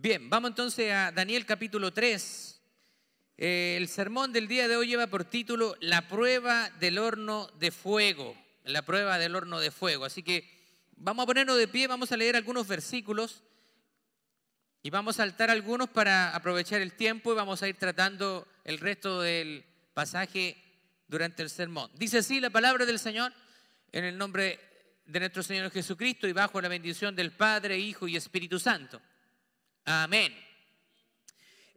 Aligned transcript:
Bien, 0.00 0.30
vamos 0.30 0.50
entonces 0.50 0.92
a 0.92 1.10
Daniel 1.10 1.44
capítulo 1.44 1.92
3. 1.92 2.62
Eh, 3.36 3.74
el 3.76 3.88
sermón 3.88 4.32
del 4.32 4.46
día 4.46 4.68
de 4.68 4.76
hoy 4.76 4.86
lleva 4.86 5.08
por 5.08 5.24
título 5.24 5.74
La 5.80 6.06
prueba 6.06 6.70
del 6.78 6.98
horno 6.98 7.48
de 7.58 7.72
fuego. 7.72 8.36
La 8.62 8.82
prueba 8.82 9.18
del 9.18 9.34
horno 9.34 9.58
de 9.58 9.72
fuego. 9.72 10.04
Así 10.04 10.22
que 10.22 10.48
vamos 10.96 11.24
a 11.24 11.26
ponernos 11.26 11.58
de 11.58 11.66
pie, 11.66 11.88
vamos 11.88 12.12
a 12.12 12.16
leer 12.16 12.36
algunos 12.36 12.68
versículos 12.68 13.42
y 14.84 14.90
vamos 14.90 15.16
a 15.16 15.24
saltar 15.24 15.50
algunos 15.50 15.88
para 15.88 16.32
aprovechar 16.32 16.80
el 16.80 16.92
tiempo 16.92 17.32
y 17.32 17.34
vamos 17.34 17.64
a 17.64 17.68
ir 17.68 17.74
tratando 17.74 18.46
el 18.62 18.78
resto 18.78 19.20
del 19.20 19.64
pasaje 19.94 20.62
durante 21.08 21.42
el 21.42 21.50
sermón. 21.50 21.90
Dice 21.94 22.18
así 22.18 22.38
la 22.38 22.50
palabra 22.50 22.86
del 22.86 23.00
Señor 23.00 23.32
en 23.90 24.04
el 24.04 24.16
nombre 24.16 24.60
de 25.06 25.18
nuestro 25.18 25.42
Señor 25.42 25.72
Jesucristo 25.72 26.28
y 26.28 26.32
bajo 26.32 26.60
la 26.60 26.68
bendición 26.68 27.16
del 27.16 27.32
Padre, 27.32 27.76
Hijo 27.76 28.06
y 28.06 28.14
Espíritu 28.14 28.60
Santo. 28.60 29.02
Amén. 29.90 30.36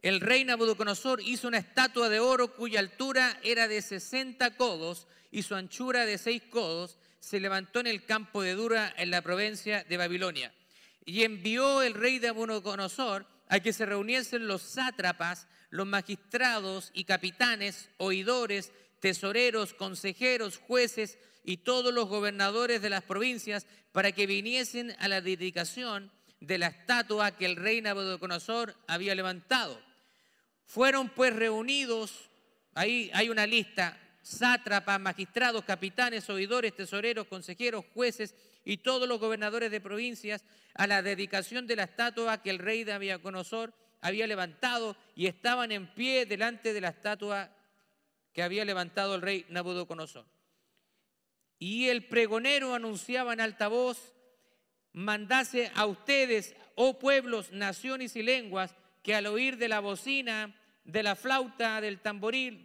El 0.02 0.20
rey 0.20 0.44
Nabucodonosor 0.44 1.22
hizo 1.22 1.48
una 1.48 1.56
estatua 1.56 2.10
de 2.10 2.20
oro 2.20 2.54
cuya 2.54 2.78
altura 2.78 3.40
era 3.42 3.68
de 3.68 3.80
60 3.80 4.54
codos 4.58 5.06
y 5.30 5.44
su 5.44 5.54
anchura 5.54 6.04
de 6.04 6.18
6 6.18 6.42
codos. 6.50 6.98
Se 7.20 7.40
levantó 7.40 7.80
en 7.80 7.86
el 7.86 8.04
campo 8.04 8.42
de 8.42 8.52
Dura 8.52 8.92
en 8.98 9.10
la 9.10 9.22
provincia 9.22 9.86
de 9.88 9.96
Babilonia. 9.96 10.52
Y 11.06 11.22
envió 11.22 11.80
el 11.80 11.94
rey 11.94 12.20
Nabucodonosor 12.20 13.26
a 13.48 13.60
que 13.60 13.72
se 13.72 13.86
reuniesen 13.86 14.46
los 14.46 14.60
sátrapas, 14.60 15.46
los 15.70 15.86
magistrados 15.86 16.90
y 16.92 17.04
capitanes, 17.04 17.88
oidores, 17.96 18.72
tesoreros, 19.00 19.72
consejeros, 19.72 20.58
jueces 20.58 21.18
y 21.44 21.58
todos 21.58 21.94
los 21.94 22.10
gobernadores 22.10 22.82
de 22.82 22.90
las 22.90 23.04
provincias 23.04 23.66
para 23.90 24.12
que 24.12 24.26
viniesen 24.26 24.94
a 24.98 25.08
la 25.08 25.22
dedicación 25.22 26.12
de 26.42 26.58
la 26.58 26.66
estatua 26.66 27.36
que 27.36 27.46
el 27.46 27.56
rey 27.56 27.80
Nabucodonosor 27.80 28.74
había 28.88 29.14
levantado. 29.14 29.80
Fueron 30.66 31.08
pues 31.08 31.34
reunidos, 31.34 32.30
ahí 32.74 33.10
hay 33.14 33.28
una 33.28 33.46
lista, 33.46 33.98
sátrapas, 34.22 35.00
magistrados, 35.00 35.64
capitanes, 35.64 36.28
oidores, 36.28 36.74
tesoreros, 36.74 37.28
consejeros, 37.28 37.84
jueces 37.94 38.34
y 38.64 38.78
todos 38.78 39.08
los 39.08 39.20
gobernadores 39.20 39.70
de 39.70 39.80
provincias 39.80 40.44
a 40.74 40.86
la 40.86 41.02
dedicación 41.02 41.66
de 41.66 41.76
la 41.76 41.84
estatua 41.84 42.42
que 42.42 42.50
el 42.50 42.58
rey 42.58 42.84
Nabucodonosor 42.84 43.72
había 44.00 44.26
levantado 44.26 44.96
y 45.14 45.26
estaban 45.26 45.70
en 45.70 45.94
pie 45.94 46.26
delante 46.26 46.72
de 46.72 46.80
la 46.80 46.88
estatua 46.88 47.50
que 48.32 48.42
había 48.42 48.64
levantado 48.64 49.14
el 49.14 49.22
rey 49.22 49.46
Nabucodonosor. 49.48 50.26
Y 51.60 51.86
el 51.86 52.08
pregonero 52.08 52.74
anunciaba 52.74 53.32
en 53.32 53.40
alta 53.40 53.68
voz, 53.68 54.11
mandase 54.92 55.70
a 55.74 55.86
ustedes, 55.86 56.54
oh 56.74 56.98
pueblos, 56.98 57.52
naciones 57.52 58.16
y 58.16 58.22
lenguas, 58.22 58.74
que 59.02 59.14
al 59.14 59.26
oír 59.26 59.56
de 59.56 59.68
la 59.68 59.80
bocina, 59.80 60.54
de 60.84 61.02
la 61.02 61.16
flauta, 61.16 61.80
del 61.80 62.00
tamboril, 62.00 62.64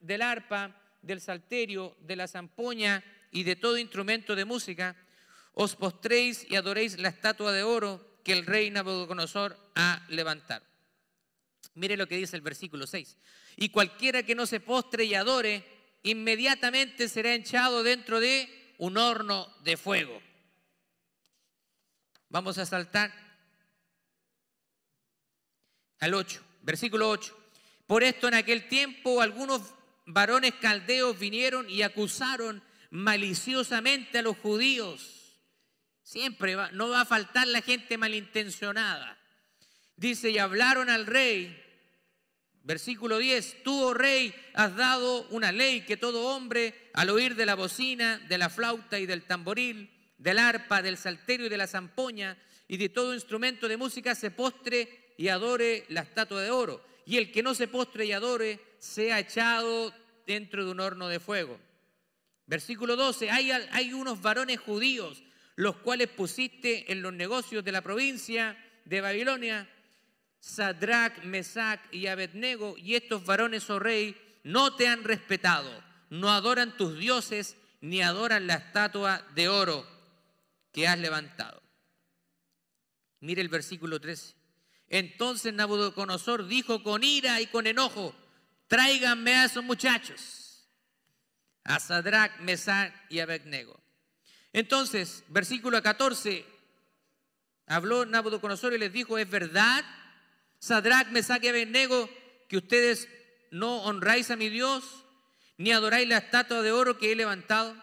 del, 0.00 0.22
arpa, 0.22 0.74
del 1.02 1.20
salterio, 1.20 1.96
de 2.00 2.16
la 2.16 2.28
zampoña 2.28 3.02
y 3.30 3.42
de 3.42 3.56
todo 3.56 3.78
instrumento 3.78 4.34
de 4.34 4.44
música, 4.44 4.96
os 5.54 5.76
postréis 5.76 6.46
y 6.48 6.56
adoréis 6.56 6.98
la 6.98 7.08
estatua 7.08 7.52
de 7.52 7.62
oro 7.62 8.20
que 8.22 8.32
el 8.32 8.46
rey 8.46 8.70
Nabucodonosor 8.70 9.56
ha 9.74 10.04
levantado. 10.08 10.64
Mire 11.74 11.96
lo 11.96 12.06
que 12.06 12.16
dice 12.16 12.36
el 12.36 12.42
versículo 12.42 12.86
6. 12.86 13.16
Y 13.56 13.70
cualquiera 13.70 14.22
que 14.22 14.34
no 14.34 14.46
se 14.46 14.60
postre 14.60 15.04
y 15.04 15.14
adore, 15.14 15.64
inmediatamente 16.02 17.08
será 17.08 17.34
echado 17.34 17.82
dentro 17.82 18.20
de 18.20 18.48
un 18.78 18.96
horno 18.96 19.48
de 19.64 19.76
fuego. 19.76 20.20
Vamos 22.30 22.58
a 22.58 22.66
saltar 22.66 23.10
al 26.00 26.12
8, 26.12 26.44
versículo 26.62 27.08
8. 27.08 27.36
Por 27.86 28.02
esto 28.02 28.28
en 28.28 28.34
aquel 28.34 28.68
tiempo 28.68 29.22
algunos 29.22 29.62
varones 30.04 30.54
caldeos 30.60 31.18
vinieron 31.18 31.68
y 31.70 31.80
acusaron 31.82 32.62
maliciosamente 32.90 34.18
a 34.18 34.22
los 34.22 34.36
judíos. 34.36 35.40
Siempre 36.02 36.54
va, 36.54 36.70
no 36.72 36.90
va 36.90 37.02
a 37.02 37.06
faltar 37.06 37.46
la 37.46 37.62
gente 37.62 37.96
malintencionada. 37.96 39.18
Dice, 39.96 40.30
y 40.30 40.38
hablaron 40.38 40.90
al 40.90 41.06
rey. 41.06 41.64
Versículo 42.62 43.16
10, 43.16 43.62
tú, 43.62 43.82
oh 43.82 43.94
rey, 43.94 44.34
has 44.52 44.76
dado 44.76 45.26
una 45.28 45.50
ley 45.50 45.80
que 45.80 45.96
todo 45.96 46.36
hombre, 46.36 46.90
al 46.92 47.08
oír 47.08 47.34
de 47.34 47.46
la 47.46 47.54
bocina, 47.54 48.18
de 48.18 48.36
la 48.36 48.50
flauta 48.50 48.98
y 48.98 49.06
del 49.06 49.22
tamboril, 49.22 49.97
del 50.18 50.38
arpa, 50.38 50.82
del 50.82 50.96
salterio 50.96 51.46
y 51.46 51.48
de 51.48 51.56
la 51.56 51.66
zampoña 51.66 52.36
y 52.66 52.76
de 52.76 52.88
todo 52.88 53.14
instrumento 53.14 53.68
de 53.68 53.76
música 53.76 54.14
se 54.14 54.30
postre 54.30 55.14
y 55.16 55.28
adore 55.28 55.86
la 55.88 56.02
estatua 56.02 56.42
de 56.42 56.50
oro. 56.50 56.84
Y 57.06 57.16
el 57.16 57.32
que 57.32 57.42
no 57.42 57.54
se 57.54 57.68
postre 57.68 58.04
y 58.04 58.12
adore 58.12 58.60
sea 58.78 59.18
echado 59.18 59.94
dentro 60.26 60.64
de 60.64 60.70
un 60.72 60.80
horno 60.80 61.08
de 61.08 61.20
fuego. 61.20 61.58
Versículo 62.46 62.96
12, 62.96 63.30
hay, 63.30 63.92
unos 63.92 64.20
varones 64.20 64.60
judíos, 64.60 65.22
los 65.56 65.76
cuales 65.76 66.08
pusiste 66.08 66.92
en 66.92 67.02
los 67.02 67.12
negocios 67.12 67.64
de 67.64 67.72
la 67.72 67.82
provincia 67.82 68.56
de 68.84 69.00
Babilonia, 69.00 69.68
Sadrach, 70.40 71.24
Mesach 71.24 71.80
y 71.92 72.06
Abednego, 72.06 72.76
y 72.78 72.94
estos 72.94 73.24
varones, 73.24 73.68
oh 73.70 73.78
rey, 73.78 74.16
no 74.44 74.76
te 74.76 74.88
han 74.88 75.04
respetado, 75.04 75.70
no 76.10 76.30
adoran 76.30 76.76
tus 76.76 76.98
dioses, 76.98 77.56
ni 77.80 78.02
adoran 78.02 78.46
la 78.46 78.54
estatua 78.54 79.26
de 79.34 79.48
oro 79.48 79.97
que 80.72 80.86
has 80.86 80.98
levantado. 80.98 81.62
Mire 83.20 83.42
el 83.42 83.48
versículo 83.48 84.00
13. 84.00 84.34
Entonces 84.88 85.52
Nabucodonosor 85.52 86.46
dijo 86.46 86.82
con 86.82 87.04
ira 87.04 87.40
y 87.40 87.46
con 87.46 87.66
enojo, 87.66 88.14
tráiganme 88.68 89.34
a 89.34 89.44
esos 89.44 89.64
muchachos, 89.64 90.66
a 91.64 91.78
Sadrach, 91.78 92.38
Mesach 92.40 92.92
y 93.10 93.20
Abednego. 93.20 93.78
Entonces, 94.52 95.24
versículo 95.28 95.82
14, 95.82 96.44
habló 97.66 98.06
Nabucodonosor 98.06 98.72
y 98.72 98.78
les 98.78 98.92
dijo, 98.92 99.18
¿es 99.18 99.28
verdad, 99.28 99.84
Sadrach, 100.58 101.08
Mesach 101.08 101.42
y 101.44 101.48
Abednego, 101.48 102.08
que 102.48 102.56
ustedes 102.56 103.08
no 103.50 103.82
honráis 103.82 104.30
a 104.30 104.36
mi 104.36 104.48
Dios, 104.48 105.04
ni 105.58 105.72
adoráis 105.72 106.08
la 106.08 106.18
estatua 106.18 106.62
de 106.62 106.72
oro 106.72 106.98
que 106.98 107.12
he 107.12 107.16
levantado? 107.16 107.76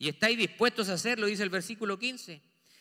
Y 0.00 0.08
estáis 0.08 0.38
dispuestos 0.38 0.88
a 0.88 0.94
hacerlo, 0.94 1.26
dice 1.26 1.42
el 1.42 1.50
versículo 1.50 1.98
15. 1.98 2.40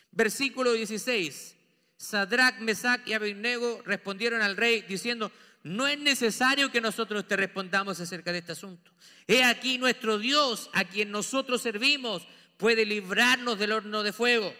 Versículo 0.09 0.71
16. 0.71 1.53
Sadrach, 1.97 2.59
Mesach 2.59 3.05
y 3.05 3.11
Abednego 3.11 3.81
respondieron 3.85 4.41
al 4.41 4.55
rey 4.55 4.83
diciendo, 4.83 5.29
no 5.63 5.85
es 5.85 5.99
necesario 5.99 6.71
que 6.71 6.79
nosotros 6.79 7.27
te 7.27 7.35
respondamos 7.35 7.99
acerca 7.99 8.31
de 8.31 8.37
este 8.37 8.53
asunto. 8.53 8.89
He 9.27 9.43
aquí 9.43 9.77
nuestro 9.77 10.17
Dios, 10.17 10.69
a 10.71 10.85
quien 10.85 11.11
nosotros 11.11 11.61
servimos, 11.61 12.25
puede 12.55 12.85
librarnos 12.85 13.59
del 13.59 13.73
horno 13.73 14.01
de 14.01 14.13
fuego. 14.13 14.55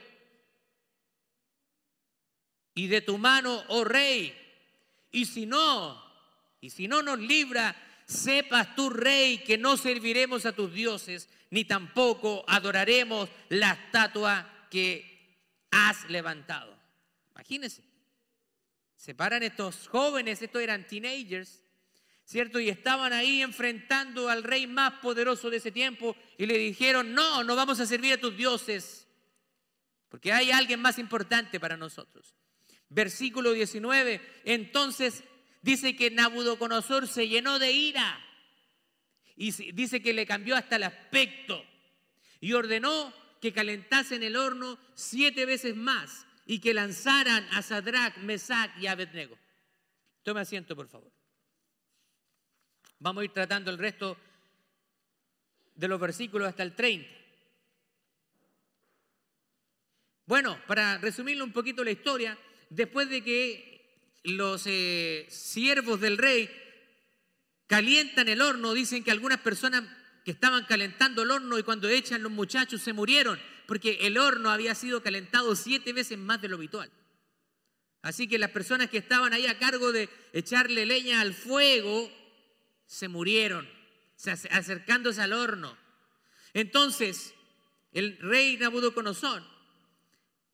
Y 2.76 2.88
de 2.88 3.00
tu 3.00 3.18
mano, 3.18 3.64
oh 3.70 3.86
rey. 3.86 4.38
Y 5.14 5.28
si 5.28 5.46
no, 5.46 6.04
y 6.60 6.72
si 6.72 6.90
no 6.90 7.04
nos 7.04 7.20
libra, 7.20 7.74
sepas 8.10 8.76
tú, 8.76 8.90
rey, 8.90 9.38
que 9.44 9.58
no 9.58 9.78
serviremos 9.78 10.48
a 10.48 10.52
tus 10.52 10.74
dioses, 10.74 11.30
ni 11.52 11.64
tampoco 11.64 12.44
adoraremos 12.48 13.30
la 13.50 13.74
estatua 13.74 14.68
que 14.72 15.38
has 15.70 16.10
levantado. 16.10 16.76
Imagínense. 17.32 17.84
Se 18.96 19.14
paran 19.14 19.44
estos 19.44 19.88
jóvenes, 19.88 20.42
estos 20.42 20.62
eran 20.62 20.88
teenagers, 20.88 21.64
¿cierto? 22.26 22.60
Y 22.60 22.70
estaban 22.70 23.14
ahí 23.14 23.44
enfrentando 23.44 24.28
al 24.28 24.44
rey 24.44 24.66
más 24.66 24.94
poderoso 25.02 25.50
de 25.52 25.58
ese 25.58 25.72
tiempo 25.72 26.16
y 26.38 26.48
le 26.48 26.58
dijeron, 26.58 27.14
no, 27.14 27.44
no 27.44 27.56
vamos 27.56 27.80
a 27.80 27.86
servir 27.86 28.14
a 28.14 28.20
tus 28.20 28.36
dioses, 28.36 29.08
porque 30.10 30.34
hay 30.34 30.50
alguien 30.52 30.82
más 30.82 30.98
importante 30.98 31.60
para 31.60 31.78
nosotros. 31.78 32.36
Versículo 32.90 33.52
19, 33.52 34.20
entonces 34.46 35.24
dice 35.62 35.96
que 35.96 36.12
Nabucodonosor 36.12 37.08
se 37.08 37.28
llenó 37.28 37.60
de 37.60 37.72
ira 37.72 38.26
y 39.36 39.52
dice 39.72 40.02
que 40.02 40.14
le 40.14 40.26
cambió 40.26 40.56
hasta 40.56 40.76
el 40.76 40.84
aspecto 40.84 41.64
y 42.40 42.54
ordenó 42.54 43.14
que 43.42 43.54
calentasen 43.54 44.24
el 44.24 44.36
horno 44.36 44.78
siete 44.96 45.46
veces 45.46 45.76
más 45.76 46.26
y 46.46 46.60
que 46.60 46.74
lanzaran 46.74 47.48
a 47.52 47.62
Sadrach, 47.62 48.18
Mesach 48.18 48.72
y 48.80 48.88
Abednego. 48.88 49.38
Tome 50.24 50.42
asiento, 50.42 50.76
por 50.76 50.88
favor. 50.88 51.12
Vamos 53.00 53.22
a 53.22 53.26
ir 53.26 53.32
tratando 53.32 53.72
el 53.72 53.78
resto 53.78 54.18
de 55.76 55.88
los 55.88 56.00
versículos 56.00 56.50
hasta 56.50 56.64
el 56.64 56.76
30. 56.76 57.10
Bueno, 60.26 60.60
para 60.68 60.98
resumirle 60.98 61.44
un 61.44 61.54
poquito 61.54 61.84
la 61.84 61.92
historia, 61.92 62.38
después 62.70 63.10
de 63.10 63.24
que 63.24 63.79
los 64.24 64.64
eh, 64.66 65.28
siervos 65.30 66.02
del 66.02 66.18
rey 66.18 66.50
calientan 67.68 68.28
el 68.28 68.42
horno, 68.42 68.74
dicen 68.74 69.04
que 69.04 69.12
algunas 69.12 69.40
personas 69.40 69.84
que 70.26 70.32
estaban 70.32 70.66
calentando 70.66 71.24
el 71.24 71.32
horno 71.32 71.58
y 71.58 71.64
cuando 71.64 71.88
echan 71.88 72.24
los 72.24 72.32
muchachos 72.32 72.82
se 72.82 72.94
murieron, 72.94 73.40
porque 73.68 74.00
el 74.02 74.18
horno 74.18 74.50
había 74.50 74.76
sido 74.76 75.02
calentado 75.02 75.56
siete 75.56 75.94
veces 75.94 76.18
más 76.18 76.42
de 76.42 76.50
lo 76.50 76.58
habitual. 76.58 76.92
Así 78.02 78.28
que 78.28 78.40
las 78.40 78.52
personas 78.52 78.90
que 78.90 78.98
estaban 78.98 79.34
ahí 79.34 79.46
a 79.46 79.60
cargo 79.60 79.92
de 79.92 80.10
echarle 80.34 80.86
leña 80.86 81.22
al 81.22 81.34
fuego 81.34 82.12
se 82.86 83.08
murieron, 83.08 83.70
acercándose 84.52 85.22
al 85.22 85.34
horno. 85.34 85.78
Entonces, 86.54 87.34
el 87.92 88.18
rey 88.18 88.58
Nabucodonosor 88.58 89.44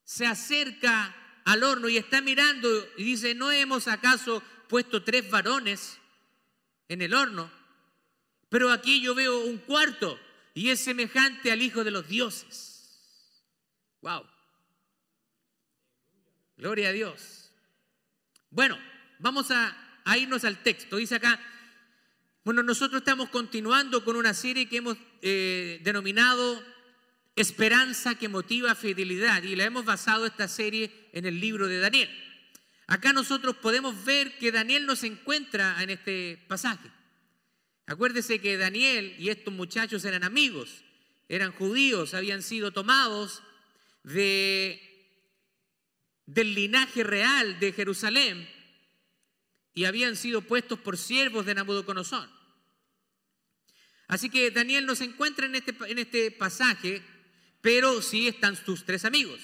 se 0.03 0.25
acerca 0.25 1.15
al 1.45 1.63
horno 1.63 1.87
y 1.87 1.97
está 1.97 2.21
mirando 2.21 2.69
y 2.97 3.03
dice, 3.03 3.33
¿no 3.35 3.51
hemos 3.51 3.87
acaso 3.87 4.43
puesto 4.67 5.03
tres 5.03 5.29
varones 5.29 5.99
en 6.89 7.01
el 7.01 7.13
horno? 7.13 7.49
Pero 8.49 8.71
aquí 8.71 9.01
yo 9.01 9.15
veo 9.15 9.39
un 9.45 9.59
cuarto 9.59 10.19
y 10.53 10.69
es 10.69 10.79
semejante 10.79 11.51
al 11.51 11.61
Hijo 11.61 11.83
de 11.83 11.91
los 11.91 12.07
dioses. 12.07 13.43
Wow. 14.01 14.25
Gloria 16.57 16.89
a 16.89 16.91
Dios. 16.91 17.51
Bueno, 18.49 18.77
vamos 19.19 19.51
a, 19.51 19.75
irnos 20.17 20.45
al 20.45 20.63
texto. 20.63 20.97
Dice 20.97 21.15
acá, 21.15 21.39
bueno, 22.43 22.63
nosotros 22.63 23.01
estamos 23.01 23.29
continuando 23.29 24.03
con 24.03 24.15
una 24.15 24.33
serie 24.33 24.69
que 24.69 24.77
hemos 24.77 24.97
eh, 25.21 25.81
denominado 25.83 26.63
Esperanza 27.35 28.15
que 28.15 28.29
motiva 28.29 28.75
fidelidad 28.75 29.43
y 29.43 29.55
la 29.55 29.65
hemos 29.65 29.83
basado 29.85 30.25
esta 30.25 30.47
serie 30.47 31.09
en 31.11 31.25
el 31.25 31.39
libro 31.39 31.67
de 31.67 31.79
Daniel. 31.79 32.09
Acá 32.87 33.13
nosotros 33.13 33.57
podemos 33.57 34.05
ver 34.05 34.37
que 34.37 34.51
Daniel 34.51 34.85
nos 34.85 35.03
encuentra 35.03 35.81
en 35.81 35.89
este 35.89 36.43
pasaje. 36.47 36.89
Acuérdese 37.87 38.39
que 38.39 38.57
Daniel 38.57 39.15
y 39.19 39.29
estos 39.29 39.53
muchachos 39.53 40.05
eran 40.05 40.23
amigos, 40.23 40.83
eran 41.27 41.51
judíos, 41.51 42.13
habían 42.13 42.41
sido 42.41 42.71
tomados 42.71 43.43
de 44.03 44.81
del 46.25 46.55
linaje 46.55 47.03
real 47.03 47.59
de 47.59 47.71
Jerusalén 47.71 48.49
y 49.73 49.85
habían 49.85 50.15
sido 50.15 50.41
puestos 50.41 50.79
por 50.79 50.97
siervos 50.97 51.45
de 51.45 51.53
Nabucodonosor. 51.53 52.29
Así 54.07 54.29
que 54.29 54.51
Daniel 54.51 54.85
nos 54.85 55.01
encuentra 55.01 55.45
en 55.45 55.55
este, 55.55 55.75
en 55.87 55.99
este 55.99 56.31
pasaje, 56.31 57.03
pero 57.65 57.99
sí 58.03 58.27
están 58.27 58.55
sus 58.55 58.85
tres 58.85 59.05
amigos. 59.05 59.39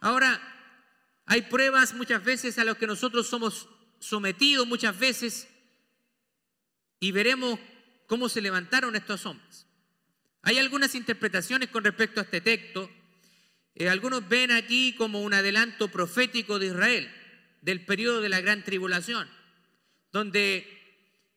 Ahora, 0.00 0.40
hay 1.24 1.42
pruebas 1.42 1.92
muchas 1.92 2.22
veces 2.22 2.56
a 2.60 2.64
las 2.64 2.76
que 2.76 2.86
nosotros 2.86 3.26
somos 3.26 3.68
sometidos 3.98 4.64
muchas 4.64 4.96
veces 4.96 5.48
y 7.00 7.10
veremos 7.10 7.58
cómo 8.06 8.28
se 8.28 8.40
levantaron 8.40 8.94
estos 8.94 9.26
hombres. 9.26 9.66
Hay 10.42 10.58
algunas 10.58 10.94
interpretaciones 10.94 11.68
con 11.70 11.82
respecto 11.82 12.20
a 12.20 12.22
este 12.22 12.40
texto 12.40 12.88
eh, 13.74 13.88
algunos 13.88 14.28
ven 14.28 14.52
aquí 14.52 14.94
como 14.94 15.22
un 15.22 15.34
adelanto 15.34 15.88
profético 15.88 16.60
de 16.60 16.66
Israel, 16.66 17.12
del 17.60 17.84
periodo 17.84 18.20
de 18.20 18.28
la 18.28 18.40
gran 18.40 18.62
tribulación, 18.62 19.28
donde 20.12 20.64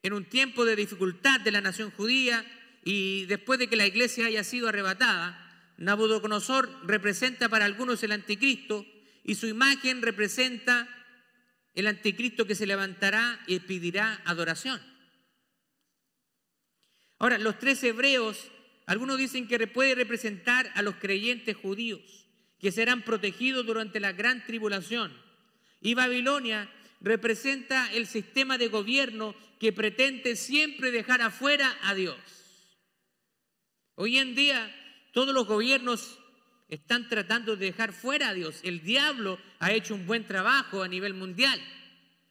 en 0.03 0.13
un 0.13 0.25
tiempo 0.25 0.65
de 0.65 0.75
dificultad 0.75 1.39
de 1.39 1.51
la 1.51 1.61
nación 1.61 1.89
judía 1.89 2.45
y 2.91 3.25
después 3.27 3.59
de 3.59 3.67
que 3.67 3.75
la 3.75 3.85
iglesia 3.85 4.25
haya 4.25 4.43
sido 4.43 4.67
arrebatada, 4.67 5.37
Nabucodonosor 5.77 6.87
representa 6.87 7.47
para 7.47 7.65
algunos 7.65 8.01
el 8.01 8.11
anticristo 8.11 8.83
y 9.23 9.35
su 9.35 9.45
imagen 9.45 10.01
representa 10.01 10.89
el 11.75 11.85
anticristo 11.85 12.47
que 12.47 12.55
se 12.55 12.65
levantará 12.65 13.39
y 13.45 13.59
pedirá 13.59 14.23
adoración. 14.25 14.81
Ahora, 17.19 17.37
los 17.37 17.59
tres 17.59 17.83
hebreos, 17.83 18.49
algunos 18.87 19.19
dicen 19.19 19.47
que 19.47 19.67
puede 19.67 19.93
representar 19.93 20.71
a 20.73 20.81
los 20.81 20.95
creyentes 20.95 21.55
judíos 21.57 22.25
que 22.59 22.71
serán 22.71 23.03
protegidos 23.03 23.67
durante 23.67 23.99
la 23.99 24.13
gran 24.13 24.43
tribulación. 24.47 25.15
Y 25.79 25.93
Babilonia 25.93 26.67
representa 27.01 27.93
el 27.93 28.07
sistema 28.07 28.57
de 28.57 28.67
gobierno 28.67 29.35
que 29.59 29.73
pretende 29.73 30.35
siempre 30.35 30.89
dejar 30.89 31.21
afuera 31.21 31.77
a 31.83 31.93
Dios. 31.93 32.17
Hoy 34.01 34.17
en 34.17 34.33
día 34.33 34.73
todos 35.11 35.33
los 35.33 35.45
gobiernos 35.45 36.19
están 36.69 37.09
tratando 37.09 37.57
de 37.57 37.65
dejar 37.65 37.91
fuera 37.91 38.29
a 38.29 38.33
Dios. 38.33 38.61
El 38.63 38.79
diablo 38.81 39.37
ha 39.59 39.73
hecho 39.73 39.93
un 39.93 40.07
buen 40.07 40.25
trabajo 40.25 40.83
a 40.83 40.87
nivel 40.87 41.13
mundial. 41.13 41.61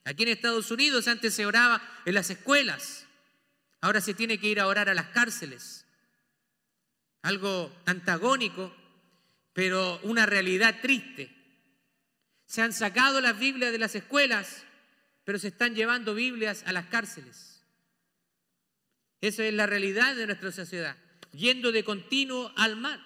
Aquí 0.05 0.23
en 0.23 0.31
Estados 0.31 0.71
Unidos 0.71 1.09
antes 1.09 1.35
se 1.35 1.45
oraba 1.45 1.83
en 2.07 2.15
las 2.15 2.31
escuelas, 2.31 3.07
ahora 3.83 4.01
se 4.01 4.15
tiene 4.15 4.39
que 4.39 4.49
ir 4.49 4.61
a 4.61 4.67
orar 4.67 4.89
a 4.89 4.95
las 4.95 5.09
cárceles. 5.09 5.85
Algo 7.21 7.71
antagónico 7.85 8.75
pero 9.53 10.01
una 10.05 10.25
realidad 10.25 10.77
triste. 10.81 11.35
Se 12.47 12.63
han 12.63 12.73
sacado 12.73 13.21
las 13.21 13.39
Biblias 13.39 13.73
de 13.73 13.79
las 13.79 13.95
escuelas, 13.95 14.65
pero 15.25 15.39
se 15.39 15.49
están 15.49 15.75
llevando 15.75 16.15
Biblias 16.15 16.63
a 16.65 16.73
las 16.73 16.87
cárceles. 16.87 17.63
Esa 19.21 19.45
es 19.45 19.53
la 19.53 19.67
realidad 19.67 20.17
de 20.17 20.29
nuestra 20.29 20.51
sociedad, 20.51 20.97
yendo 21.33 21.73
de 21.73 21.85
continuo 21.85 22.53
al 22.57 22.77
mal. 22.77 23.05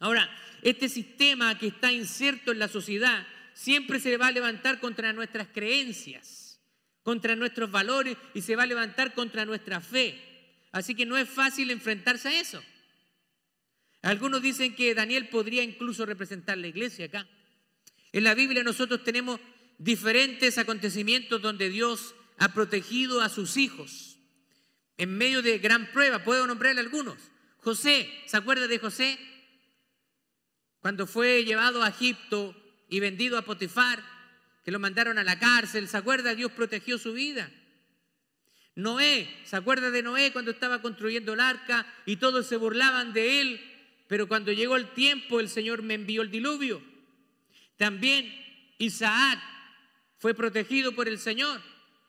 Ahora, 0.00 0.30
este 0.62 0.88
sistema 0.88 1.58
que 1.58 1.68
está 1.68 1.92
inserto 1.92 2.52
en 2.52 2.58
la 2.58 2.68
sociedad 2.68 3.26
siempre 3.54 4.00
se 4.00 4.16
va 4.16 4.28
a 4.28 4.32
levantar 4.32 4.80
contra 4.80 5.12
nuestras 5.12 5.48
creencias, 5.48 6.60
contra 7.02 7.36
nuestros 7.36 7.70
valores 7.70 8.16
y 8.34 8.42
se 8.42 8.56
va 8.56 8.62
a 8.62 8.66
levantar 8.66 9.14
contra 9.14 9.44
nuestra 9.44 9.80
fe. 9.80 10.20
Así 10.72 10.94
que 10.94 11.06
no 11.06 11.16
es 11.16 11.28
fácil 11.28 11.70
enfrentarse 11.70 12.28
a 12.28 12.40
eso. 12.40 12.62
Algunos 14.02 14.42
dicen 14.42 14.76
que 14.76 14.94
Daniel 14.94 15.28
podría 15.28 15.62
incluso 15.62 16.06
representar 16.06 16.56
la 16.58 16.68
iglesia 16.68 17.06
acá. 17.06 17.26
En 18.12 18.24
la 18.24 18.34
Biblia 18.34 18.62
nosotros 18.62 19.02
tenemos 19.02 19.40
diferentes 19.78 20.58
acontecimientos 20.58 21.42
donde 21.42 21.68
Dios 21.68 22.14
ha 22.38 22.52
protegido 22.54 23.20
a 23.20 23.28
sus 23.28 23.56
hijos 23.56 24.07
en 24.98 25.16
medio 25.16 25.40
de 25.40 25.58
gran 25.58 25.90
prueba. 25.92 26.22
Puedo 26.22 26.46
nombrarle 26.46 26.80
algunos. 26.80 27.16
José, 27.58 28.10
¿se 28.26 28.36
acuerda 28.36 28.68
de 28.68 28.78
José? 28.78 29.18
Cuando 30.80 31.06
fue 31.06 31.44
llevado 31.44 31.82
a 31.82 31.88
Egipto 31.88 32.54
y 32.88 33.00
vendido 33.00 33.38
a 33.38 33.42
Potifar, 33.42 34.02
que 34.64 34.70
lo 34.70 34.78
mandaron 34.78 35.18
a 35.18 35.24
la 35.24 35.38
cárcel, 35.38 35.88
¿se 35.88 35.96
acuerda? 35.96 36.34
Dios 36.34 36.52
protegió 36.52 36.98
su 36.98 37.14
vida. 37.14 37.50
Noé, 38.74 39.28
¿se 39.44 39.56
acuerda 39.56 39.90
de 39.90 40.02
Noé 40.02 40.32
cuando 40.32 40.50
estaba 40.50 40.82
construyendo 40.82 41.32
el 41.32 41.40
arca 41.40 41.86
y 42.04 42.16
todos 42.16 42.46
se 42.46 42.56
burlaban 42.56 43.14
de 43.14 43.40
él? 43.40 43.68
pero 44.08 44.26
cuando 44.26 44.50
llegó 44.52 44.76
el 44.76 44.88
tiempo 44.88 45.38
el 45.38 45.48
Señor 45.48 45.82
me 45.82 45.94
envió 45.94 46.22
el 46.22 46.30
diluvio. 46.30 46.82
También 47.76 48.34
Isaac 48.78 49.38
fue 50.16 50.34
protegido 50.34 50.92
por 50.92 51.06
el 51.06 51.18
Señor. 51.18 51.60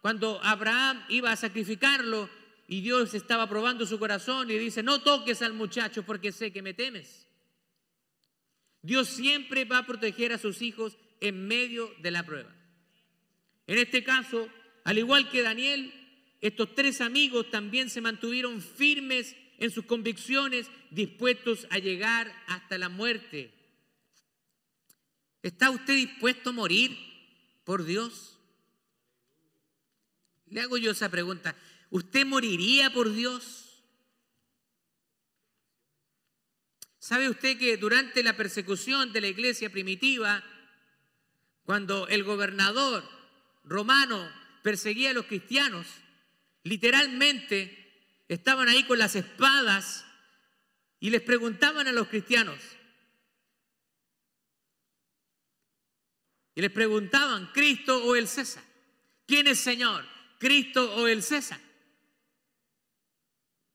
Cuando 0.02 0.40
Abraham 0.42 1.04
iba 1.10 1.32
a 1.32 1.36
sacrificarlo 1.36 2.30
y 2.72 2.82
Dios 2.82 3.16
estaba 3.16 3.50
probando 3.50 3.88
su 3.88 3.98
corazón 3.98 4.52
y 4.52 4.58
dice, 4.60 4.84
no 4.84 5.02
toques 5.02 5.42
al 5.42 5.54
muchacho 5.54 6.04
porque 6.04 6.32
sé 6.32 6.54
que 6.54 6.62
me 6.62 6.76
temes. 6.76 7.26
Dios 8.84 9.10
siempre 9.10 9.66
va 9.66 9.80
a 9.80 9.86
proteger 9.88 10.34
a 10.34 10.38
sus 10.38 10.62
hijos 10.62 10.96
en 11.20 11.48
medio 11.48 11.92
de 12.04 12.12
la 12.12 12.24
prueba. 12.24 12.56
En 13.66 13.80
este 13.80 14.04
caso, 14.04 14.48
al 14.84 15.00
igual 15.00 15.32
que 15.32 15.42
Daniel, 15.42 15.92
estos 16.42 16.76
tres 16.76 17.02
amigos 17.02 17.50
también 17.50 17.90
se 17.90 18.02
mantuvieron 18.02 18.62
firmes 18.62 19.36
en 19.58 19.72
sus 19.72 19.86
convicciones, 19.86 20.68
dispuestos 20.92 21.66
a 21.72 21.80
llegar 21.80 22.32
hasta 22.46 22.78
la 22.78 22.90
muerte. 22.90 23.52
¿Está 25.42 25.72
usted 25.72 25.96
dispuesto 25.96 26.52
a 26.52 26.54
morir 26.54 26.96
por 27.64 27.84
Dios? 27.84 28.38
Le 30.52 30.62
hago 30.62 30.78
yo 30.78 30.92
esa 30.92 31.10
pregunta. 31.10 31.56
¿Usted 31.90 32.26
moriría 32.26 32.94
por 32.94 33.12
Dios? 33.14 33.84
¿Sabe 37.00 37.30
usted 37.30 37.58
que 37.58 37.78
durante 37.78 38.22
la 38.22 38.38
persecución 38.38 39.12
de 39.12 39.22
la 39.22 39.28
iglesia 39.28 39.72
primitiva, 39.72 40.44
cuando 41.64 42.08
el 42.08 42.24
gobernador 42.24 43.04
romano 43.64 44.32
perseguía 44.62 45.12
a 45.12 45.14
los 45.14 45.26
cristianos, 45.26 45.88
literalmente 46.64 48.24
estaban 48.28 48.68
ahí 48.68 48.84
con 48.84 49.00
las 49.00 49.16
espadas 49.16 50.06
y 51.00 51.10
les 51.10 51.22
preguntaban 51.22 51.88
a 51.88 51.92
los 51.92 52.08
cristianos. 52.10 52.60
Y 56.54 56.62
les 56.62 56.72
preguntaban, 56.72 57.52
¿Cristo 57.54 58.04
o 58.04 58.16
el 58.16 58.28
César? 58.28 58.64
¿Quién 59.26 59.48
es 59.48 59.60
Señor? 59.60 60.06
¿Cristo 60.38 60.94
o 60.96 61.08
el 61.08 61.24
César? 61.24 61.69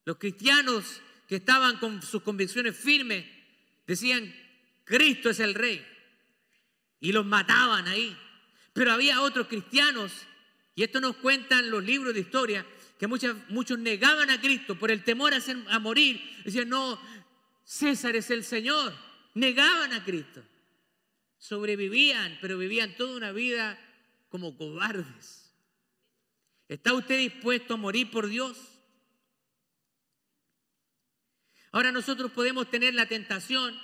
Los 0.04 0.18
cristianos 0.18 1.00
que 1.28 1.36
estaban 1.36 1.78
con 1.78 2.02
sus 2.02 2.22
convicciones 2.22 2.76
firmes 2.76 3.24
decían, 3.86 4.34
Cristo 4.84 5.30
es 5.30 5.40
el 5.40 5.54
rey. 5.54 5.84
Y 7.00 7.12
los 7.12 7.24
mataban 7.24 7.88
ahí. 7.88 8.16
Pero 8.72 8.92
había 8.92 9.20
otros 9.22 9.46
cristianos, 9.46 10.12
y 10.74 10.82
esto 10.82 11.00
nos 11.00 11.16
cuentan 11.16 11.70
los 11.70 11.82
libros 11.84 12.12
de 12.12 12.20
historia, 12.20 12.66
que 12.98 13.06
muchos 13.06 13.78
negaban 13.78 14.30
a 14.30 14.40
Cristo 14.40 14.78
por 14.78 14.90
el 14.90 15.04
temor 15.04 15.32
a, 15.34 15.38
a 15.68 15.78
morir. 15.78 16.20
Decían, 16.44 16.68
no, 16.68 17.00
César 17.64 18.16
es 18.16 18.30
el 18.30 18.44
Señor. 18.44 18.94
Negaban 19.34 19.92
a 19.92 20.04
Cristo. 20.04 20.42
sobrevivían, 21.38 22.38
pero 22.40 22.56
vivían 22.56 22.96
toda 22.96 23.16
una 23.16 23.32
vida 23.32 23.78
como 24.28 24.56
cobardes. 24.56 25.52
¿Está 26.68 26.94
usted 26.94 27.18
dispuesto 27.18 27.74
a 27.74 27.76
morir 27.76 28.10
por 28.10 28.28
Dios? 28.28 28.56
Ahora 31.74 31.90
nosotros 31.90 32.30
podemos 32.30 32.70
tener 32.70 32.94
la 32.94 33.06
tentación 33.06 33.76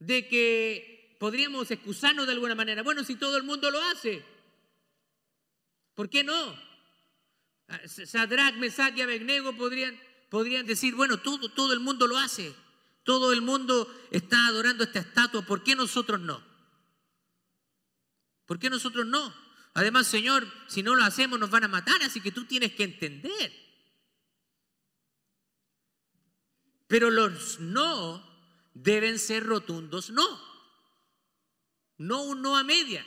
de 0.00 0.26
que 0.26 1.16
podríamos 1.20 1.70
excusarnos 1.70 2.26
de 2.26 2.32
alguna 2.32 2.56
manera. 2.56 2.82
Bueno, 2.82 3.04
si 3.04 3.14
todo 3.14 3.36
el 3.36 3.44
mundo 3.44 3.70
lo 3.70 3.80
hace, 3.80 4.20
¿por 5.94 6.10
qué 6.10 6.24
no? 6.24 6.58
Ah, 7.68 7.78
Sadrach, 7.86 8.56
Mesach 8.56 8.96
y 8.96 9.02
Abednego 9.02 9.56
podrían, 9.56 9.96
podrían 10.28 10.66
decir, 10.66 10.96
bueno, 10.96 11.18
todo, 11.18 11.48
todo 11.50 11.72
el 11.72 11.78
mundo 11.78 12.08
lo 12.08 12.18
hace. 12.18 12.52
Todo 13.04 13.32
el 13.32 13.40
mundo 13.40 13.88
está 14.10 14.48
adorando 14.48 14.82
esta 14.82 14.98
estatua, 14.98 15.42
¿por 15.42 15.62
qué 15.62 15.76
nosotros 15.76 16.18
no? 16.18 16.42
¿Por 18.44 18.58
qué 18.58 18.68
nosotros 18.68 19.06
no? 19.06 19.32
Además, 19.74 20.08
Señor, 20.08 20.52
si 20.66 20.82
no 20.82 20.96
lo 20.96 21.04
hacemos 21.04 21.38
nos 21.38 21.50
van 21.50 21.62
a 21.62 21.68
matar, 21.68 22.02
así 22.02 22.20
que 22.20 22.32
tú 22.32 22.44
tienes 22.44 22.72
que 22.72 22.82
entender. 22.82 23.62
Pero 26.92 27.10
los 27.10 27.58
no 27.58 28.22
deben 28.74 29.18
ser 29.18 29.44
rotundos 29.44 30.10
no. 30.10 30.28
No 31.96 32.24
un 32.24 32.42
no 32.42 32.54
a 32.54 32.64
media. 32.64 33.02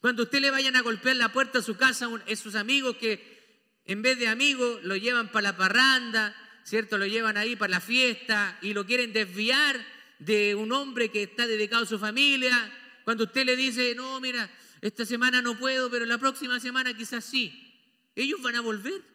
Cuando 0.00 0.24
usted 0.24 0.40
le 0.40 0.50
vayan 0.50 0.74
a 0.74 0.80
golpear 0.80 1.14
la 1.14 1.32
puerta 1.32 1.60
a 1.60 1.62
su 1.62 1.76
casa 1.76 2.06
a 2.06 2.22
esos 2.26 2.56
amigos 2.56 2.96
que 2.96 3.78
en 3.84 4.02
vez 4.02 4.18
de 4.18 4.26
amigos 4.26 4.82
lo 4.82 4.96
llevan 4.96 5.30
para 5.30 5.52
la 5.52 5.56
parranda, 5.56 6.34
¿cierto? 6.64 6.98
Lo 6.98 7.06
llevan 7.06 7.36
ahí 7.36 7.54
para 7.54 7.70
la 7.70 7.80
fiesta 7.80 8.58
y 8.62 8.74
lo 8.74 8.84
quieren 8.84 9.12
desviar 9.12 9.80
de 10.18 10.56
un 10.56 10.72
hombre 10.72 11.12
que 11.12 11.22
está 11.22 11.46
dedicado 11.46 11.84
a 11.84 11.86
su 11.86 12.00
familia. 12.00 12.68
Cuando 13.04 13.22
usted 13.22 13.46
le 13.46 13.54
dice, 13.54 13.94
no, 13.94 14.18
mira, 14.20 14.50
esta 14.80 15.06
semana 15.06 15.40
no 15.40 15.56
puedo, 15.56 15.88
pero 15.88 16.04
la 16.04 16.18
próxima 16.18 16.58
semana 16.58 16.96
quizás 16.96 17.24
sí. 17.24 17.80
Ellos 18.16 18.42
van 18.42 18.56
a 18.56 18.60
volver. 18.60 19.13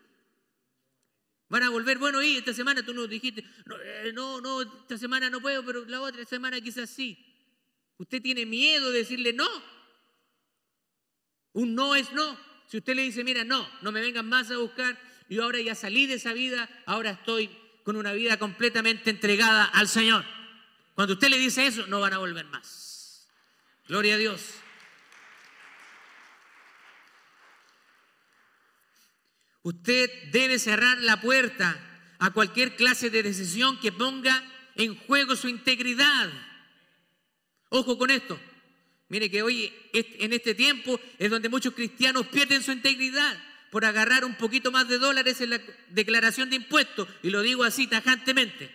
Van 1.49 1.63
a 1.63 1.69
volver, 1.69 1.97
bueno, 1.97 2.21
y 2.21 2.37
esta 2.37 2.53
semana 2.53 2.83
tú 2.83 2.93
nos 2.93 3.09
dijiste, 3.09 3.43
no, 3.65 3.75
eh, 3.81 4.11
no, 4.13 4.39
no, 4.39 4.61
esta 4.61 4.97
semana 4.97 5.29
no 5.31 5.41
puedo, 5.41 5.65
pero 5.65 5.83
la 5.85 5.99
otra 5.99 6.23
semana 6.23 6.61
quizás 6.61 6.89
sí. 6.89 7.17
Usted 7.97 8.21
tiene 8.21 8.45
miedo 8.45 8.91
de 8.91 8.99
decirle 8.99 9.33
no. 9.33 9.47
Un 11.53 11.73
no 11.73 11.95
es 11.95 12.11
no. 12.13 12.37
Si 12.67 12.77
usted 12.77 12.95
le 12.95 13.01
dice, 13.01 13.23
mira, 13.23 13.43
no, 13.43 13.67
no 13.81 13.91
me 13.91 13.99
vengan 13.99 14.29
más 14.29 14.51
a 14.51 14.57
buscar, 14.57 14.97
yo 15.27 15.43
ahora 15.43 15.59
ya 15.59 15.73
salí 15.73 16.05
de 16.05 16.15
esa 16.15 16.33
vida, 16.33 16.69
ahora 16.85 17.11
estoy 17.11 17.49
con 17.83 17.95
una 17.95 18.13
vida 18.13 18.37
completamente 18.37 19.09
entregada 19.09 19.65
al 19.65 19.87
Señor. 19.87 20.23
Cuando 20.93 21.15
usted 21.15 21.29
le 21.29 21.39
dice 21.39 21.65
eso, 21.65 21.87
no 21.87 21.99
van 21.99 22.13
a 22.13 22.19
volver 22.19 22.45
más. 22.45 23.27
Gloria 23.87 24.13
a 24.13 24.17
Dios. 24.17 24.53
Usted 29.63 30.09
debe 30.31 30.59
cerrar 30.59 30.97
la 30.99 31.19
puerta 31.21 31.79
a 32.19 32.31
cualquier 32.31 32.75
clase 32.75 33.09
de 33.09 33.23
decisión 33.23 33.79
que 33.79 33.91
ponga 33.91 34.43
en 34.75 34.95
juego 34.95 35.35
su 35.35 35.47
integridad. 35.47 36.31
Ojo 37.69 37.97
con 37.97 38.09
esto. 38.11 38.39
Mire 39.09 39.29
que 39.29 39.41
hoy, 39.41 39.73
en 39.93 40.33
este 40.33 40.53
tiempo, 40.53 40.99
es 41.17 41.29
donde 41.31 41.49
muchos 41.49 41.73
cristianos 41.73 42.27
pierden 42.27 42.61
su 42.61 42.71
integridad 42.71 43.37
por 43.71 43.85
agarrar 43.85 44.23
un 44.23 44.35
poquito 44.35 44.71
más 44.71 44.87
de 44.87 44.99
dólares 44.99 45.41
en 45.41 45.51
la 45.51 45.61
declaración 45.89 46.49
de 46.49 46.57
impuestos, 46.57 47.07
y 47.23 47.29
lo 47.29 47.41
digo 47.41 47.63
así 47.63 47.87
tajantemente. 47.87 48.73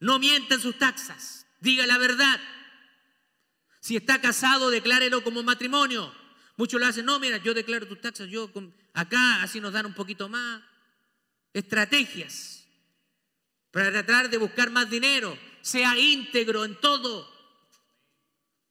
No 0.00 0.18
mientan 0.18 0.60
sus 0.60 0.78
taxas, 0.78 1.46
diga 1.60 1.86
la 1.86 1.98
verdad. 1.98 2.40
Si 3.80 3.96
está 3.96 4.20
casado, 4.20 4.70
declárelo 4.70 5.24
como 5.24 5.42
matrimonio. 5.42 6.14
Muchos 6.56 6.80
lo 6.80 6.86
hacen, 6.86 7.06
no, 7.06 7.18
mira, 7.18 7.38
yo 7.38 7.54
declaro 7.54 7.86
tus 7.86 8.00
taxas, 8.00 8.28
yo 8.28 8.50
acá, 8.98 9.42
así 9.42 9.60
nos 9.60 9.72
dan 9.72 9.86
un 9.86 9.94
poquito 9.94 10.28
más. 10.28 10.62
Estrategias 11.52 12.66
para 13.70 13.90
tratar 13.90 14.28
de 14.28 14.38
buscar 14.38 14.70
más 14.70 14.90
dinero. 14.90 15.38
Sea 15.60 15.96
íntegro 15.98 16.64
en 16.64 16.74
todo. 16.80 17.30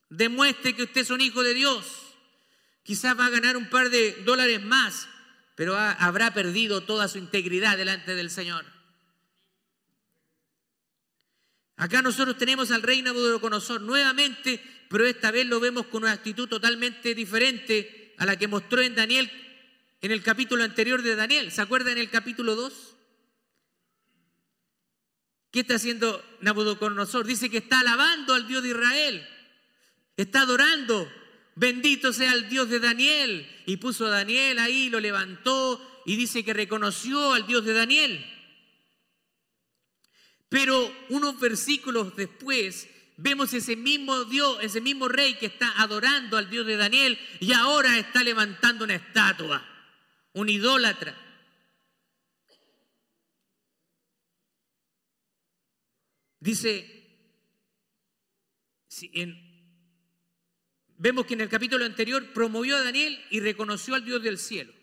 Demuestre 0.09 0.75
que 0.75 0.83
usted 0.83 1.01
es 1.01 1.09
un 1.09 1.21
hijo 1.21 1.43
de 1.43 1.53
Dios. 1.53 1.85
Quizás 2.83 3.17
va 3.17 3.25
a 3.25 3.29
ganar 3.29 3.57
un 3.57 3.69
par 3.69 3.89
de 3.89 4.13
dólares 4.23 4.61
más, 4.63 5.07
pero 5.55 5.75
habrá 5.75 6.33
perdido 6.33 6.81
toda 6.81 7.07
su 7.07 7.17
integridad 7.17 7.77
delante 7.77 8.15
del 8.15 8.29
Señor. 8.29 8.65
Acá 11.75 12.01
nosotros 12.01 12.37
tenemos 12.37 12.71
al 12.71 12.81
rey 12.81 13.01
Nabucodonosor 13.01 13.81
nuevamente, 13.81 14.63
pero 14.89 15.05
esta 15.05 15.31
vez 15.31 15.45
lo 15.45 15.59
vemos 15.59 15.87
con 15.87 16.03
una 16.03 16.13
actitud 16.13 16.47
totalmente 16.47 17.13
diferente 17.13 18.15
a 18.17 18.25
la 18.25 18.37
que 18.37 18.47
mostró 18.47 18.81
en 18.81 18.95
Daniel 18.95 19.29
en 20.01 20.11
el 20.11 20.23
capítulo 20.23 20.63
anterior 20.63 21.01
de 21.01 21.15
Daniel. 21.15 21.51
¿Se 21.51 21.61
acuerdan 21.61 21.93
en 21.93 21.99
el 21.99 22.09
capítulo 22.09 22.55
2? 22.55 22.95
¿Qué 25.51 25.61
está 25.61 25.75
haciendo 25.75 26.23
Nabucodonosor? 26.41 27.25
Dice 27.25 27.49
que 27.49 27.57
está 27.57 27.79
alabando 27.79 28.33
al 28.33 28.47
Dios 28.47 28.63
de 28.63 28.69
Israel. 28.69 29.27
Está 30.15 30.41
adorando. 30.41 31.11
Bendito 31.55 32.13
sea 32.13 32.33
el 32.33 32.49
Dios 32.49 32.69
de 32.69 32.79
Daniel. 32.79 33.49
Y 33.65 33.77
puso 33.77 34.05
a 34.05 34.11
Daniel 34.11 34.59
ahí, 34.59 34.89
lo 34.89 34.99
levantó 34.99 36.01
y 36.05 36.15
dice 36.15 36.43
que 36.43 36.53
reconoció 36.53 37.33
al 37.33 37.47
Dios 37.47 37.65
de 37.65 37.73
Daniel. 37.73 38.25
Pero 40.49 40.95
unos 41.09 41.39
versículos 41.39 42.15
después 42.15 42.87
vemos 43.17 43.53
ese 43.53 43.75
mismo 43.75 44.23
Dios, 44.25 44.59
ese 44.61 44.79
mismo 44.79 45.09
rey 45.09 45.35
que 45.35 45.47
está 45.47 45.81
adorando 45.81 46.37
al 46.37 46.49
Dios 46.49 46.65
de 46.65 46.77
Daniel 46.77 47.19
y 47.39 47.51
ahora 47.51 47.97
está 47.97 48.23
levantando 48.23 48.85
una 48.85 48.95
estatua, 48.95 49.65
un 50.37 50.49
idólatra. 50.49 51.15
Dice, 56.39 56.85
en, 59.13 59.35
vemos 60.97 61.25
que 61.25 61.33
en 61.33 61.41
el 61.41 61.49
capítulo 61.49 61.85
anterior 61.85 62.33
promovió 62.33 62.77
a 62.77 62.83
Daniel 62.83 63.19
y 63.31 63.39
reconoció 63.39 63.95
al 63.95 64.05
Dios 64.05 64.21
del 64.21 64.37
cielo. 64.37 64.73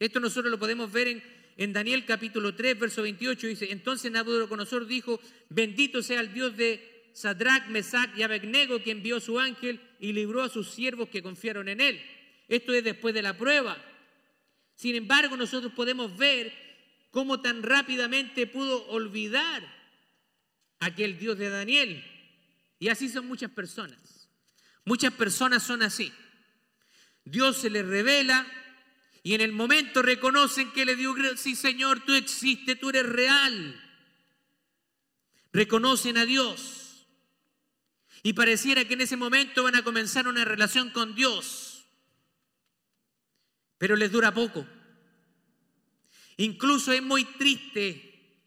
Esto 0.00 0.18
nosotros 0.18 0.50
lo 0.50 0.58
podemos 0.58 0.90
ver 0.90 1.06
en, 1.06 1.22
en 1.56 1.72
Daniel 1.72 2.04
capítulo 2.04 2.56
3, 2.56 2.80
verso 2.80 3.02
28. 3.02 3.46
Dice, 3.46 3.70
entonces 3.70 4.10
Nabucodonosor 4.10 4.88
dijo, 4.88 5.20
bendito 5.48 6.02
sea 6.02 6.20
el 6.20 6.34
Dios 6.34 6.56
de 6.56 7.10
Sadrach, 7.12 7.68
Mesach 7.68 8.10
y 8.16 8.24
Abednego 8.24 8.82
que 8.82 8.90
envió 8.90 9.20
su 9.20 9.38
ángel 9.38 9.80
y 10.00 10.12
libró 10.12 10.42
a 10.42 10.48
sus 10.48 10.72
siervos 10.72 11.08
que 11.08 11.22
confiaron 11.22 11.68
en 11.68 11.80
él. 11.80 12.02
Esto 12.52 12.74
es 12.74 12.84
después 12.84 13.14
de 13.14 13.22
la 13.22 13.34
prueba. 13.34 13.82
Sin 14.74 14.94
embargo, 14.94 15.38
nosotros 15.38 15.72
podemos 15.72 16.14
ver 16.18 16.52
cómo 17.10 17.40
tan 17.40 17.62
rápidamente 17.62 18.46
pudo 18.46 18.86
olvidar 18.88 19.66
aquel 20.78 21.18
Dios 21.18 21.38
de 21.38 21.48
Daniel. 21.48 22.04
Y 22.78 22.90
así 22.90 23.08
son 23.08 23.26
muchas 23.26 23.50
personas. 23.50 24.28
Muchas 24.84 25.14
personas 25.14 25.62
son 25.62 25.82
así. 25.82 26.12
Dios 27.24 27.56
se 27.56 27.70
les 27.70 27.86
revela 27.86 28.46
y 29.22 29.32
en 29.32 29.40
el 29.40 29.52
momento 29.52 30.02
reconocen 30.02 30.72
que 30.72 30.84
le 30.84 30.94
dio, 30.94 31.14
sí 31.38 31.56
Señor, 31.56 32.04
tú 32.04 32.12
existes, 32.12 32.78
tú 32.78 32.90
eres 32.90 33.06
real. 33.06 33.80
Reconocen 35.54 36.18
a 36.18 36.26
Dios. 36.26 37.06
Y 38.22 38.34
pareciera 38.34 38.84
que 38.84 38.92
en 38.92 39.00
ese 39.00 39.16
momento 39.16 39.62
van 39.62 39.76
a 39.76 39.82
comenzar 39.82 40.28
una 40.28 40.44
relación 40.44 40.90
con 40.90 41.14
Dios. 41.14 41.71
Pero 43.82 43.96
les 43.96 44.12
dura 44.12 44.32
poco. 44.32 44.64
Incluso 46.36 46.92
es 46.92 47.02
muy 47.02 47.24
triste 47.24 48.38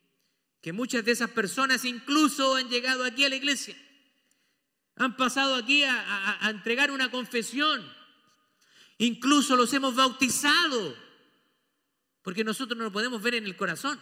que 0.62 0.72
muchas 0.72 1.04
de 1.04 1.12
esas 1.12 1.30
personas 1.30 1.84
incluso 1.84 2.56
han 2.56 2.70
llegado 2.70 3.04
aquí 3.04 3.26
a 3.26 3.28
la 3.30 3.36
iglesia 3.36 3.76
han 4.96 5.18
pasado 5.18 5.56
aquí 5.56 5.84
a, 5.84 6.40
entregar 6.44 6.90
una 6.90 7.12
confesión. 7.12 7.86
Incluso 8.98 9.58
los 9.58 9.74
hemos 9.74 9.94
bautizado, 9.94 10.96
porque 12.22 12.46
nosotros 12.46 12.78
no 12.78 12.86
lo 12.86 12.94
podemos 12.94 13.22
ver 13.22 13.36
en 13.36 13.44
el 13.44 13.58
corazón. 13.58 14.00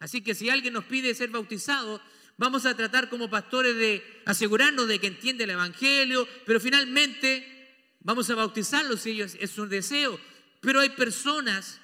Así 0.00 0.20
que 0.20 0.34
si 0.34 0.50
alguien 0.50 0.74
nos 0.74 0.86
pide 0.86 1.14
ser 1.14 1.30
bautizado, 1.30 2.02
vamos 2.36 2.66
a 2.66 2.76
tratar 2.76 3.08
como 3.08 3.30
pastores 3.30 3.76
de 3.76 4.22
asegurarnos 4.26 4.88
de 4.88 4.98
que 4.98 5.06
entiende 5.06 5.44
el 5.44 5.50
Evangelio, 5.50 6.26
pero 6.44 6.58
finalmente 6.58 7.61
vamos 8.02 8.28
a 8.30 8.34
bautizarlos 8.34 9.00
si 9.00 9.10
ellos 9.10 9.36
es 9.40 9.58
un 9.58 9.68
deseo. 9.68 10.18
Pero 10.60 10.80
hay 10.80 10.90
personas 10.90 11.80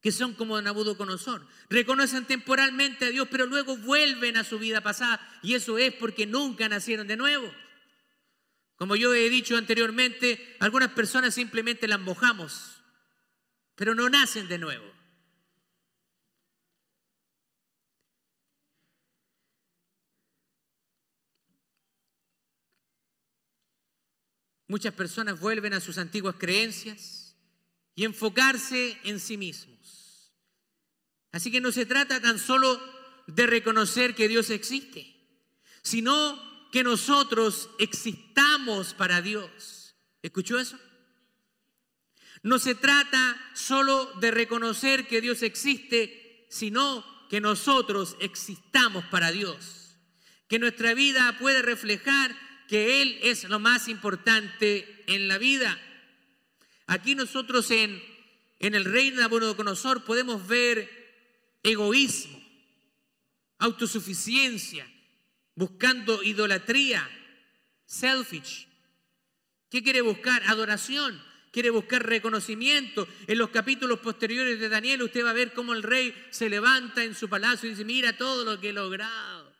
que 0.00 0.12
son 0.12 0.34
como 0.34 0.60
Nabucodonosor. 0.60 1.46
Reconocen 1.68 2.24
temporalmente 2.24 3.06
a 3.06 3.10
Dios, 3.10 3.28
pero 3.30 3.46
luego 3.46 3.76
vuelven 3.76 4.36
a 4.36 4.44
su 4.44 4.58
vida 4.58 4.80
pasada. 4.80 5.20
Y 5.42 5.54
eso 5.54 5.76
es 5.78 5.92
porque 5.94 6.26
nunca 6.26 6.68
nacieron 6.68 7.06
de 7.06 7.16
nuevo. 7.16 7.52
Como 8.76 8.96
yo 8.96 9.12
he 9.12 9.28
dicho 9.28 9.58
anteriormente, 9.58 10.56
algunas 10.58 10.88
personas 10.92 11.34
simplemente 11.34 11.86
las 11.86 12.00
mojamos, 12.00 12.82
pero 13.74 13.94
no 13.94 14.08
nacen 14.08 14.48
de 14.48 14.56
nuevo. 14.56 14.99
Muchas 24.70 24.94
personas 24.94 25.40
vuelven 25.40 25.72
a 25.72 25.80
sus 25.80 25.98
antiguas 25.98 26.36
creencias 26.38 27.34
y 27.96 28.04
enfocarse 28.04 28.96
en 29.02 29.18
sí 29.18 29.36
mismos. 29.36 30.32
Así 31.32 31.50
que 31.50 31.60
no 31.60 31.72
se 31.72 31.86
trata 31.86 32.20
tan 32.20 32.38
solo 32.38 32.80
de 33.26 33.48
reconocer 33.48 34.14
que 34.14 34.28
Dios 34.28 34.48
existe, 34.48 35.12
sino 35.82 36.40
que 36.70 36.84
nosotros 36.84 37.68
existamos 37.80 38.94
para 38.94 39.20
Dios. 39.20 39.96
¿Escuchó 40.22 40.60
eso? 40.60 40.78
No 42.44 42.60
se 42.60 42.76
trata 42.76 43.50
solo 43.54 44.12
de 44.20 44.30
reconocer 44.30 45.08
que 45.08 45.20
Dios 45.20 45.42
existe, 45.42 46.46
sino 46.48 47.04
que 47.28 47.40
nosotros 47.40 48.16
existamos 48.20 49.04
para 49.06 49.32
Dios. 49.32 49.96
Que 50.46 50.60
nuestra 50.60 50.94
vida 50.94 51.38
puede 51.40 51.60
reflejar 51.60 52.49
que 52.70 53.02
Él 53.02 53.18
es 53.22 53.48
lo 53.48 53.58
más 53.58 53.88
importante 53.88 55.02
en 55.08 55.26
la 55.26 55.38
vida. 55.38 55.76
Aquí 56.86 57.16
nosotros 57.16 57.68
en, 57.72 58.00
en 58.60 58.76
el 58.76 58.84
reino 58.84 59.16
de 59.16 59.22
Nabucodonosor 59.22 60.04
podemos 60.04 60.46
ver 60.46 60.88
egoísmo, 61.64 62.40
autosuficiencia, 63.58 64.88
buscando 65.56 66.22
idolatría, 66.22 67.10
selfish. 67.86 68.68
¿Qué 69.68 69.82
quiere 69.82 70.00
buscar? 70.02 70.40
Adoración. 70.46 71.20
Quiere 71.50 71.70
buscar 71.70 72.06
reconocimiento. 72.06 73.08
En 73.26 73.38
los 73.38 73.50
capítulos 73.50 73.98
posteriores 73.98 74.60
de 74.60 74.68
Daniel 74.68 75.02
usted 75.02 75.24
va 75.24 75.30
a 75.30 75.32
ver 75.32 75.52
cómo 75.54 75.72
el 75.72 75.82
rey 75.82 76.14
se 76.30 76.48
levanta 76.48 77.02
en 77.02 77.16
su 77.16 77.28
palacio 77.28 77.66
y 77.66 77.72
dice, 77.72 77.84
mira 77.84 78.16
todo 78.16 78.44
lo 78.44 78.60
que 78.60 78.68
he 78.68 78.72
logrado. 78.72 79.52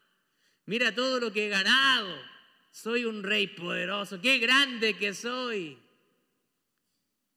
Mira 0.66 0.94
todo 0.94 1.18
lo 1.18 1.32
que 1.32 1.46
he 1.46 1.48
ganado 1.48 2.30
soy 2.70 3.04
un 3.04 3.22
rey 3.22 3.48
poderoso, 3.48 4.20
qué 4.20 4.38
grande 4.38 4.96
que 4.96 5.14
soy. 5.14 5.78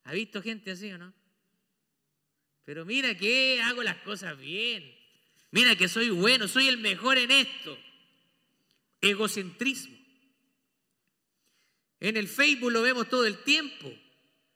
¿Ha 0.06 0.14
visto 0.14 0.42
gente 0.42 0.72
así 0.72 0.92
o 0.92 0.98
no? 0.98 1.14
Pero 2.66 2.86
mira 2.86 3.16
que 3.18 3.62
hago 3.62 3.84
las 3.84 3.98
cosas 3.98 4.38
bien. 4.38 4.96
Mira 5.52 5.76
que 5.76 5.88
soy 5.88 6.10
bueno, 6.10 6.48
soy 6.48 6.68
el 6.68 6.78
mejor 6.78 7.18
en 7.18 7.32
esto. 7.32 7.78
Egocentrismo. 9.02 9.98
En 12.00 12.18
el 12.18 12.28
Facebook 12.28 12.72
lo 12.72 12.82
vemos 12.82 13.08
todo 13.08 13.26
el 13.26 13.44
tiempo, 13.44 13.94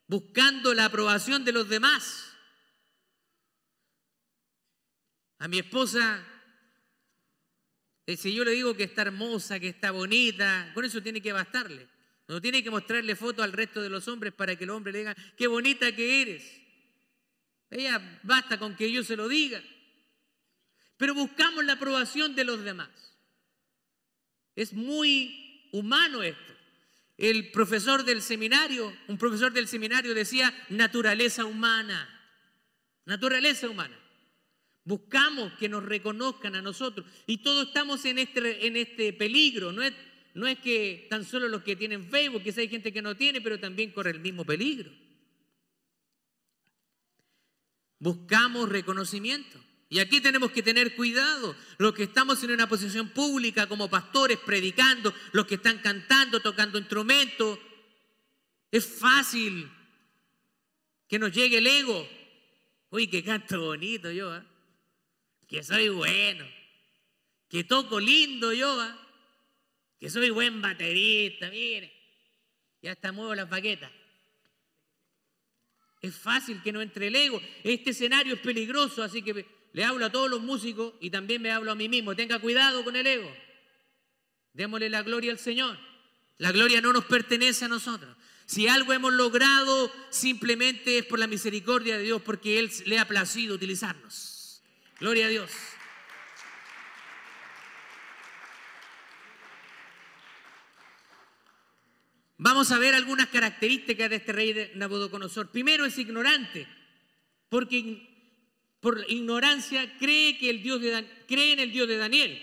buscando 0.07 0.73
la 0.73 0.85
aprobación 0.85 1.45
de 1.45 1.53
los 1.53 1.69
demás. 1.69 2.33
A 5.39 5.47
mi 5.47 5.59
esposa 5.59 6.25
si 8.15 8.33
yo 8.33 8.45
le 8.45 8.51
digo 8.51 8.73
que 8.73 8.83
está 8.83 9.01
hermosa, 9.01 9.59
que 9.59 9.67
está 9.67 9.91
bonita, 9.91 10.71
con 10.73 10.85
eso 10.85 11.03
tiene 11.03 11.21
que 11.21 11.33
bastarle. 11.33 11.87
No 12.27 12.41
tiene 12.41 12.63
que 12.63 12.71
mostrarle 12.71 13.15
fotos 13.15 13.43
al 13.43 13.51
resto 13.51 13.81
de 13.81 13.89
los 13.89 14.07
hombres 14.07 14.33
para 14.33 14.55
que 14.55 14.63
el 14.63 14.69
hombre 14.69 14.93
le 14.93 14.99
diga, 14.99 15.15
qué 15.35 15.47
bonita 15.47 15.93
que 15.93 16.21
eres. 16.21 16.61
Ella 17.69 18.19
basta 18.23 18.57
con 18.57 18.75
que 18.75 18.89
yo 18.91 19.03
se 19.03 19.17
lo 19.17 19.27
diga. 19.27 19.61
Pero 20.95 21.13
buscamos 21.13 21.65
la 21.65 21.73
aprobación 21.73 22.35
de 22.35 22.45
los 22.45 22.63
demás. 22.63 22.89
Es 24.55 24.73
muy 24.73 25.69
humano 25.71 26.23
esto. 26.23 26.53
El 27.17 27.51
profesor 27.51 28.03
del 28.03 28.21
seminario, 28.21 28.95
un 29.07 29.17
profesor 29.17 29.51
del 29.51 29.67
seminario 29.67 30.13
decía 30.13 30.53
naturaleza 30.69 31.45
humana. 31.45 32.13
Naturaleza 33.05 33.69
humana. 33.69 33.97
Buscamos 34.87 35.51
que 35.59 35.67
nos 35.67 35.83
reconozcan 35.83 36.55
a 36.55 36.61
nosotros. 36.61 37.05
Y 37.25 37.39
todos 37.39 37.67
estamos 37.67 38.05
en 38.05 38.19
este, 38.19 38.67
en 38.67 38.77
este 38.77 39.11
peligro. 39.11 39.73
No 39.73 39.83
es, 39.83 39.93
no 40.33 40.47
es 40.47 40.59
que 40.59 41.07
tan 41.09 41.25
solo 41.25 41.49
los 41.49 41.61
que 41.61 41.75
tienen 41.75 42.09
Facebook, 42.09 42.41
que 42.41 42.57
hay 42.57 42.69
gente 42.69 42.93
que 42.93 43.01
no 43.01 43.13
tiene, 43.13 43.41
pero 43.41 43.59
también 43.59 43.91
corre 43.91 44.11
el 44.11 44.21
mismo 44.21 44.45
peligro. 44.45 44.89
Buscamos 47.99 48.69
reconocimiento. 48.69 49.59
Y 49.89 49.99
aquí 49.99 50.21
tenemos 50.21 50.51
que 50.51 50.63
tener 50.63 50.95
cuidado. 50.95 51.53
Los 51.79 51.93
que 51.93 52.03
estamos 52.03 52.41
en 52.45 52.51
una 52.51 52.69
posición 52.69 53.09
pública 53.09 53.67
como 53.67 53.89
pastores, 53.89 54.37
predicando, 54.37 55.13
los 55.33 55.45
que 55.45 55.55
están 55.55 55.79
cantando, 55.79 56.39
tocando 56.39 56.77
instrumentos, 56.77 57.59
es 58.71 58.85
fácil 58.85 59.69
que 61.09 61.19
nos 61.19 61.33
llegue 61.33 61.57
el 61.57 61.67
ego. 61.67 62.07
Uy, 62.91 63.07
qué 63.07 63.21
canto 63.21 63.59
bonito 63.59 64.09
yo. 64.13 64.33
¿eh? 64.33 64.43
Que 65.47 65.63
soy 65.63 65.89
bueno, 65.89 66.45
que 67.49 67.63
toco 67.63 67.99
lindo 67.99 68.51
yo, 68.53 68.77
que 69.99 70.09
soy 70.09 70.29
buen 70.29 70.61
baterista, 70.61 71.49
mire, 71.49 71.93
ya 72.81 72.91
está 72.91 73.11
muevo 73.11 73.33
las 73.33 73.49
baquetas. 73.49 73.91
Es 76.01 76.15
fácil 76.15 76.61
que 76.61 76.71
no 76.71 76.81
entre 76.81 77.07
el 77.07 77.15
ego. 77.15 77.41
Este 77.63 77.89
escenario 77.89 78.35
es 78.35 78.39
peligroso, 78.39 79.01
así 79.01 79.21
que 79.21 79.45
le 79.73 79.83
hablo 79.83 80.05
a 80.05 80.11
todos 80.11 80.29
los 80.29 80.41
músicos 80.41 80.93
y 81.01 81.09
también 81.09 81.41
me 81.41 81.51
hablo 81.51 81.71
a 81.71 81.75
mí 81.75 81.89
mismo. 81.89 82.15
Tenga 82.15 82.39
cuidado 82.39 82.83
con 82.83 82.95
el 82.95 83.07
ego. 83.07 83.31
Démosle 84.53 84.89
la 84.89 85.01
gloria 85.01 85.31
al 85.31 85.39
Señor. 85.39 85.77
La 86.37 86.51
gloria 86.51 86.81
no 86.81 86.93
nos 86.93 87.05
pertenece 87.05 87.65
a 87.65 87.67
nosotros. 87.67 88.15
Si 88.45 88.67
algo 88.67 88.93
hemos 88.93 89.11
logrado, 89.13 89.91
simplemente 90.09 90.99
es 90.99 91.05
por 91.05 91.19
la 91.19 91.27
misericordia 91.27 91.97
de 91.97 92.03
Dios, 92.03 92.21
porque 92.21 92.59
Él 92.59 92.71
le 92.85 92.99
ha 92.99 93.07
placido 93.07 93.55
utilizarnos. 93.55 94.36
Gloria 94.99 95.27
a 95.27 95.29
Dios. 95.29 95.51
Vamos 102.39 102.71
a 102.71 102.79
ver 102.79 102.95
algunas 102.95 103.27
características 103.27 104.09
de 104.09 104.15
este 104.15 104.31
rey 104.31 104.53
de 104.53 104.71
Nabucodonosor. 104.75 105.51
Primero 105.51 105.85
es 105.85 105.97
ignorante, 105.99 106.67
porque 107.49 108.07
por 108.79 109.05
ignorancia 109.07 109.97
cree, 109.99 110.37
que 110.39 110.49
el 110.49 110.63
Dios 110.63 110.81
de, 110.81 111.07
cree 111.27 111.53
en 111.53 111.59
el 111.59 111.71
Dios 111.71 111.87
de 111.87 111.97
Daniel, 111.97 112.41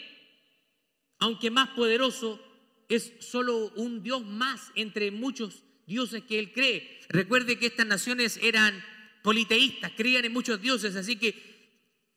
aunque 1.19 1.51
más 1.51 1.71
poderoso 1.71 2.41
es 2.89 3.15
solo 3.19 3.73
un 3.77 4.03
Dios 4.03 4.25
más 4.25 4.71
entre 4.77 5.11
muchos 5.11 5.65
dioses 5.87 6.23
que 6.23 6.39
él 6.39 6.53
cree. 6.53 7.01
Recuerde 7.09 7.59
que 7.59 7.67
estas 7.67 7.87
naciones 7.87 8.39
eran 8.43 8.85
politeístas, 9.23 9.93
creían 9.97 10.25
en 10.25 10.33
muchos 10.33 10.61
dioses, 10.61 10.95
así 10.95 11.17
que 11.17 11.54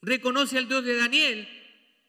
reconoce 0.01 0.57
al 0.57 0.67
Dios 0.67 0.83
de 0.83 0.95
Daniel, 0.95 1.47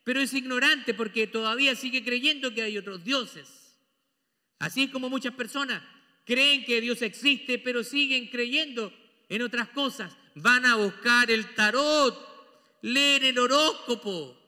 pero 0.05 0.21
es 0.21 0.33
ignorante 0.35 0.95
porque 0.95 1.27
todavía 1.27 1.75
sigue 1.75 2.05
creyendo 2.05 2.55
que 2.55 2.63
hay 2.63 2.79
otros 2.79 3.05
dioses. 3.05 3.77
Así 4.59 4.85
es 4.85 4.91
como 4.91 5.09
muchas 5.09 5.35
personas 5.35 5.83
creen 6.25 6.65
que 6.65 6.81
Dios 6.81 7.01
existe, 7.03 7.59
pero 7.59 7.83
siguen 7.83 8.29
creyendo 8.29 8.93
en 9.29 9.43
otras 9.43 9.69
cosas. 9.69 10.15
Van 10.35 10.67
a 10.67 10.77
buscar 10.77 11.31
el 11.31 11.55
tarot, 11.55 12.15
leen 12.83 13.25
el 13.25 13.39
horóscopo, 13.39 14.39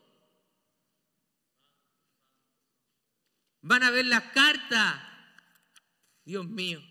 van 3.61 3.83
a 3.83 3.91
ver 3.91 4.05
las 4.05 4.23
cartas. 4.31 5.01
Dios 6.23 6.47
mío, 6.47 6.81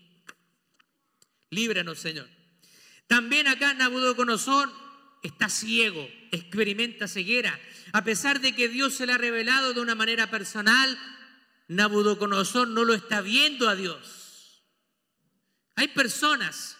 líbranos, 1.49 1.99
Señor. 1.99 2.27
También 3.07 3.47
acá 3.47 3.73
Nabucodonosor 3.73 4.80
está 5.21 5.49
ciego, 5.49 6.07
experimenta 6.31 7.07
ceguera. 7.07 7.59
A 7.93 8.03
pesar 8.03 8.41
de 8.41 8.55
que 8.55 8.67
Dios 8.67 8.95
se 8.95 9.05
le 9.05 9.13
ha 9.13 9.17
revelado 9.17 9.73
de 9.73 9.81
una 9.81 9.95
manera 9.95 10.29
personal, 10.29 10.97
Nabucodonosor 11.67 12.67
no 12.67 12.83
lo 12.83 12.93
está 12.93 13.21
viendo 13.21 13.69
a 13.69 13.75
Dios. 13.75 14.63
Hay 15.75 15.89
personas 15.89 16.77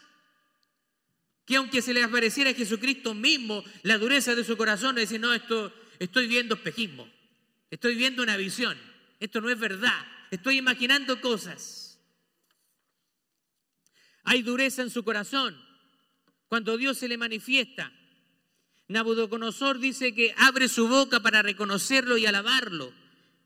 que 1.46 1.56
aunque 1.56 1.82
se 1.82 1.94
les 1.94 2.04
apareciera 2.04 2.52
a 2.52 2.54
Jesucristo 2.54 3.14
mismo, 3.14 3.64
la 3.84 3.98
dureza 3.98 4.36
de 4.36 4.44
su 4.44 4.58
corazón 4.58 4.98
es 4.98 5.10
decir, 5.10 5.20
no, 5.20 5.34
esto, 5.34 5.74
estoy 6.00 6.28
viendo 6.28 6.56
espejismo, 6.56 7.10
estoy 7.70 7.96
viendo 7.96 8.24
una 8.24 8.38
visión, 8.38 8.78
esto 9.20 9.42
no 9.42 9.50
es 9.50 9.60
verdad, 9.60 10.06
estoy 10.30 10.58
imaginando 10.58 11.20
cosas. 11.20 12.00
Hay 14.24 14.44
dureza 14.44 14.82
en 14.82 14.90
su 14.90 15.04
corazón 15.04 15.60
cuando 16.48 16.78
Dios 16.78 16.98
se 16.98 17.08
le 17.08 17.18
manifiesta. 17.18 17.92
Nabucodonosor 18.92 19.80
dice 19.80 20.14
que 20.14 20.34
abre 20.38 20.68
su 20.68 20.88
boca 20.88 21.22
para 21.22 21.42
reconocerlo 21.42 22.18
y 22.18 22.26
alabarlo, 22.26 22.94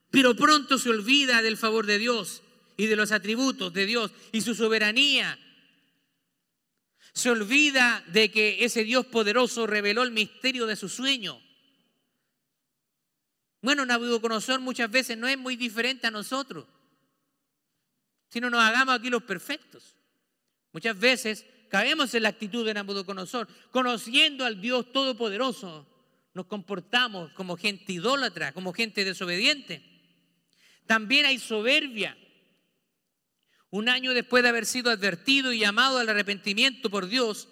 pero 0.09 0.35
pronto 0.35 0.77
se 0.77 0.89
olvida 0.89 1.41
del 1.41 1.57
favor 1.57 1.85
de 1.85 1.97
Dios 1.97 2.41
y 2.77 2.87
de 2.87 2.95
los 2.95 3.11
atributos 3.11 3.73
de 3.73 3.85
Dios 3.85 4.11
y 4.31 4.41
su 4.41 4.55
soberanía. 4.55 5.39
Se 7.13 7.29
olvida 7.29 8.03
de 8.07 8.29
que 8.31 8.65
ese 8.65 8.83
Dios 8.83 9.05
poderoso 9.05 9.67
reveló 9.67 10.03
el 10.03 10.11
misterio 10.11 10.65
de 10.65 10.75
su 10.75 10.89
sueño. 10.89 11.39
Bueno, 13.61 13.85
Nabucodonosor 13.85 14.59
muchas 14.59 14.91
veces 14.91 15.17
no 15.17 15.27
es 15.27 15.37
muy 15.37 15.55
diferente 15.55 16.07
a 16.07 16.11
nosotros, 16.11 16.65
si 18.29 18.39
no 18.41 18.49
nos 18.49 18.61
hagamos 18.61 18.95
aquí 18.95 19.09
los 19.09 19.23
perfectos. 19.23 19.95
Muchas 20.73 20.99
veces 20.99 21.45
caemos 21.75 22.13
en 22.13 22.23
la 22.23 22.29
actitud 22.29 22.65
de 22.65 22.73
Nabucodonosor. 22.73 23.49
Conociendo 23.69 24.45
al 24.45 24.61
Dios 24.61 24.93
Todopoderoso, 24.93 25.85
nos 26.33 26.45
comportamos 26.45 27.33
como 27.33 27.57
gente 27.57 27.91
idólatra, 27.91 28.53
como 28.53 28.71
gente 28.71 29.03
desobediente. 29.03 29.83
También 30.85 31.25
hay 31.25 31.37
soberbia. 31.37 32.17
un 33.71 33.89
año 33.89 34.13
después 34.13 34.41
de 34.41 34.47
haber 34.47 34.65
sido 34.65 34.89
advertido 34.89 35.51
y 35.51 35.59
llamado 35.59 35.97
al 35.97 36.07
arrepentimiento 36.07 36.89
por 36.89 37.09
Dios, 37.09 37.49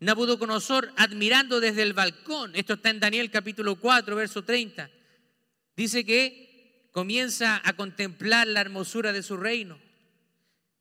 Nabucodonosor, 0.00 0.90
admirando 0.96 1.60
desde 1.60 1.82
el 1.82 1.92
balcón, 1.92 2.56
esto 2.56 2.74
está 2.74 2.88
en 2.88 3.00
Daniel 3.00 3.30
capítulo 3.30 3.76
4, 3.76 4.16
verso 4.16 4.42
30, 4.42 4.88
dice 5.76 6.06
que 6.06 6.88
comienza 6.92 7.60
a 7.62 7.74
contemplar 7.74 8.46
la 8.46 8.62
hermosura 8.62 9.12
de 9.12 9.22
su 9.22 9.36
reino. 9.36 9.78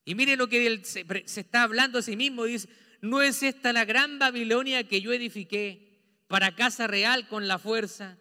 Y 0.05 0.15
mire 0.15 0.38
lo 0.38 0.47
que 0.47 0.65
él 0.65 0.86
se, 0.86 1.05
se 1.25 1.41
está 1.41 1.63
hablando 1.63 1.99
a 1.99 2.01
sí 2.01 2.15
mismo, 2.15 2.45
dice, 2.45 2.69
¿no 3.05 3.21
es 3.21 3.43
esta 3.43 3.71
la 3.71 3.85
gran 3.85 4.19
Babilonia 4.19 4.87
que 4.87 5.01
yo 5.01 5.13
edifiqué 5.13 6.23
para 6.27 6.55
casa 6.55 6.87
real 6.87 7.27
con 7.27 7.47
la 7.47 7.59
fuerza 7.59 8.17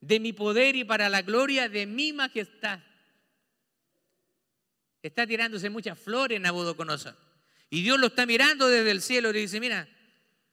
de 0.00 0.20
mi 0.20 0.32
poder 0.32 0.76
y 0.76 0.84
para 0.84 1.08
la 1.08 1.22
gloria 1.22 1.68
de 1.68 1.86
mi 1.86 2.12
majestad? 2.12 2.80
Está 5.02 5.26
tirándose 5.26 5.68
muchas 5.68 5.98
flores 5.98 6.40
Nabucodonosor. 6.40 7.14
Y 7.68 7.82
Dios 7.82 7.98
lo 7.98 8.06
está 8.06 8.24
mirando 8.24 8.68
desde 8.68 8.90
el 8.90 9.02
cielo 9.02 9.30
y 9.30 9.32
le 9.34 9.40
dice, 9.40 9.60
mira, 9.60 9.88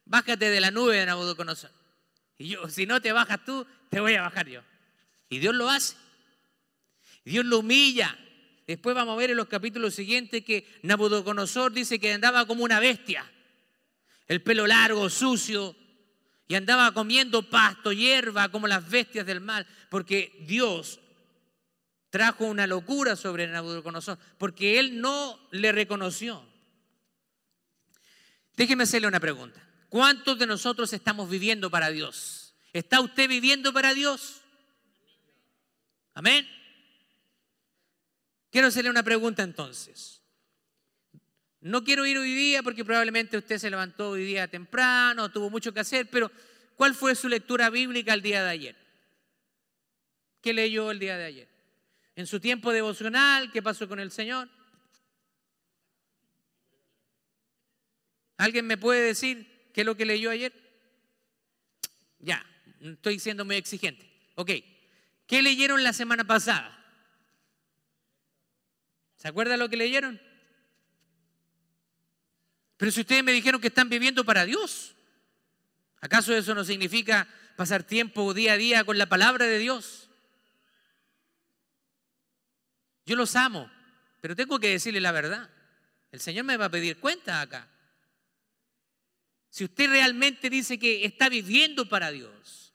bájate 0.04 0.50
de 0.50 0.60
la 0.60 0.70
nube 0.70 0.96
de 0.96 1.06
Nabucodonosor. 1.06 1.70
Y 2.36 2.48
yo, 2.48 2.68
si 2.68 2.84
no 2.84 3.00
te 3.00 3.12
bajas 3.12 3.44
tú, 3.44 3.66
te 3.88 4.00
voy 4.00 4.14
a 4.14 4.22
bajar 4.22 4.48
yo. 4.48 4.60
Y 5.28 5.38
Dios 5.38 5.54
lo 5.54 5.70
hace. 5.70 5.96
Dios 7.24 7.44
lo 7.44 7.60
humilla. 7.60 8.18
Después 8.66 8.94
vamos 8.94 9.14
a 9.14 9.16
ver 9.16 9.30
en 9.30 9.36
los 9.36 9.48
capítulos 9.48 9.94
siguientes 9.94 10.44
que 10.44 10.66
Nabucodonosor 10.82 11.72
dice 11.72 11.98
que 11.98 12.12
andaba 12.12 12.46
como 12.46 12.64
una 12.64 12.80
bestia. 12.80 13.24
El 14.32 14.42
pelo 14.42 14.66
largo, 14.66 15.10
sucio, 15.10 15.76
y 16.48 16.54
andaba 16.54 16.94
comiendo 16.94 17.50
pasto, 17.50 17.92
hierba, 17.92 18.48
como 18.48 18.66
las 18.66 18.88
bestias 18.88 19.26
del 19.26 19.42
mal, 19.42 19.66
porque 19.90 20.42
Dios 20.48 21.00
trajo 22.08 22.46
una 22.46 22.66
locura 22.66 23.14
sobre 23.14 23.46
Nabucodonosor, 23.46 24.16
porque 24.38 24.78
él 24.78 25.02
no 25.02 25.38
le 25.50 25.70
reconoció. 25.70 26.42
Déjeme 28.56 28.84
hacerle 28.84 29.06
una 29.06 29.20
pregunta. 29.20 29.62
¿Cuántos 29.90 30.38
de 30.38 30.46
nosotros 30.46 30.90
estamos 30.94 31.28
viviendo 31.28 31.68
para 31.70 31.90
Dios? 31.90 32.54
¿Está 32.72 33.02
usted 33.02 33.28
viviendo 33.28 33.74
para 33.74 33.92
Dios? 33.92 34.40
Amén. 36.14 36.48
Quiero 38.50 38.68
hacerle 38.68 38.88
una 38.88 39.02
pregunta 39.02 39.42
entonces. 39.42 40.21
No 41.62 41.82
quiero 41.82 42.04
ir 42.04 42.18
hoy 42.18 42.34
día 42.34 42.62
porque 42.62 42.84
probablemente 42.84 43.38
usted 43.38 43.58
se 43.58 43.70
levantó 43.70 44.10
hoy 44.10 44.24
día 44.24 44.48
temprano, 44.48 45.30
tuvo 45.30 45.48
mucho 45.48 45.72
que 45.72 45.80
hacer, 45.80 46.08
pero 46.10 46.30
¿cuál 46.76 46.94
fue 46.94 47.14
su 47.14 47.28
lectura 47.28 47.70
bíblica 47.70 48.12
el 48.12 48.20
día 48.22 48.42
de 48.42 48.50
ayer? 48.50 48.76
¿Qué 50.40 50.52
leyó 50.52 50.90
el 50.90 50.98
día 50.98 51.16
de 51.16 51.24
ayer? 51.24 51.48
¿En 52.16 52.26
su 52.26 52.40
tiempo 52.40 52.72
devocional? 52.72 53.50
¿Qué 53.50 53.62
pasó 53.62 53.88
con 53.88 54.00
el 54.00 54.10
Señor? 54.10 54.48
¿Alguien 58.36 58.66
me 58.66 58.76
puede 58.76 59.02
decir 59.02 59.52
¿Qué 59.72 59.80
es 59.80 59.86
lo 59.86 59.96
que 59.96 60.04
leyó 60.04 60.30
ayer? 60.30 60.52
Ya, 62.18 62.44
estoy 62.80 63.18
siendo 63.18 63.44
muy 63.44 63.56
exigente. 63.56 64.06
Ok, 64.34 64.50
¿qué 65.26 65.42
leyeron 65.42 65.82
la 65.82 65.92
semana 65.92 66.24
pasada? 66.24 66.78
¿Se 69.16 69.28
acuerdan 69.28 69.58
lo 69.58 69.68
que 69.68 69.76
leyeron? 69.76 70.20
Pero 72.82 72.90
si 72.90 73.02
ustedes 73.02 73.22
me 73.22 73.30
dijeron 73.30 73.60
que 73.60 73.68
están 73.68 73.88
viviendo 73.88 74.24
para 74.24 74.44
Dios, 74.44 74.96
¿acaso 76.00 76.34
eso 76.34 76.52
no 76.52 76.64
significa 76.64 77.28
pasar 77.54 77.84
tiempo 77.84 78.34
día 78.34 78.54
a 78.54 78.56
día 78.56 78.82
con 78.82 78.98
la 78.98 79.08
palabra 79.08 79.46
de 79.46 79.56
Dios? 79.60 80.10
Yo 83.06 83.14
los 83.14 83.36
amo, 83.36 83.70
pero 84.20 84.34
tengo 84.34 84.58
que 84.58 84.70
decirle 84.70 85.00
la 85.00 85.12
verdad. 85.12 85.48
El 86.10 86.18
Señor 86.18 86.44
me 86.44 86.56
va 86.56 86.64
a 86.64 86.70
pedir 86.70 86.98
cuenta 86.98 87.40
acá. 87.40 87.68
Si 89.48 89.62
usted 89.62 89.88
realmente 89.88 90.50
dice 90.50 90.76
que 90.76 91.04
está 91.04 91.28
viviendo 91.28 91.88
para 91.88 92.10
Dios, 92.10 92.74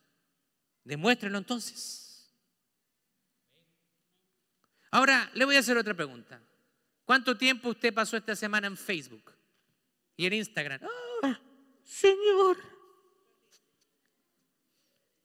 demuéstrelo 0.85 1.37
entonces. 1.37 2.31
Ahora, 4.89 5.29
le 5.33 5.43
voy 5.43 5.57
a 5.57 5.59
hacer 5.59 5.75
otra 5.75 5.93
pregunta. 5.93 6.41
¿Cuánto 7.03 7.37
tiempo 7.37 7.67
usted 7.67 7.93
pasó 7.93 8.15
esta 8.15 8.37
semana 8.37 8.67
en 8.67 8.77
Facebook 8.77 9.35
y 10.17 10.25
en 10.25 10.33
Instagram? 10.33 10.81
¡Ah, 11.23 11.39
señor. 11.85 12.57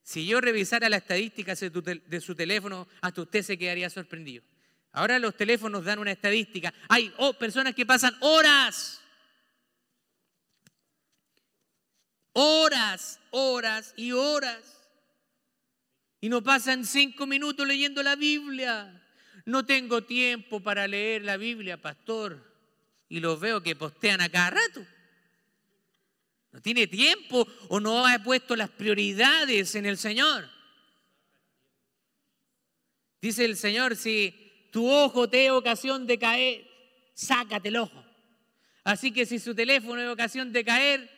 Si 0.03 0.27
yo 0.27 0.41
revisara 0.41 0.89
las 0.89 1.03
estadísticas 1.03 1.59
de 1.59 2.21
su 2.21 2.35
teléfono, 2.35 2.87
hasta 3.01 3.23
usted 3.23 3.43
se 3.43 3.59
quedaría 3.59 3.91
sorprendido. 3.91 4.45
Ahora 4.93 5.19
los 5.19 5.37
teléfonos 5.37 5.85
dan 5.85 5.99
una 5.99 6.13
estadística. 6.13 6.73
Hay 6.89 7.13
oh, 7.17 7.33
personas 7.33 7.75
que 7.75 7.87
pasan 7.87 8.15
horas 8.21 9.03
horas, 12.33 13.21
horas 13.31 13.95
y 13.97 14.13
horas. 14.13 14.79
Y 16.21 16.29
no 16.29 16.43
pasan 16.43 16.85
cinco 16.85 17.27
minutos 17.27 17.67
leyendo 17.67 18.03
la 18.03 18.17
Biblia. 18.17 19.03
No 19.45 19.65
tengo 19.65 20.05
tiempo 20.05 20.61
para 20.61 20.87
leer 20.87 21.23
la 21.25 21.37
Biblia, 21.37 21.81
pastor. 21.81 22.52
Y 23.13 23.21
los 23.21 23.39
veo 23.39 23.63
que 23.63 23.77
postean 23.77 24.23
a 24.23 24.31
cada 24.31 24.49
rato. 24.49 24.87
No 26.51 26.63
tiene 26.63 26.87
tiempo 26.87 27.47
o 27.69 27.79
no 27.79 28.07
ha 28.07 28.19
puesto 28.21 28.57
las 28.57 28.71
prioridades 28.71 29.75
en 29.75 29.85
el 29.85 29.99
Señor. 29.99 30.49
Dice 33.21 33.45
el 33.45 33.59
Señor, 33.59 33.97
si 33.97 34.69
tu 34.73 34.91
ojo 34.91 35.29
te 35.29 35.45
da 35.45 35.55
ocasión 35.55 36.07
de 36.07 36.19
caer, 36.19 36.67
sácate 37.13 37.69
el 37.69 37.77
ojo. 37.77 38.03
Así 38.83 39.13
que 39.13 39.27
si 39.27 39.39
su 39.39 39.55
teléfono 39.55 40.01
es 40.01 40.09
ocasión 40.09 40.51
de 40.51 40.65
caer, 40.65 41.11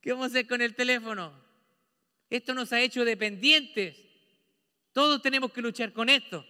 ¿Qué 0.00 0.12
vamos 0.12 0.24
a 0.24 0.28
hacer 0.28 0.46
con 0.46 0.62
el 0.62 0.74
teléfono? 0.74 1.34
Esto 2.30 2.54
nos 2.54 2.72
ha 2.72 2.80
hecho 2.80 3.04
dependientes. 3.04 3.94
Todos 4.94 5.20
tenemos 5.20 5.52
que 5.52 5.60
luchar 5.60 5.92
con 5.92 6.08
esto. 6.08 6.46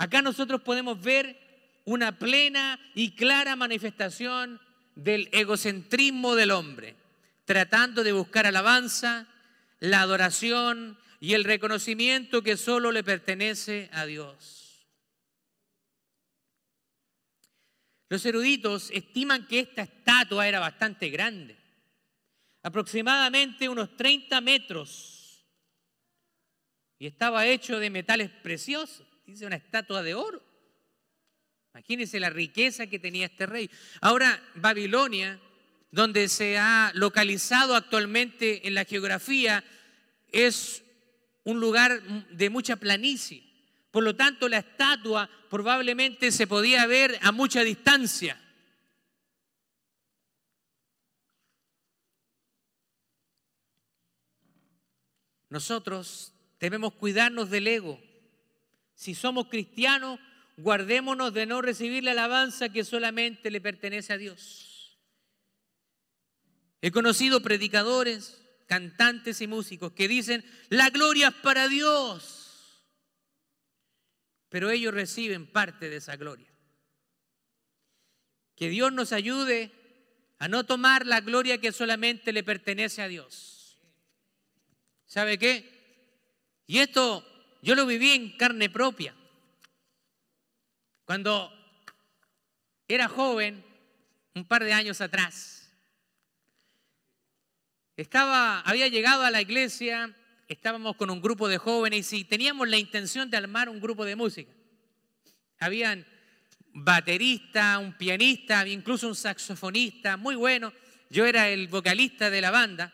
Acá 0.00 0.22
nosotros 0.22 0.62
podemos 0.62 0.98
ver 1.02 1.38
una 1.84 2.18
plena 2.18 2.80
y 2.94 3.10
clara 3.10 3.54
manifestación 3.54 4.58
del 4.94 5.28
egocentrismo 5.30 6.36
del 6.36 6.52
hombre, 6.52 6.96
tratando 7.44 8.02
de 8.02 8.14
buscar 8.14 8.46
alabanza, 8.46 9.26
la 9.78 10.00
adoración 10.00 10.98
y 11.20 11.34
el 11.34 11.44
reconocimiento 11.44 12.42
que 12.42 12.56
solo 12.56 12.92
le 12.92 13.04
pertenece 13.04 13.90
a 13.92 14.06
Dios. 14.06 14.88
Los 18.08 18.24
eruditos 18.24 18.90
estiman 18.92 19.46
que 19.46 19.60
esta 19.60 19.82
estatua 19.82 20.48
era 20.48 20.60
bastante 20.60 21.10
grande, 21.10 21.58
aproximadamente 22.62 23.68
unos 23.68 23.94
30 23.98 24.40
metros, 24.40 25.44
y 26.98 27.06
estaba 27.06 27.46
hecho 27.46 27.78
de 27.78 27.90
metales 27.90 28.30
preciosos, 28.30 29.09
dice 29.30 29.46
una 29.46 29.56
estatua 29.56 30.02
de 30.02 30.14
oro. 30.14 30.42
Imagínense 31.72 32.18
la 32.18 32.30
riqueza 32.30 32.88
que 32.88 32.98
tenía 32.98 33.26
este 33.26 33.46
rey. 33.46 33.70
Ahora, 34.00 34.42
Babilonia, 34.56 35.40
donde 35.92 36.28
se 36.28 36.58
ha 36.58 36.90
localizado 36.94 37.76
actualmente 37.76 38.66
en 38.66 38.74
la 38.74 38.84
geografía, 38.84 39.62
es 40.32 40.82
un 41.44 41.60
lugar 41.60 42.02
de 42.02 42.50
mucha 42.50 42.76
planicie. 42.76 43.44
Por 43.90 44.04
lo 44.04 44.16
tanto, 44.16 44.48
la 44.48 44.58
estatua 44.58 45.30
probablemente 45.48 46.32
se 46.32 46.46
podía 46.46 46.86
ver 46.86 47.18
a 47.22 47.32
mucha 47.32 47.62
distancia. 47.62 48.40
Nosotros 55.48 56.32
debemos 56.60 56.94
cuidarnos 56.94 57.50
del 57.50 57.66
ego. 57.66 58.09
Si 59.00 59.14
somos 59.14 59.46
cristianos, 59.46 60.20
guardémonos 60.56 61.32
de 61.32 61.46
no 61.46 61.62
recibir 61.62 62.04
la 62.04 62.10
alabanza 62.10 62.68
que 62.68 62.84
solamente 62.84 63.50
le 63.50 63.60
pertenece 63.60 64.12
a 64.12 64.18
Dios. 64.18 64.98
He 66.82 66.90
conocido 66.90 67.40
predicadores, 67.40 68.42
cantantes 68.66 69.40
y 69.40 69.46
músicos 69.46 69.92
que 69.92 70.08
dicen, 70.08 70.44
la 70.68 70.90
gloria 70.90 71.28
es 71.28 71.34
para 71.34 71.68
Dios 71.68 72.40
pero 74.50 74.68
ellos 74.68 74.92
reciben 74.92 75.46
parte 75.46 75.88
de 75.88 75.96
esa 75.96 76.16
gloria. 76.16 76.52
Que 78.56 78.68
Dios 78.68 78.92
nos 78.92 79.12
ayude 79.12 79.70
a 80.38 80.48
no 80.48 80.64
tomar 80.64 81.06
la 81.06 81.20
gloria 81.20 81.58
que 81.58 81.72
solamente 81.72 82.32
le 82.32 82.42
pertenece 82.42 83.00
a 83.00 83.08
Dios. 83.08 83.78
¿Sabe 85.06 85.38
qué? 85.38 86.62
Y 86.66 86.78
esto 86.78 87.24
yo 87.62 87.74
lo 87.74 87.86
viví 87.86 88.12
en 88.12 88.36
carne 88.36 88.68
propia. 88.68 89.14
Cuando 91.04 91.52
era 92.86 93.08
joven, 93.08 93.64
un 94.34 94.44
par 94.44 94.64
de 94.64 94.72
años 94.72 95.00
atrás, 95.00 95.72
había 98.64 98.88
llegado 98.88 99.24
a 99.24 99.30
la 99.30 99.42
iglesia 99.42 100.14
estábamos 100.50 100.96
con 100.96 101.10
un 101.10 101.22
grupo 101.22 101.48
de 101.48 101.58
jóvenes 101.58 102.12
y 102.12 102.24
teníamos 102.24 102.68
la 102.68 102.76
intención 102.76 103.30
de 103.30 103.36
armar 103.36 103.68
un 103.68 103.80
grupo 103.80 104.04
de 104.04 104.16
música. 104.16 104.50
Habían 105.60 106.04
baterista, 106.72 107.78
un 107.78 107.96
pianista, 107.96 108.66
incluso 108.66 109.06
un 109.06 109.14
saxofonista, 109.14 110.16
muy 110.16 110.34
bueno. 110.34 110.72
Yo 111.08 111.24
era 111.24 111.48
el 111.48 111.68
vocalista 111.68 112.30
de 112.30 112.40
la 112.40 112.50
banda 112.50 112.92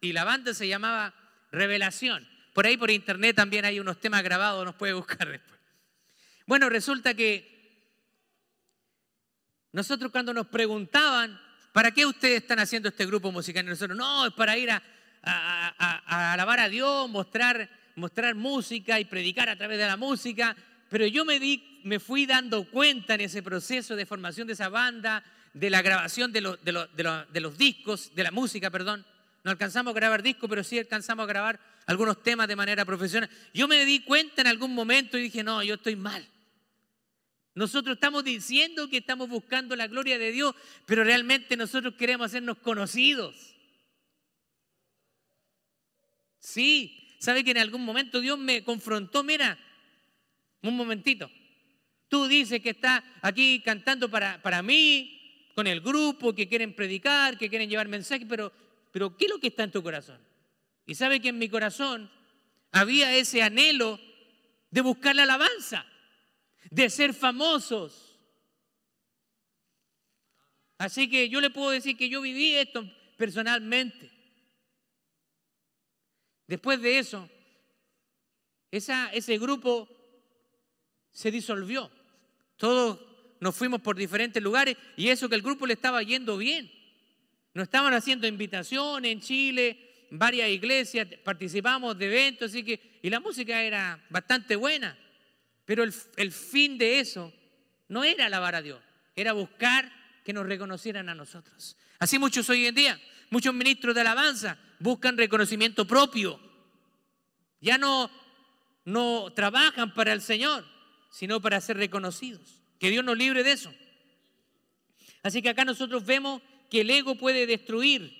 y 0.00 0.14
la 0.14 0.24
banda 0.24 0.54
se 0.54 0.66
llamaba 0.66 1.14
Revelación. 1.52 2.26
Por 2.54 2.66
ahí 2.66 2.76
por 2.76 2.90
internet 2.90 3.34
también 3.34 3.64
hay 3.64 3.80
unos 3.80 3.98
temas 3.98 4.22
grabados, 4.22 4.64
nos 4.64 4.76
puede 4.76 4.92
buscar 4.92 5.28
después. 5.30 5.60
Bueno, 6.46 6.70
resulta 6.70 7.12
que 7.12 7.52
nosotros 9.72 10.12
cuando 10.12 10.32
nos 10.32 10.46
preguntaban, 10.46 11.38
¿para 11.72 11.90
qué 11.90 12.06
ustedes 12.06 12.42
están 12.42 12.60
haciendo 12.60 12.88
este 12.88 13.06
grupo 13.06 13.32
musical? 13.32 13.66
Nosotros, 13.66 13.98
no, 13.98 14.26
es 14.26 14.32
para 14.34 14.56
ir 14.56 14.70
a, 14.70 14.82
alabar 16.06 16.60
a 16.60 16.68
Dios, 16.68 17.10
mostrar, 17.10 17.68
mostrar 17.96 18.36
música 18.36 19.00
y 19.00 19.04
predicar 19.04 19.48
a 19.48 19.56
través 19.56 19.78
de 19.78 19.86
la 19.86 19.96
música. 19.96 20.54
Pero 20.88 21.08
yo 21.08 21.24
me, 21.24 21.40
di, 21.40 21.80
me 21.82 21.98
fui 21.98 22.24
dando 22.24 22.70
cuenta 22.70 23.14
en 23.14 23.22
ese 23.22 23.42
proceso 23.42 23.96
de 23.96 24.06
formación 24.06 24.46
de 24.46 24.52
esa 24.52 24.68
banda, 24.68 25.24
de 25.52 25.70
la 25.70 25.82
grabación 25.82 26.30
de, 26.30 26.56
de 26.62 27.40
los 27.40 27.58
discos, 27.58 28.14
de 28.14 28.22
la 28.22 28.30
música, 28.30 28.70
perdón. 28.70 29.04
No 29.44 29.50
alcanzamos 29.50 29.92
a 29.92 29.94
grabar 29.94 30.22
discos, 30.22 30.48
pero 30.48 30.64
sí 30.64 30.78
alcanzamos 30.78 31.24
a 31.24 31.26
grabar 31.26 31.60
algunos 31.86 32.22
temas 32.22 32.48
de 32.48 32.56
manera 32.56 32.84
profesional. 32.86 33.28
Yo 33.52 33.68
me 33.68 33.84
di 33.84 34.00
cuenta 34.00 34.40
en 34.40 34.48
algún 34.48 34.74
momento 34.74 35.18
y 35.18 35.22
dije, 35.24 35.44
no, 35.44 35.62
yo 35.62 35.74
estoy 35.74 35.96
mal. 35.96 36.26
Nosotros 37.54 37.96
estamos 37.96 38.24
diciendo 38.24 38.88
que 38.88 38.96
estamos 38.96 39.28
buscando 39.28 39.76
la 39.76 39.86
gloria 39.86 40.18
de 40.18 40.32
Dios, 40.32 40.54
pero 40.86 41.04
realmente 41.04 41.58
nosotros 41.58 41.94
queremos 41.94 42.26
hacernos 42.26 42.56
conocidos. 42.58 43.54
Sí, 46.40 47.16
sabe 47.20 47.44
que 47.44 47.50
en 47.50 47.58
algún 47.58 47.84
momento 47.84 48.20
Dios 48.20 48.38
me 48.38 48.64
confrontó, 48.64 49.22
mira, 49.22 49.58
un 50.62 50.74
momentito. 50.74 51.30
Tú 52.08 52.26
dices 52.28 52.60
que 52.62 52.70
estás 52.70 53.02
aquí 53.20 53.60
cantando 53.62 54.10
para, 54.10 54.40
para 54.40 54.62
mí, 54.62 55.50
con 55.54 55.66
el 55.66 55.82
grupo, 55.82 56.34
que 56.34 56.48
quieren 56.48 56.74
predicar, 56.74 57.36
que 57.36 57.50
quieren 57.50 57.68
llevar 57.68 57.88
mensajes, 57.88 58.26
pero, 58.28 58.52
pero 58.94 59.16
¿qué 59.16 59.24
es 59.24 59.30
lo 59.32 59.40
que 59.40 59.48
está 59.48 59.64
en 59.64 59.72
tu 59.72 59.82
corazón? 59.82 60.20
Y 60.86 60.94
sabe 60.94 61.18
que 61.18 61.30
en 61.30 61.38
mi 61.38 61.48
corazón 61.48 62.08
había 62.70 63.12
ese 63.16 63.42
anhelo 63.42 63.98
de 64.70 64.80
buscar 64.82 65.16
la 65.16 65.24
alabanza 65.24 65.84
de 66.70 66.88
ser 66.88 67.12
famosos. 67.12 68.20
Así 70.78 71.10
que 71.10 71.28
yo 71.28 71.40
le 71.40 71.50
puedo 71.50 71.70
decir 71.70 71.96
que 71.96 72.08
yo 72.08 72.20
viví 72.20 72.54
esto 72.54 72.88
personalmente. 73.16 74.12
Después 76.46 76.80
de 76.80 77.00
eso, 77.00 77.28
ese 78.70 79.38
grupo 79.38 79.88
se 81.10 81.32
disolvió. 81.32 81.90
Todos 82.56 83.00
nos 83.40 83.56
fuimos 83.56 83.80
por 83.80 83.96
diferentes 83.96 84.40
lugares 84.40 84.76
y 84.96 85.08
eso 85.08 85.28
que 85.28 85.34
el 85.34 85.42
grupo 85.42 85.66
le 85.66 85.74
estaba 85.74 86.00
yendo 86.04 86.36
bien. 86.36 86.83
Nos 87.54 87.64
estaban 87.64 87.94
haciendo 87.94 88.26
invitaciones 88.26 89.12
en 89.12 89.20
Chile, 89.20 90.06
varias 90.10 90.48
iglesias, 90.48 91.06
participamos 91.22 91.96
de 91.96 92.06
eventos, 92.06 92.50
así 92.50 92.64
que, 92.64 92.98
y 93.00 93.08
la 93.08 93.20
música 93.20 93.62
era 93.62 94.04
bastante 94.10 94.56
buena. 94.56 94.98
Pero 95.64 95.82
el, 95.82 96.32
fin 96.32 96.76
de 96.76 97.00
eso 97.00 97.32
no 97.88 98.04
era 98.04 98.26
alabar 98.26 98.54
a 98.56 98.62
Dios, 98.62 98.80
era 99.16 99.32
buscar 99.32 99.90
que 100.24 100.32
nos 100.32 100.46
reconocieran 100.46 101.08
a 101.08 101.14
nosotros. 101.14 101.76
Así 101.98 102.18
muchos 102.18 102.48
hoy 102.50 102.66
en 102.66 102.74
día, 102.74 103.00
muchos 103.30 103.54
ministros 103.54 103.94
de 103.94 104.02
alabanza 104.02 104.58
buscan 104.78 105.16
reconocimiento 105.16 105.86
propio. 105.86 106.38
Ya 107.60 107.78
no, 107.78 108.10
no 108.84 109.32
trabajan 109.32 109.94
para 109.94 110.12
el 110.12 110.20
Señor, 110.20 110.66
sino 111.10 111.40
para 111.40 111.60
ser 111.60 111.76
reconocidos. 111.76 112.62
Que 112.78 112.90
Dios 112.90 113.04
nos 113.04 113.16
libre 113.16 113.42
de 113.42 113.52
eso. 113.52 113.72
Así 115.22 115.40
que 115.40 115.48
acá 115.48 115.64
nosotros 115.64 116.04
vemos 116.04 116.42
que 116.74 116.80
el 116.80 116.90
ego 116.90 117.14
puede 117.14 117.46
destruir. 117.46 118.12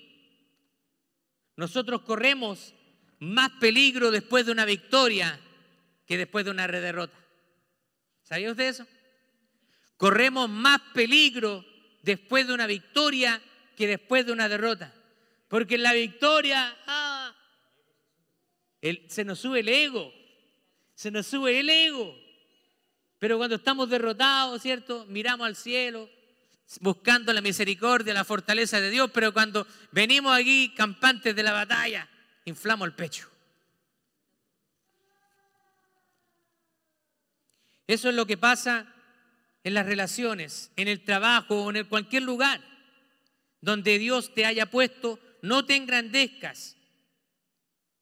Nosotros 1.57 2.03
corremos 2.03 2.73
más 3.19 3.51
peligro 3.59 4.11
después 4.11 4.45
de 4.45 4.53
una 4.53 4.63
victoria 4.63 5.37
que 6.05 6.17
después 6.17 6.45
de 6.45 6.51
una 6.51 6.65
derrota. 6.65 7.17
¿Sabía 8.23 8.51
usted 8.51 8.69
eso? 8.69 8.87
Corremos 9.97 10.47
más 10.47 10.79
peligro 10.93 11.65
después 12.01 12.47
de 12.47 12.53
una 12.53 12.65
victoria 12.65 13.41
que 13.75 13.87
después 13.87 14.25
de 14.25 14.31
una 14.31 14.47
derrota. 14.47 14.93
Porque 15.49 15.75
en 15.75 15.83
la 15.83 15.91
victoria 15.91 16.77
ah, 16.87 17.35
se 19.09 19.25
nos 19.25 19.37
sube 19.37 19.59
el 19.59 19.67
ego, 19.67 20.13
se 20.93 21.11
nos 21.11 21.27
sube 21.27 21.59
el 21.59 21.69
ego. 21.69 22.17
Pero 23.19 23.37
cuando 23.37 23.57
estamos 23.57 23.89
derrotados, 23.89 24.61
¿cierto? 24.61 25.05
Miramos 25.07 25.45
al 25.45 25.57
cielo 25.57 26.09
buscando 26.81 27.31
la 27.33 27.41
misericordia, 27.41 28.13
la 28.13 28.23
fortaleza 28.23 28.81
de 28.81 28.89
Dios, 28.89 29.11
pero 29.13 29.33
cuando 29.33 29.67
venimos 29.91 30.37
aquí 30.37 30.73
campantes 30.75 31.35
de 31.35 31.43
la 31.43 31.53
batalla, 31.53 32.09
inflamos 32.45 32.87
el 32.87 32.93
pecho. 32.93 33.29
Eso 37.87 38.09
es 38.09 38.15
lo 38.15 38.25
que 38.25 38.37
pasa 38.37 38.91
en 39.63 39.73
las 39.73 39.85
relaciones, 39.85 40.71
en 40.75 40.87
el 40.87 41.03
trabajo 41.03 41.63
o 41.63 41.71
en 41.71 41.85
cualquier 41.85 42.23
lugar 42.23 42.61
donde 43.61 43.97
Dios 43.99 44.33
te 44.33 44.45
haya 44.45 44.67
puesto. 44.67 45.19
No 45.41 45.65
te 45.65 45.75
engrandezcas, 45.75 46.77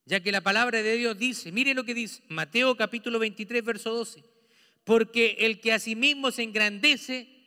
ya 0.06 0.22
que 0.22 0.32
la 0.32 0.42
palabra 0.42 0.82
de 0.82 0.96
Dios 0.96 1.18
dice, 1.18 1.52
mire 1.52 1.74
lo 1.74 1.84
que 1.84 1.94
dice 1.94 2.22
Mateo 2.30 2.78
capítulo 2.78 3.20
23, 3.20 3.64
verso 3.64 3.94
12, 3.94 4.24
porque 4.86 5.38
el 5.40 5.60
que 5.60 5.74
a 5.74 5.80
sí 5.80 5.96
mismo 5.96 6.32
se 6.32 6.44
engrandece 6.44 7.43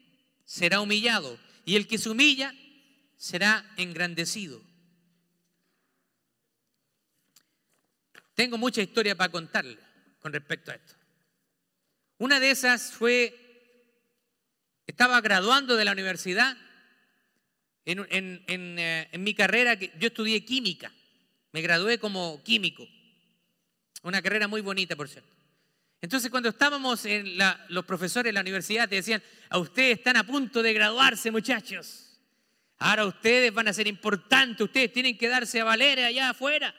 será 0.47 0.81
humillado 0.81 1.39
y 1.67 1.77
el 1.77 1.87
que 1.87 1.99
se 1.99 2.09
humilla 2.09 2.55
será 3.19 3.69
engrandecido. 3.77 4.63
Tengo 8.35 8.57
mucha 8.57 8.81
historia 8.81 9.15
para 9.15 9.33
contarle 9.33 9.79
con 10.21 10.33
respecto 10.33 10.71
a 10.71 10.75
esto. 10.75 10.95
Una 12.19 12.41
de 12.41 12.51
esas 12.51 12.93
fue, 12.93 13.35
estaba 14.87 15.21
graduando 15.21 15.77
de 15.77 15.85
la 15.85 15.93
universidad 15.93 16.57
en, 17.85 18.07
eh, 18.79 19.09
mi 19.19 19.35
carrera, 19.35 19.75
yo 19.75 20.09
estudié 20.09 20.45
química, 20.45 20.93
me 21.53 21.63
gradué 21.63 21.99
como 21.99 22.43
químico, 22.43 22.87
una 24.03 24.23
carrera 24.23 24.49
muy 24.49 24.61
bonita, 24.61 24.97
por 24.97 25.09
cierto. 25.09 25.36
Entonces, 26.01 26.31
cuando 26.31 26.51
estábamos 26.51 27.05
en 27.07 27.39
los 27.69 27.85
profesores 27.85 28.31
de 28.31 28.35
la 28.35 28.43
universidad, 28.43 28.89
te 28.89 28.97
decían, 28.97 29.23
a 29.49 29.59
ustedes 29.59 29.99
están 29.99 30.17
a 30.17 30.25
punto 30.25 30.63
de 30.63 30.73
graduarse, 30.73 31.31
muchachos. 31.31 32.21
Ahora 32.79 33.07
ustedes 33.07 33.53
van 33.53 33.69
a 33.69 33.73
ser 33.73 33.87
importantes, 33.87 34.61
ustedes 34.61 34.93
tienen 34.93 35.17
que 35.17 35.29
darse 35.29 35.61
a 35.61 35.65
valer 35.65 36.01
allá 36.01 36.31
afuera. 36.31 36.75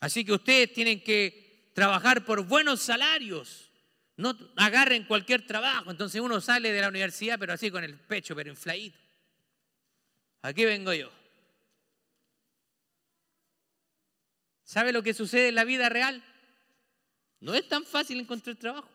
Así 0.00 0.24
que 0.24 0.32
ustedes 0.32 0.72
tienen 0.72 1.00
que 1.02 1.70
trabajar 1.74 2.24
por 2.24 2.44
buenos 2.44 2.80
salarios. 2.80 3.70
No 4.16 4.36
agarren 4.56 5.04
cualquier 5.04 5.46
trabajo. 5.46 5.90
Entonces 5.90 6.20
uno 6.20 6.40
sale 6.40 6.72
de 6.72 6.80
la 6.80 6.88
universidad, 6.88 7.38
pero 7.38 7.52
así 7.52 7.70
con 7.70 7.84
el 7.84 7.98
pecho, 7.98 8.34
pero 8.34 8.50
infladito. 8.50 8.98
Aquí 10.42 10.64
vengo 10.64 10.92
yo. 10.92 11.10
¿Sabe 14.64 14.92
lo 14.92 15.02
que 15.02 15.14
sucede 15.14 15.48
en 15.48 15.54
la 15.54 15.64
vida 15.64 15.88
real? 15.88 16.22
No 17.40 17.54
es 17.54 17.66
tan 17.68 17.84
fácil 17.84 18.20
encontrar 18.20 18.56
trabajo. 18.56 18.88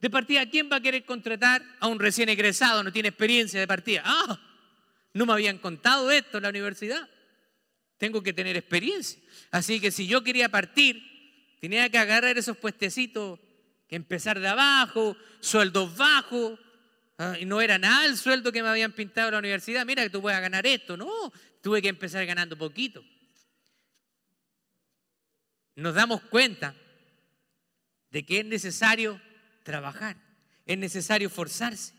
De 0.00 0.08
partida, 0.08 0.48
¿quién 0.48 0.70
va 0.70 0.76
a 0.76 0.80
querer 0.80 1.04
contratar 1.04 1.62
a 1.80 1.88
un 1.88 1.98
recién 1.98 2.28
egresado? 2.28 2.84
No 2.84 2.92
tiene 2.92 3.08
experiencia 3.08 3.58
de 3.58 3.66
partida. 3.66 4.02
Ah, 4.04 4.40
no 5.12 5.26
me 5.26 5.32
habían 5.32 5.58
contado 5.58 6.10
esto 6.10 6.36
en 6.36 6.44
la 6.44 6.50
universidad. 6.50 7.08
Tengo 7.96 8.22
que 8.22 8.32
tener 8.32 8.56
experiencia. 8.56 9.20
Así 9.50 9.80
que 9.80 9.90
si 9.90 10.06
yo 10.06 10.22
quería 10.22 10.48
partir, 10.48 11.02
tenía 11.60 11.88
que 11.88 11.98
agarrar 11.98 12.38
esos 12.38 12.56
puestecitos 12.56 13.40
que 13.88 13.96
empezar 13.96 14.38
de 14.38 14.46
abajo, 14.46 15.16
sueldos 15.40 15.96
bajos, 15.96 16.58
ah, 17.16 17.36
y 17.40 17.46
no 17.46 17.60
era 17.60 17.78
nada 17.78 18.06
el 18.06 18.16
sueldo 18.16 18.52
que 18.52 18.62
me 18.62 18.68
habían 18.68 18.92
pintado 18.92 19.28
en 19.28 19.32
la 19.32 19.38
universidad, 19.38 19.84
mira 19.84 20.04
que 20.04 20.10
tú 20.10 20.20
puedes 20.20 20.38
ganar 20.40 20.66
esto, 20.66 20.96
no, 20.96 21.32
tuve 21.62 21.82
que 21.82 21.88
empezar 21.88 22.24
ganando 22.26 22.56
poquito. 22.56 23.02
Nos 25.74 25.94
damos 25.94 26.20
cuenta 26.22 26.74
de 28.10 28.24
que 28.24 28.40
es 28.40 28.44
necesario 28.44 29.20
trabajar, 29.62 30.16
es 30.66 30.78
necesario 30.78 31.30
forzarse. 31.30 31.92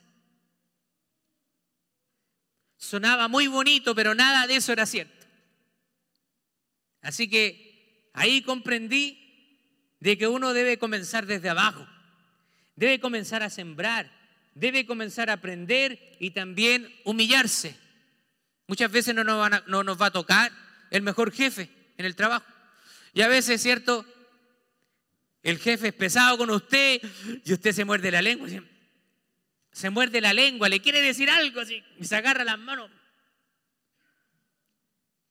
Sonaba 2.78 3.28
muy 3.28 3.48
bonito, 3.48 3.94
pero 3.94 4.16
nada 4.16 4.48
de 4.48 4.56
eso 4.56 4.72
era 4.72 4.86
cierto. 4.86 5.28
Así 7.02 7.30
que 7.30 8.10
ahí 8.14 8.42
comprendí 8.42 9.18
de 10.00 10.18
que 10.18 10.28
uno 10.28 10.54
debe 10.54 10.78
comenzar 10.78 11.26
desde 11.26 11.50
abajo, 11.50 11.86
debe 12.76 13.00
comenzar 13.00 13.44
a 13.44 13.50
sembrar, 13.50 14.10
debe 14.56 14.86
comenzar 14.86 15.30
a 15.30 15.34
aprender 15.34 16.18
y 16.20 16.32
también 16.32 16.94
humillarse. 17.04 17.76
Muchas 18.68 18.92
veces 18.92 19.14
no 19.14 19.24
nos, 19.24 19.68
no 19.68 19.84
nos 19.84 20.02
va 20.02 20.08
a 20.08 20.12
tocar 20.12 20.52
el 20.90 21.02
mejor 21.02 21.32
jefe 21.32 21.70
en 21.98 22.06
el 22.06 22.16
trabajo. 22.16 22.46
Y 23.14 23.22
a 23.22 23.28
veces, 23.28 23.62
¿cierto? 23.62 24.06
El 25.42 25.58
jefe 25.58 25.90
es 25.90 25.94
pesado 25.94 26.38
con 26.38 26.50
usted 26.50 27.02
y 27.46 27.54
usted 27.54 27.72
se 27.72 27.86
muerde 27.86 28.12
la 28.12 28.22
lengua. 28.22 28.48
Se 29.72 29.90
muerde 29.90 30.20
la 30.20 30.34
lengua, 30.34 30.68
le 30.68 30.82
quiere 30.82 31.02
decir 31.02 31.30
algo 31.30 31.62
así 31.62 31.84
y 31.98 32.06
se 32.06 32.16
agarra 32.16 32.44
las 32.44 32.60
manos. 32.60 32.92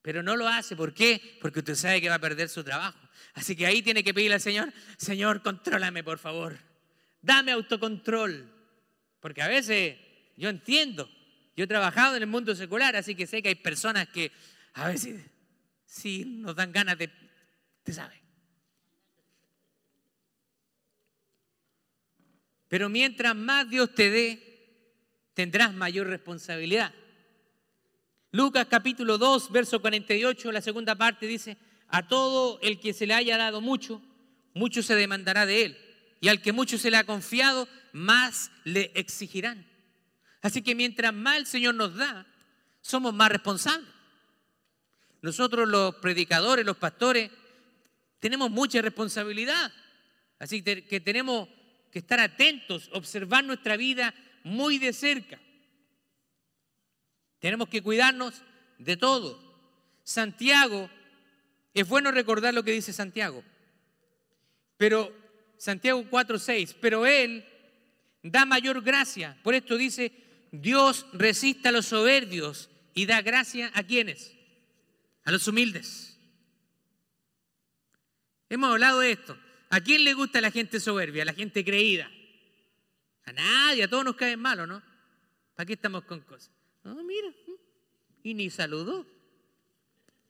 Pero 0.02 0.22
no 0.22 0.36
lo 0.36 0.48
hace. 0.48 0.74
¿Por 0.76 0.94
qué? 0.94 1.38
Porque 1.40 1.58
usted 1.58 1.74
sabe 1.74 2.00
que 2.00 2.08
va 2.08 2.14
a 2.14 2.20
perder 2.20 2.48
su 2.48 2.64
trabajo. 2.64 2.98
Así 3.34 3.54
que 3.54 3.66
ahí 3.66 3.82
tiene 3.82 4.02
que 4.02 4.14
pedirle 4.14 4.36
al 4.36 4.40
Señor, 4.40 4.72
Señor, 4.96 5.42
contrólame 5.42 6.02
por 6.02 6.18
favor. 6.18 6.58
Dame 7.20 7.52
autocontrol. 7.52 8.50
Porque 9.20 9.42
a 9.42 9.48
veces 9.48 9.98
yo 10.36 10.48
entiendo. 10.48 11.10
Yo 11.56 11.64
he 11.64 11.66
trabajado 11.66 12.16
en 12.16 12.22
el 12.22 12.28
mundo 12.28 12.54
secular, 12.54 12.94
así 12.94 13.16
que 13.16 13.26
sé 13.26 13.42
que 13.42 13.48
hay 13.48 13.56
personas 13.56 14.08
que 14.08 14.30
a 14.74 14.88
veces 14.88 15.20
sí 15.84 16.24
nos 16.24 16.54
dan 16.54 16.70
ganas 16.70 16.96
de, 16.96 17.10
te 17.82 17.92
sabe. 17.92 18.27
Pero 22.68 22.88
mientras 22.88 23.34
más 23.34 23.68
Dios 23.68 23.94
te 23.94 24.10
dé, 24.10 24.48
tendrás 25.34 25.72
mayor 25.72 26.06
responsabilidad. 26.06 26.94
Lucas 28.30 28.66
capítulo 28.68 29.16
2, 29.16 29.50
verso 29.50 29.80
48, 29.80 30.52
la 30.52 30.60
segunda 30.60 30.94
parte 30.94 31.26
dice, 31.26 31.56
a 31.88 32.06
todo 32.06 32.58
el 32.60 32.78
que 32.78 32.92
se 32.92 33.06
le 33.06 33.14
haya 33.14 33.38
dado 33.38 33.62
mucho, 33.62 34.02
mucho 34.52 34.82
se 34.82 34.94
demandará 34.94 35.46
de 35.46 35.64
él. 35.64 35.78
Y 36.20 36.28
al 36.28 36.42
que 36.42 36.52
mucho 36.52 36.76
se 36.76 36.90
le 36.90 36.98
ha 36.98 37.04
confiado, 37.04 37.68
más 37.92 38.50
le 38.64 38.92
exigirán. 38.94 39.66
Así 40.42 40.60
que 40.60 40.74
mientras 40.74 41.14
más 41.14 41.38
el 41.38 41.46
Señor 41.46 41.74
nos 41.74 41.94
da, 41.94 42.26
somos 42.82 43.14
más 43.14 43.30
responsables. 43.30 43.88
Nosotros 45.22 45.66
los 45.66 45.94
predicadores, 45.96 46.66
los 46.66 46.76
pastores, 46.76 47.30
tenemos 48.20 48.50
mucha 48.50 48.82
responsabilidad. 48.82 49.72
Así 50.38 50.62
que 50.62 51.00
tenemos 51.00 51.48
que 51.90 51.98
estar 51.98 52.20
atentos, 52.20 52.90
observar 52.92 53.44
nuestra 53.44 53.76
vida 53.76 54.14
muy 54.44 54.78
de 54.78 54.92
cerca. 54.92 55.38
Tenemos 57.38 57.68
que 57.68 57.82
cuidarnos 57.82 58.42
de 58.78 58.96
todo. 58.96 59.38
Santiago, 60.04 60.90
es 61.74 61.86
bueno 61.88 62.10
recordar 62.10 62.54
lo 62.54 62.62
que 62.62 62.72
dice 62.72 62.92
Santiago, 62.92 63.44
pero 64.76 65.12
Santiago 65.58 66.04
4:6, 66.08 66.74
pero 66.80 67.06
Él 67.06 67.44
da 68.22 68.46
mayor 68.46 68.82
gracia. 68.82 69.38
Por 69.42 69.54
esto 69.54 69.76
dice, 69.76 70.12
Dios 70.50 71.06
resiste 71.12 71.68
a 71.68 71.72
los 71.72 71.86
soberbios 71.86 72.70
y 72.94 73.06
da 73.06 73.22
gracia 73.22 73.70
a 73.74 73.82
quienes? 73.82 74.34
A 75.24 75.30
los 75.30 75.46
humildes. 75.46 76.18
Hemos 78.48 78.70
hablado 78.70 79.00
de 79.00 79.12
esto. 79.12 79.38
¿A 79.70 79.80
quién 79.80 80.04
le 80.04 80.14
gusta 80.14 80.40
la 80.40 80.50
gente 80.50 80.80
soberbia, 80.80 81.24
la 81.24 81.34
gente 81.34 81.64
creída? 81.64 82.10
A 83.24 83.32
nadie, 83.32 83.84
a 83.84 83.88
todos 83.88 84.04
nos 84.04 84.16
caen 84.16 84.40
malos, 84.40 84.66
¿no? 84.66 84.82
¿Para 85.54 85.66
qué 85.66 85.74
estamos 85.74 86.04
con 86.04 86.20
cosas? 86.20 86.50
No, 86.84 87.02
mira, 87.04 87.28
y 88.22 88.32
ni 88.32 88.48
saludó. 88.48 89.06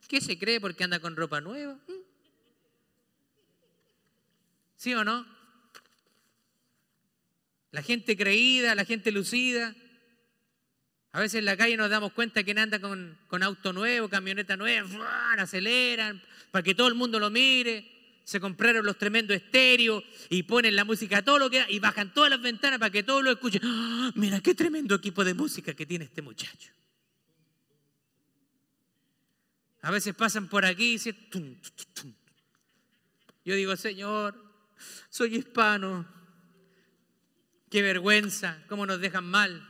¿Qué 0.09 0.20
se 0.20 0.38
cree 0.38 0.61
porque 0.61 0.85
anda 0.85 0.98
con 0.98 1.14
ropa 1.14 1.40
nueva? 1.40 1.79
¿Sí 4.77 4.94
o 4.94 5.05
no? 5.05 5.27
La 7.70 7.83
gente 7.83 8.16
creída, 8.16 8.74
la 8.74 8.85
gente 8.85 9.12
lucida. 9.12 9.74
A 11.12 11.20
veces 11.20 11.38
en 11.38 11.44
la 11.44 11.57
calle 11.57 11.77
nos 11.77 11.90
damos 11.90 12.12
cuenta 12.12 12.42
que 12.42 12.53
anda 12.53 12.81
con, 12.81 13.18
con 13.29 13.42
auto 13.42 13.72
nuevo, 13.72 14.09
camioneta 14.09 14.57
nueva, 14.57 15.33
aceleran 15.35 16.22
para 16.51 16.62
que 16.62 16.74
todo 16.74 16.88
el 16.88 16.94
mundo 16.94 17.20
lo 17.20 17.31
mire 17.31 17.98
se 18.29 18.41
compraron 18.41 18.85
los 18.85 18.99
tremendos 18.99 19.35
estéreos 19.35 20.05
y 20.29 20.43
ponen 20.43 20.77
la 20.77 20.85
música 20.85 21.17
a 21.17 21.23
todo 21.23 21.38
lo 21.38 21.49
que 21.49 21.64
y 21.71 21.79
bajan 21.79 22.12
todas 22.12 22.29
las 22.29 22.43
ventanas 22.43 22.79
para 22.79 22.91
que 22.91 23.03
todos 23.03 23.25
lo 23.25 23.31
escuchen. 23.31 23.62
¡Ah! 23.64 24.12
Mira 24.17 24.43
qué 24.43 24.55
tremendo 24.55 24.97
equipo 24.97 25.25
de 25.25 25.33
música 25.33 25.73
que 25.73 25.87
tiene 25.87 26.05
este 26.05 26.21
muchacho. 26.21 26.71
A 29.81 29.91
veces 29.91 30.14
pasan 30.14 30.47
por 30.47 30.67
aquí 30.67 30.88
y 30.88 30.93
dicen, 30.99 31.59
yo 33.47 33.55
digo, 33.55 33.75
Señor, 33.77 34.37
soy 35.09 35.37
hispano, 35.37 36.07
qué 37.71 37.81
vergüenza, 37.81 38.62
cómo 38.69 38.85
nos 38.85 39.01
dejan 39.01 39.25
mal. 39.25 39.67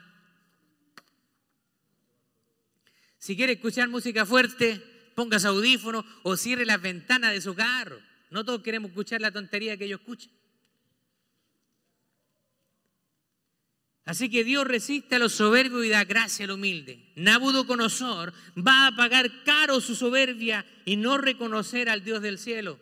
Si 3.18 3.36
quiere 3.36 3.52
escuchar 3.52 3.88
música 3.88 4.26
fuerte, 4.26 5.12
pongas 5.14 5.44
audífono 5.44 6.04
o 6.24 6.36
cierre 6.36 6.66
las 6.66 6.82
ventanas 6.82 7.30
de 7.30 7.40
su 7.40 7.54
carro. 7.54 8.07
No 8.30 8.44
todos 8.44 8.62
queremos 8.62 8.90
escuchar 8.90 9.20
la 9.20 9.32
tontería 9.32 9.76
que 9.76 9.84
ellos 9.84 10.00
escuchan. 10.00 10.30
Así 14.04 14.30
que 14.30 14.42
Dios 14.42 14.66
resiste 14.66 15.16
a 15.16 15.18
los 15.18 15.34
soberbios 15.34 15.84
y 15.84 15.90
da 15.90 16.04
gracia 16.04 16.46
al 16.46 16.52
humilde. 16.52 17.12
Nabucodonosor 17.16 18.32
va 18.56 18.86
a 18.86 18.96
pagar 18.96 19.44
caro 19.44 19.82
su 19.82 19.94
soberbia 19.94 20.64
y 20.86 20.96
no 20.96 21.18
reconocer 21.18 21.90
al 21.90 22.02
Dios 22.02 22.22
del 22.22 22.38
cielo. 22.38 22.78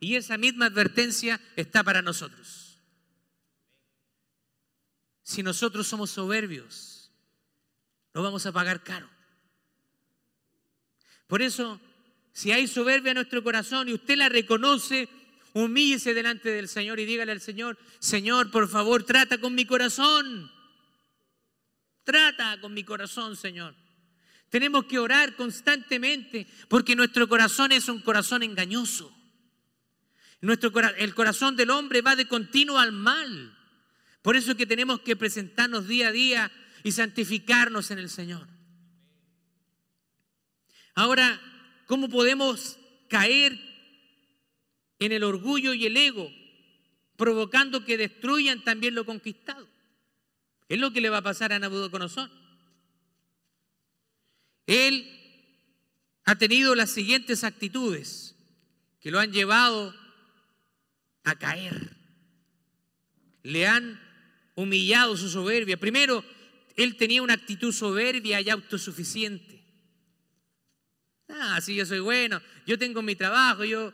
Y 0.00 0.16
esa 0.16 0.36
misma 0.36 0.66
advertencia 0.66 1.40
está 1.54 1.84
para 1.84 2.02
nosotros. 2.02 2.80
Si 5.22 5.44
nosotros 5.44 5.86
somos 5.86 6.10
soberbios, 6.10 7.12
lo 8.12 8.24
vamos 8.24 8.44
a 8.46 8.52
pagar 8.52 8.82
caro. 8.82 9.08
Por 11.28 11.42
eso 11.42 11.80
si 12.36 12.52
hay 12.52 12.66
soberbia 12.66 13.12
en 13.12 13.14
nuestro 13.14 13.42
corazón 13.42 13.88
y 13.88 13.94
usted 13.94 14.14
la 14.14 14.28
reconoce, 14.28 15.08
humíllese 15.54 16.12
delante 16.12 16.50
del 16.50 16.68
Señor 16.68 17.00
y 17.00 17.06
dígale 17.06 17.32
al 17.32 17.40
Señor, 17.40 17.78
Señor, 17.98 18.50
por 18.50 18.68
favor, 18.68 19.04
trata 19.04 19.38
con 19.38 19.54
mi 19.54 19.64
corazón. 19.64 20.52
Trata 22.04 22.60
con 22.60 22.74
mi 22.74 22.84
corazón, 22.84 23.36
Señor. 23.36 23.74
Tenemos 24.50 24.84
que 24.84 24.98
orar 24.98 25.34
constantemente 25.34 26.46
porque 26.68 26.94
nuestro 26.94 27.26
corazón 27.26 27.72
es 27.72 27.88
un 27.88 28.02
corazón 28.02 28.42
engañoso. 28.42 29.16
Nuestro, 30.42 30.70
el 30.98 31.14
corazón 31.14 31.56
del 31.56 31.70
hombre 31.70 32.02
va 32.02 32.16
de 32.16 32.28
continuo 32.28 32.78
al 32.78 32.92
mal. 32.92 33.56
Por 34.20 34.36
eso 34.36 34.50
es 34.50 34.58
que 34.58 34.66
tenemos 34.66 35.00
que 35.00 35.16
presentarnos 35.16 35.88
día 35.88 36.08
a 36.08 36.12
día 36.12 36.52
y 36.82 36.92
santificarnos 36.92 37.90
en 37.92 37.98
el 37.98 38.10
Señor. 38.10 38.46
Ahora, 40.94 41.40
¿Cómo 41.86 42.08
podemos 42.08 42.78
caer 43.08 43.58
en 44.98 45.12
el 45.12 45.24
orgullo 45.24 45.72
y 45.72 45.86
el 45.86 45.96
ego, 45.96 46.30
provocando 47.16 47.84
que 47.84 47.96
destruyan 47.96 48.62
también 48.64 48.94
lo 48.94 49.06
conquistado? 49.06 49.66
Es 50.68 50.78
lo 50.78 50.92
que 50.92 51.00
le 51.00 51.10
va 51.10 51.18
a 51.18 51.22
pasar 51.22 51.52
a 51.52 51.58
Nabucodonosor. 51.58 52.28
Él 54.66 55.08
ha 56.24 56.36
tenido 56.36 56.74
las 56.74 56.90
siguientes 56.90 57.44
actitudes 57.44 58.34
que 59.00 59.12
lo 59.12 59.20
han 59.20 59.32
llevado 59.32 59.94
a 61.22 61.36
caer. 61.36 61.96
Le 63.44 63.68
han 63.68 64.00
humillado 64.56 65.16
su 65.16 65.30
soberbia. 65.30 65.76
Primero, 65.76 66.24
él 66.74 66.96
tenía 66.96 67.22
una 67.22 67.34
actitud 67.34 67.72
soberbia 67.72 68.40
y 68.40 68.50
autosuficiente. 68.50 69.55
Ah, 71.28 71.60
sí, 71.60 71.74
yo 71.74 71.84
soy 71.84 72.00
bueno, 72.00 72.40
yo 72.66 72.78
tengo 72.78 73.02
mi 73.02 73.16
trabajo, 73.16 73.64
yo, 73.64 73.92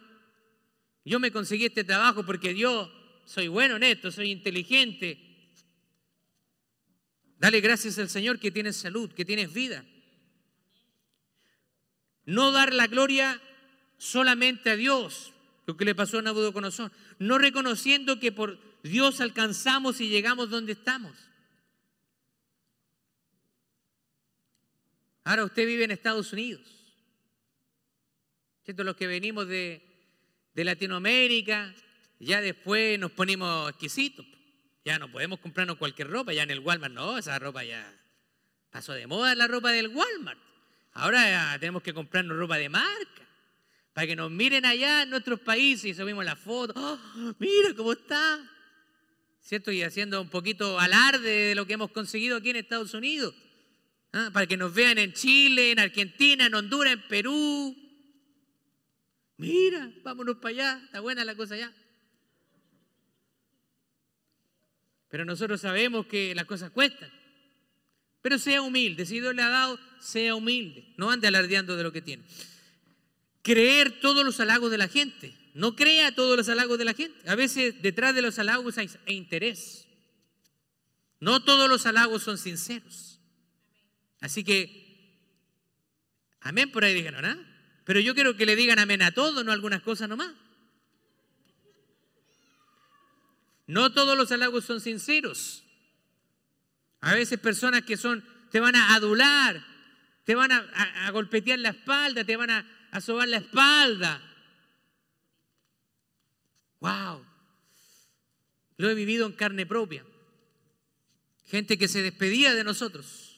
yo 1.05 1.19
me 1.19 1.33
conseguí 1.33 1.67
este 1.67 1.85
trabajo 1.85 2.25
porque 2.25 2.55
yo 2.55 2.91
soy 3.25 3.49
bueno 3.49 3.77
en 3.77 3.85
esto, 3.85 4.11
soy 4.11 4.31
inteligente. 4.31 5.19
Dale 7.39 7.61
gracias 7.61 7.99
al 7.99 8.09
Señor 8.09 8.39
que 8.39 8.51
tienes 8.51 8.77
salud, 8.77 9.11
que 9.13 9.25
tienes 9.25 9.53
vida. 9.53 9.85
No 12.25 12.53
dar 12.53 12.73
la 12.73 12.87
gloria 12.87 13.41
solamente 13.99 14.71
a 14.71 14.77
Dios, 14.77 15.33
lo 15.67 15.77
que 15.77 15.85
le 15.85 15.95
pasó 15.95 16.19
a 16.19 16.23
Nabucodonosor, 16.23 16.93
no 17.19 17.39
reconociendo 17.39 18.21
que 18.21 18.31
por 18.31 18.59
Dios 18.83 19.21
alcanzamos 19.21 20.01
y 20.01 20.09
llegamos 20.09 20.51
donde 20.51 20.73
estamos. 20.73 21.17
Ahora 25.25 25.45
usted 25.45 25.67
vive 25.67 25.85
en 25.85 25.93
Estados 25.93 26.33
Unidos. 26.33 26.82
¿Cierto? 28.65 28.85
Los 28.85 28.97
que 28.97 29.07
venimos 29.07 29.47
de, 29.49 29.83
Latinoamérica, 30.55 31.75
ya 32.19 32.41
después 32.41 32.99
nos 32.99 33.11
ponemos 33.13 33.71
exquisitos. 33.71 34.27
Ya 34.85 34.99
no 34.99 35.11
podemos 35.11 35.39
comprarnos 35.39 35.77
cualquier 35.77 36.09
ropa, 36.09 36.33
ya 36.33 36.43
en 36.43 36.51
el 36.51 36.61
Walmart 36.61 36.93
no, 36.93 37.17
esa 37.17 37.39
ropa 37.39 37.63
ya 37.63 37.89
pasó 38.71 38.93
de 38.93 39.07
moda 39.07 39.35
la 39.35 39.47
ropa 39.47 39.71
del 39.71 39.89
Walmart. 39.89 40.39
Ahora 40.95 41.57
tenemos 41.61 41.83
que 41.83 41.95
comprarnos 41.95 42.37
ropa 42.37 42.59
de 42.59 42.69
marca, 42.69 43.23
para 43.93 44.07
que 44.07 44.17
nos 44.17 44.31
miren 44.31 44.65
allá 44.67 45.03
en 45.03 45.11
nuestros 45.11 45.41
países 45.41 45.85
y 45.85 45.95
subimos 45.95 46.25
la 46.25 46.37
foto. 46.37 46.75
¡Oh, 46.77 47.35
mira 47.39 47.75
cómo 47.77 47.93
está. 47.93 48.41
¿Cierto? 49.41 49.71
Y 49.71 49.83
haciendo 49.83 50.21
un 50.21 50.29
poquito 50.29 50.79
alarde 50.79 51.49
de 51.49 51.55
lo 51.55 51.67
que 51.67 51.75
hemos 51.75 51.91
conseguido 51.91 52.37
aquí 52.37 52.51
en 52.51 52.57
Estados 52.57 52.95
Unidos. 52.95 53.35
¿ah? 54.13 54.31
Para 54.33 54.47
que 54.47 54.57
nos 54.57 54.73
vean 54.73 54.99
en 54.99 55.13
Chile, 55.13 55.73
en 55.73 55.79
Argentina, 55.79 56.47
en 56.47 56.55
Honduras, 56.55 56.95
en 56.95 57.09
Perú, 57.09 57.82
Mira, 59.37 59.93
vámonos 60.03 60.37
para 60.37 60.51
allá, 60.51 60.83
está 60.85 61.01
buena 61.01 61.25
la 61.25 61.35
cosa 61.35 61.55
allá. 61.55 61.73
Pero 65.09 65.25
nosotros 65.25 65.61
sabemos 65.61 66.07
que 66.07 66.35
las 66.35 66.47
cosas 66.47 66.71
cuestan. 66.71 67.11
Pero 68.23 68.39
sea 68.39 68.63
humilde, 68.63 69.05
si 69.05 69.21
Dios 69.21 69.35
le 69.35 69.43
ha 69.43 69.49
dado, 69.49 69.79
sea 70.01 70.35
humilde, 70.35 70.95
no 70.97 71.11
ande 71.11 71.27
alardeando 71.27 71.77
de 71.77 71.83
lo 71.83 71.93
que 71.93 72.01
tiene. 72.01 72.23
Creer 73.43 74.01
todos 74.01 74.25
los 74.25 74.39
halagos 74.41 74.71
de 74.71 74.79
la 74.79 74.89
gente, 74.89 75.37
no 75.55 75.77
crea 75.77 76.15
todos 76.15 76.37
los 76.37 76.49
halagos 76.49 76.79
de 76.79 76.85
la 76.85 76.95
gente. 76.95 77.29
A 77.29 77.35
veces 77.35 77.83
detrás 77.83 78.15
de 78.15 78.23
los 78.23 78.39
halagos 78.39 78.79
hay 78.79 78.89
interés. 79.07 79.87
No 81.21 81.45
todos 81.45 81.69
los 81.69 81.85
halagos 81.85 82.23
son 82.23 82.39
sinceros. 82.39 83.21
Así 84.21 84.45
que, 84.45 85.19
amén 86.41 86.71
por 86.71 86.85
ahí 86.85 86.95
dijeron, 86.95 87.25
¿ah? 87.25 87.52
Pero 87.85 88.01
yo 88.01 88.15
quiero 88.15 88.37
que 88.37 88.47
le 88.47 88.57
digan 88.57 88.79
amén 88.79 89.03
a 89.03 89.13
todo, 89.13 89.43
no 89.43 89.51
a 89.51 89.55
algunas 89.55 89.83
cosas 89.83 90.09
nomás. 90.09 90.33
No 93.67 93.93
todos 93.93 94.17
los 94.17 94.31
halagos 94.31 94.65
son 94.65 94.81
sinceros. 94.81 95.65
A 97.01 97.15
veces 97.15 97.41
personas 97.41 97.83
que 97.83 97.97
son, 97.97 98.25
te 98.51 98.61
van 98.61 98.77
a 98.77 98.95
adular, 98.95 99.65
te 100.25 100.35
van 100.35 100.53
a, 100.53 101.11
golpetear 101.11 101.59
la 101.59 101.71
espalda, 101.71 102.25
te 102.25 102.37
van 102.37 102.51
a, 102.51 102.89
a 102.93 103.01
sobar 103.01 103.29
la 103.29 103.39
espalda. 103.39 104.23
Wow. 106.81 107.25
Lo 108.77 108.91
he 108.91 108.95
vivido 108.95 109.27
en 109.27 109.33
carne 109.33 109.67
propia. 109.67 110.05
Gente 111.47 111.77
que 111.79 111.89
se 111.89 112.03
despedía 112.03 112.55
de 112.55 112.65
nosotros 112.65 113.32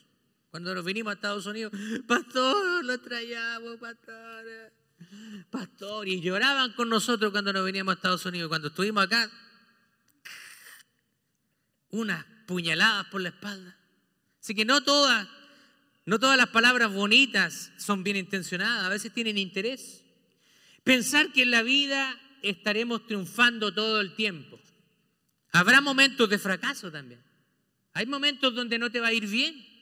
cuando 0.55 0.73
nos 0.73 0.85
vinimos 0.85 1.11
a 1.11 1.15
Estados 1.15 1.47
Unidos, 1.47 1.73
pastor, 2.07 2.85
lo 2.85 3.01
traíamos, 3.01 3.77
pastor, 3.77 4.73
pastor, 5.51 6.07
y 6.07 6.21
lloraban 6.21 6.75
con 6.75 6.89
nosotros 6.89 7.33
cuando 7.33 7.53
nos 7.53 7.65
veníamos 7.65 7.91
a 7.91 7.97
Estados 7.97 8.25
Unidos. 8.25 8.49
Cuando 8.49 8.69
estuvimos 8.69 9.03
acá, 9.03 9.29
unas 11.91 12.25
puñaladas 12.47 13.07
por 13.07 13.21
la 13.21 13.31
espalda. 13.31 13.77
Así 14.41 14.55
que 14.55 14.65
no 14.65 14.81
todas, 14.85 15.27
no 16.07 16.21
todas 16.21 16.37
las 16.37 16.51
palabras 16.51 16.93
bonitas 16.93 17.73
son 17.77 18.05
bien 18.05 18.17
intencionadas, 18.17 18.85
a 18.85 18.91
veces 18.91 19.13
tienen 19.13 19.39
interés. 19.39 20.05
Pensar 20.85 21.33
que 21.33 21.43
en 21.43 21.51
la 21.51 21.65
vida 21.65 22.17
estaremos 22.43 23.05
triunfando 23.09 23.75
todo 23.75 24.01
el 24.01 24.15
tiempo. 24.15 24.61
Habrá 25.51 25.81
momentos 25.81 26.31
de 26.31 26.39
fracaso 26.39 26.93
también. 26.93 27.21
Hay 27.93 28.07
momentos 28.07 28.55
donde 28.55 28.79
no 28.79 28.89
te 28.93 29.01
va 29.01 29.09
a 29.09 29.13
ir 29.13 29.27
bien. 29.27 29.74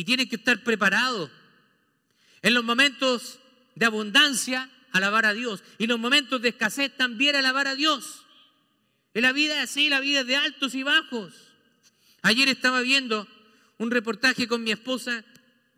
Y 0.00 0.04
tienes 0.04 0.30
que 0.30 0.36
estar 0.36 0.64
preparado. 0.64 1.30
En 2.40 2.54
los 2.54 2.64
momentos 2.64 3.38
de 3.74 3.84
abundancia, 3.84 4.70
alabar 4.92 5.26
a 5.26 5.34
Dios. 5.34 5.62
Y 5.76 5.84
en 5.84 5.90
los 5.90 5.98
momentos 5.98 6.40
de 6.40 6.48
escasez 6.48 6.96
también 6.96 7.36
alabar 7.36 7.68
a 7.68 7.74
Dios. 7.74 8.24
En 9.12 9.20
la 9.20 9.32
vida 9.32 9.62
es 9.62 9.70
así, 9.70 9.90
la 9.90 10.00
vida 10.00 10.20
es 10.20 10.26
de 10.26 10.36
altos 10.36 10.74
y 10.74 10.84
bajos. 10.84 11.34
Ayer 12.22 12.48
estaba 12.48 12.80
viendo 12.80 13.28
un 13.76 13.90
reportaje 13.90 14.48
con 14.48 14.64
mi 14.64 14.70
esposa. 14.70 15.22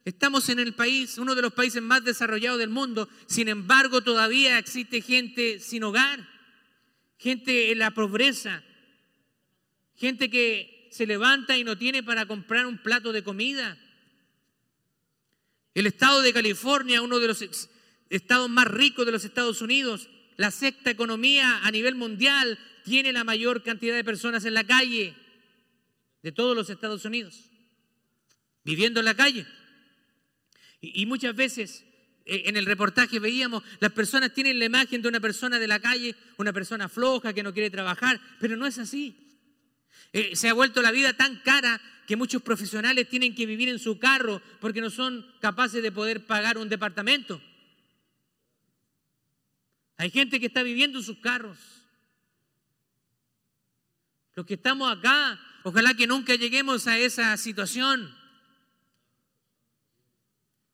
Estamos 0.05 0.49
en 0.51 0.61
el 0.61 0.73
país, 0.73 1.19
uno 1.19 1.35
de 1.35 1.43
los 1.43 1.53
países 1.53 1.83
más 1.83 2.05
desarrollados 2.05 2.61
del 2.61 2.71
mundo. 2.71 3.09
Sin 3.27 3.49
embargo, 3.49 4.03
todavía 4.03 4.57
existe 4.57 5.01
gente 5.01 5.59
sin 5.59 5.83
hogar, 5.83 6.29
gente 7.19 7.73
en 7.73 7.81
la 7.81 7.91
pobreza, 7.91 8.63
gente 9.97 10.31
que 10.31 10.89
se 10.93 11.09
levanta 11.09 11.57
y 11.57 11.65
no 11.65 11.77
tiene 11.77 12.05
para 12.05 12.25
comprar 12.27 12.67
un 12.67 12.79
plato 12.79 13.13
de 13.13 13.25
comida. 13.25 13.77
El 15.75 15.87
estado 15.87 16.21
de 16.21 16.33
California, 16.33 17.03
uno 17.03 17.19
de 17.19 17.29
los 17.29 17.43
estados 18.11 18.51
más 18.51 18.67
ricos 18.67 19.07
de 19.07 19.13
los 19.13 19.25
Estados 19.25 19.63
Unidos, 19.63 20.09
la 20.37 20.51
sexta 20.51 20.91
economía 20.91 21.61
a 21.65 21.71
nivel 21.71 21.95
mundial, 21.95 22.59
tiene 22.85 23.13
la 23.13 23.25
mayor 23.25 23.63
cantidad 23.63 23.95
de 23.95 24.05
personas 24.05 24.45
en 24.45 24.55
la 24.55 24.65
calle 24.65 25.15
de 26.23 26.33
todos 26.33 26.55
los 26.55 26.69
Estados 26.69 27.05
Unidos, 27.05 27.51
viviendo 28.65 29.01
en 29.01 29.07
la 29.07 29.15
calle. 29.15 29.47
Y, 30.81 31.07
muchas 31.07 31.35
veces 31.35 31.85
eh, 32.27 32.43
en 32.47 32.57
el 32.57 32.67
reportaje 32.67 33.21
veíamos, 33.21 33.63
las 33.79 33.93
personas 33.93 34.35
tienen 34.35 34.59
la 34.59 34.65
imagen 34.65 35.01
de 35.01 35.09
una 35.09 35.21
persona 35.21 35.59
de 35.59 35.69
la 35.69 35.81
calle, 35.81 36.17
una 36.39 36.53
persona 36.53 36.89
floja 36.89 37.33
que 37.33 37.43
no 37.43 37.53
quiere 37.55 37.71
trabajar, 37.71 38.21
pero 38.41 38.57
no 38.57 38.67
es 38.67 38.79
así. 38.79 39.17
Eh, 40.13 40.35
se 40.35 40.49
ha 40.49 40.53
vuelto 40.53 40.83
la 40.83 40.91
vida 40.91 41.13
tan 41.15 41.37
cara 41.37 41.81
que 42.13 42.17
muchos 42.17 42.43
profesionales 42.43 43.09
tienen 43.09 43.35
que 43.35 43.47
vivir 43.47 43.71
en 43.71 43.79
su 43.79 43.99
carro 43.99 44.43
porque 44.61 44.83
no 44.83 44.91
son 44.91 45.27
capaces 45.41 45.83
de 45.83 45.91
poder 45.91 46.27
pagar 46.27 46.59
un 46.59 46.69
departamento. 46.69 47.41
Hay 49.97 50.11
gente 50.11 50.39
que 50.39 50.45
está 50.45 50.63
viviendo 50.63 50.99
en 50.99 51.05
sus 51.07 51.17
carros. 51.21 51.57
Los 54.35 54.45
que 54.45 54.53
estamos 54.53 54.95
acá, 54.95 55.41
ojalá 55.63 55.95
que 55.95 56.07
nunca 56.07 56.35
lleguemos 56.35 56.87
a 56.87 56.99
esa 56.99 57.35
situación. 57.39 58.15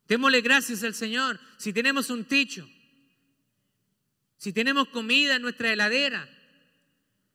Démosle 0.08 0.40
gracias 0.40 0.82
al 0.82 0.94
Señor 0.94 1.38
si 1.56 1.72
tenemos 1.72 2.10
un 2.10 2.24
techo, 2.24 2.68
si 4.38 4.52
tenemos 4.52 4.88
comida 4.88 5.36
en 5.36 5.42
nuestra 5.42 5.72
heladera. 5.72 6.28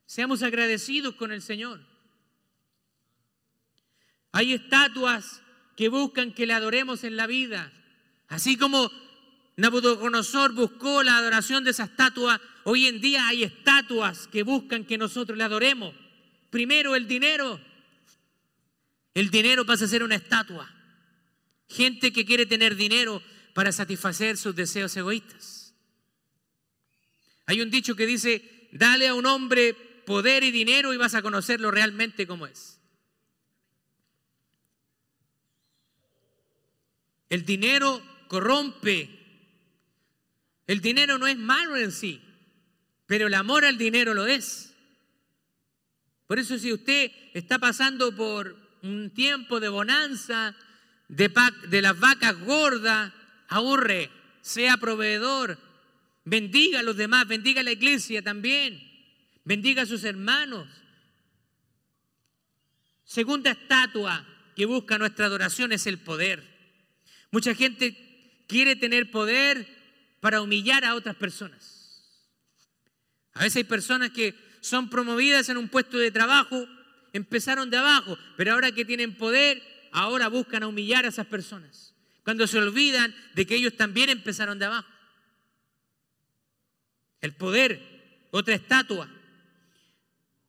Seamos 0.04 0.42
agradecidos 0.42 1.14
con 1.14 1.32
el 1.32 1.40
Señor. 1.40 1.93
Hay 4.34 4.52
estatuas 4.52 5.42
que 5.76 5.88
buscan 5.88 6.32
que 6.32 6.44
le 6.44 6.54
adoremos 6.54 7.04
en 7.04 7.16
la 7.16 7.28
vida. 7.28 7.72
Así 8.26 8.56
como 8.56 8.90
Nabucodonosor 9.56 10.52
buscó 10.54 11.04
la 11.04 11.18
adoración 11.18 11.62
de 11.62 11.70
esa 11.70 11.84
estatua, 11.84 12.40
hoy 12.64 12.88
en 12.88 13.00
día 13.00 13.28
hay 13.28 13.44
estatuas 13.44 14.26
que 14.26 14.42
buscan 14.42 14.86
que 14.86 14.98
nosotros 14.98 15.38
le 15.38 15.44
adoremos. 15.44 15.94
Primero 16.50 16.96
el 16.96 17.06
dinero. 17.06 17.60
El 19.14 19.30
dinero 19.30 19.64
pasa 19.64 19.84
a 19.84 19.88
ser 19.88 20.02
una 20.02 20.16
estatua. 20.16 20.68
Gente 21.68 22.12
que 22.12 22.24
quiere 22.24 22.44
tener 22.44 22.74
dinero 22.74 23.22
para 23.54 23.70
satisfacer 23.70 24.36
sus 24.36 24.56
deseos 24.56 24.96
egoístas. 24.96 25.74
Hay 27.46 27.60
un 27.60 27.70
dicho 27.70 27.94
que 27.94 28.04
dice, 28.04 28.68
dale 28.72 29.06
a 29.06 29.14
un 29.14 29.26
hombre 29.26 29.74
poder 30.04 30.42
y 30.42 30.50
dinero 30.50 30.92
y 30.92 30.96
vas 30.96 31.14
a 31.14 31.22
conocerlo 31.22 31.70
realmente 31.70 32.26
como 32.26 32.48
es. 32.48 32.73
El 37.34 37.44
dinero 37.44 38.00
corrompe. 38.28 39.10
El 40.68 40.80
dinero 40.80 41.18
no 41.18 41.26
es 41.26 41.36
malo 41.36 41.74
en 41.74 41.90
sí, 41.90 42.22
pero 43.06 43.26
el 43.26 43.34
amor 43.34 43.64
al 43.64 43.76
dinero 43.76 44.14
lo 44.14 44.28
es. 44.28 44.72
Por 46.28 46.38
eso 46.38 46.56
si 46.60 46.72
usted 46.72 47.10
está 47.32 47.58
pasando 47.58 48.14
por 48.14 48.56
un 48.82 49.10
tiempo 49.10 49.58
de 49.58 49.68
bonanza, 49.68 50.54
de, 51.08 51.82
las 51.82 51.98
vacas 51.98 52.38
gordas, 52.38 53.12
ahorre, 53.48 54.12
sea 54.40 54.76
proveedor, 54.76 55.58
bendiga 56.24 56.78
a 56.78 56.82
los 56.84 56.96
demás, 56.96 57.26
bendiga 57.26 57.62
a 57.62 57.64
la 57.64 57.72
iglesia 57.72 58.22
también, 58.22 58.80
bendiga 59.42 59.82
a 59.82 59.86
sus 59.86 60.04
hermanos. 60.04 60.68
Segunda 63.02 63.50
estatua 63.50 64.24
que 64.54 64.66
busca 64.66 64.98
nuestra 64.98 65.26
adoración 65.26 65.72
es 65.72 65.88
el 65.88 65.98
poder. 65.98 66.53
Mucha 67.34 67.52
gente 67.52 67.96
quiere 68.46 68.76
tener 68.76 69.10
poder 69.10 69.66
para 70.20 70.40
humillar 70.40 70.84
a 70.84 70.94
otras 70.94 71.16
personas. 71.16 72.00
A 73.32 73.40
veces 73.40 73.56
hay 73.56 73.64
personas 73.64 74.10
que 74.10 74.36
son 74.60 74.88
promovidas 74.88 75.48
en 75.48 75.56
un 75.56 75.68
puesto 75.68 75.98
de 75.98 76.12
trabajo, 76.12 76.64
empezaron 77.12 77.70
de 77.70 77.76
abajo, 77.76 78.16
pero 78.36 78.52
ahora 78.52 78.70
que 78.70 78.84
tienen 78.84 79.16
poder, 79.16 79.60
ahora 79.90 80.28
buscan 80.28 80.62
humillar 80.62 81.06
a 81.06 81.08
esas 81.08 81.26
personas. 81.26 81.92
Cuando 82.22 82.46
se 82.46 82.58
olvidan 82.58 83.12
de 83.34 83.44
que 83.46 83.56
ellos 83.56 83.76
también 83.76 84.10
empezaron 84.10 84.60
de 84.60 84.66
abajo. 84.66 84.88
El 87.20 87.34
poder, 87.34 88.28
otra 88.30 88.54
estatua. 88.54 89.10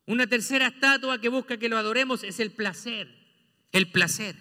Una 0.05 0.27
tercera 0.27 0.67
estatua 0.67 1.19
que 1.19 1.29
busca 1.29 1.57
que 1.57 1.67
lo 1.67 1.79
adoremos 1.79 2.23
es 2.23 2.39
el 2.39 2.51
placer. 2.51 3.07
El 3.71 3.89
placer. 3.89 4.35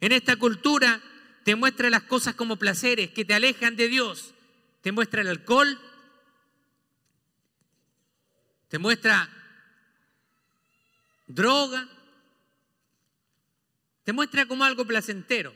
En 0.00 0.12
esta 0.12 0.36
cultura 0.36 1.02
te 1.44 1.56
muestra 1.56 1.90
las 1.90 2.02
cosas 2.02 2.34
como 2.34 2.56
placeres 2.56 3.10
que 3.10 3.24
te 3.24 3.34
alejan 3.34 3.76
de 3.76 3.88
Dios. 3.88 4.34
Te 4.82 4.92
muestra 4.92 5.22
el 5.22 5.28
alcohol, 5.28 5.78
te 8.68 8.78
muestra 8.78 9.28
droga, 11.26 11.88
te 14.04 14.12
muestra 14.12 14.46
como 14.46 14.64
algo 14.64 14.86
placentero. 14.86 15.54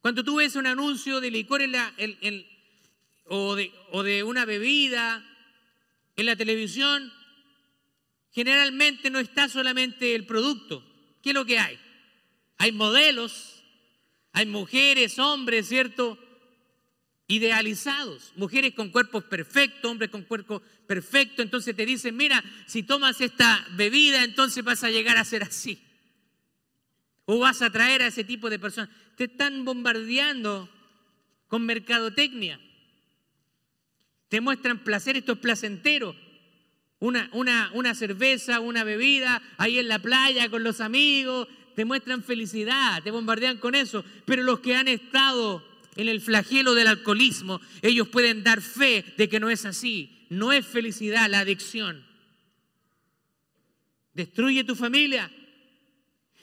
Cuando 0.00 0.22
tú 0.22 0.36
ves 0.36 0.54
un 0.54 0.66
anuncio 0.66 1.20
de 1.20 1.30
licor 1.30 1.62
en 1.62 1.72
la, 1.72 1.92
o, 3.24 3.54
de, 3.56 3.72
o 3.90 4.02
de 4.02 4.22
una 4.22 4.44
bebida 4.44 5.24
en 6.14 6.26
la 6.26 6.36
televisión, 6.36 7.12
generalmente 8.32 9.10
no 9.10 9.18
está 9.18 9.48
solamente 9.48 10.14
el 10.14 10.26
producto. 10.26 10.84
¿Qué 11.22 11.30
es 11.30 11.34
lo 11.34 11.44
que 11.44 11.58
hay? 11.58 11.78
Hay 12.58 12.72
modelos, 12.72 13.55
hay 14.36 14.44
mujeres, 14.44 15.18
hombres, 15.18 15.66
¿cierto? 15.66 16.18
idealizados, 17.26 18.34
mujeres 18.36 18.74
con 18.74 18.90
cuerpos 18.90 19.24
perfectos, 19.24 19.90
hombres 19.90 20.10
con 20.10 20.24
cuerpos 20.24 20.60
perfectos, 20.86 21.42
entonces 21.42 21.74
te 21.74 21.86
dicen, 21.86 22.14
mira, 22.14 22.44
si 22.66 22.82
tomas 22.82 23.18
esta 23.22 23.66
bebida, 23.72 24.22
entonces 24.24 24.62
vas 24.62 24.84
a 24.84 24.90
llegar 24.90 25.16
a 25.16 25.24
ser 25.24 25.42
así. 25.42 25.82
O 27.24 27.38
vas 27.38 27.62
a 27.62 27.70
traer 27.70 28.02
a 28.02 28.08
ese 28.08 28.24
tipo 28.24 28.50
de 28.50 28.58
personas. 28.58 28.90
Te 29.16 29.24
están 29.24 29.64
bombardeando 29.64 30.68
con 31.48 31.64
mercadotecnia. 31.64 32.60
Te 34.28 34.42
muestran 34.42 34.84
placer, 34.84 35.16
esto 35.16 35.32
es 35.32 35.38
placentero. 35.38 36.14
Una, 36.98 37.30
una, 37.32 37.70
una 37.72 37.94
cerveza, 37.94 38.60
una 38.60 38.84
bebida, 38.84 39.42
ahí 39.56 39.78
en 39.78 39.88
la 39.88 39.98
playa 39.98 40.50
con 40.50 40.62
los 40.62 40.82
amigos, 40.82 41.48
te 41.76 41.84
muestran 41.84 42.24
felicidad, 42.24 43.02
te 43.02 43.10
bombardean 43.10 43.58
con 43.58 43.74
eso. 43.74 44.02
Pero 44.24 44.42
los 44.42 44.60
que 44.60 44.74
han 44.74 44.88
estado 44.88 45.62
en 45.94 46.08
el 46.08 46.22
flagelo 46.22 46.74
del 46.74 46.86
alcoholismo, 46.86 47.60
ellos 47.82 48.08
pueden 48.08 48.42
dar 48.42 48.62
fe 48.62 49.04
de 49.18 49.28
que 49.28 49.38
no 49.38 49.50
es 49.50 49.66
así. 49.66 50.26
No 50.30 50.54
es 50.54 50.66
felicidad 50.66 51.28
la 51.28 51.40
adicción. 51.40 52.02
Destruye 54.14 54.64
tu 54.64 54.74
familia. 54.74 55.30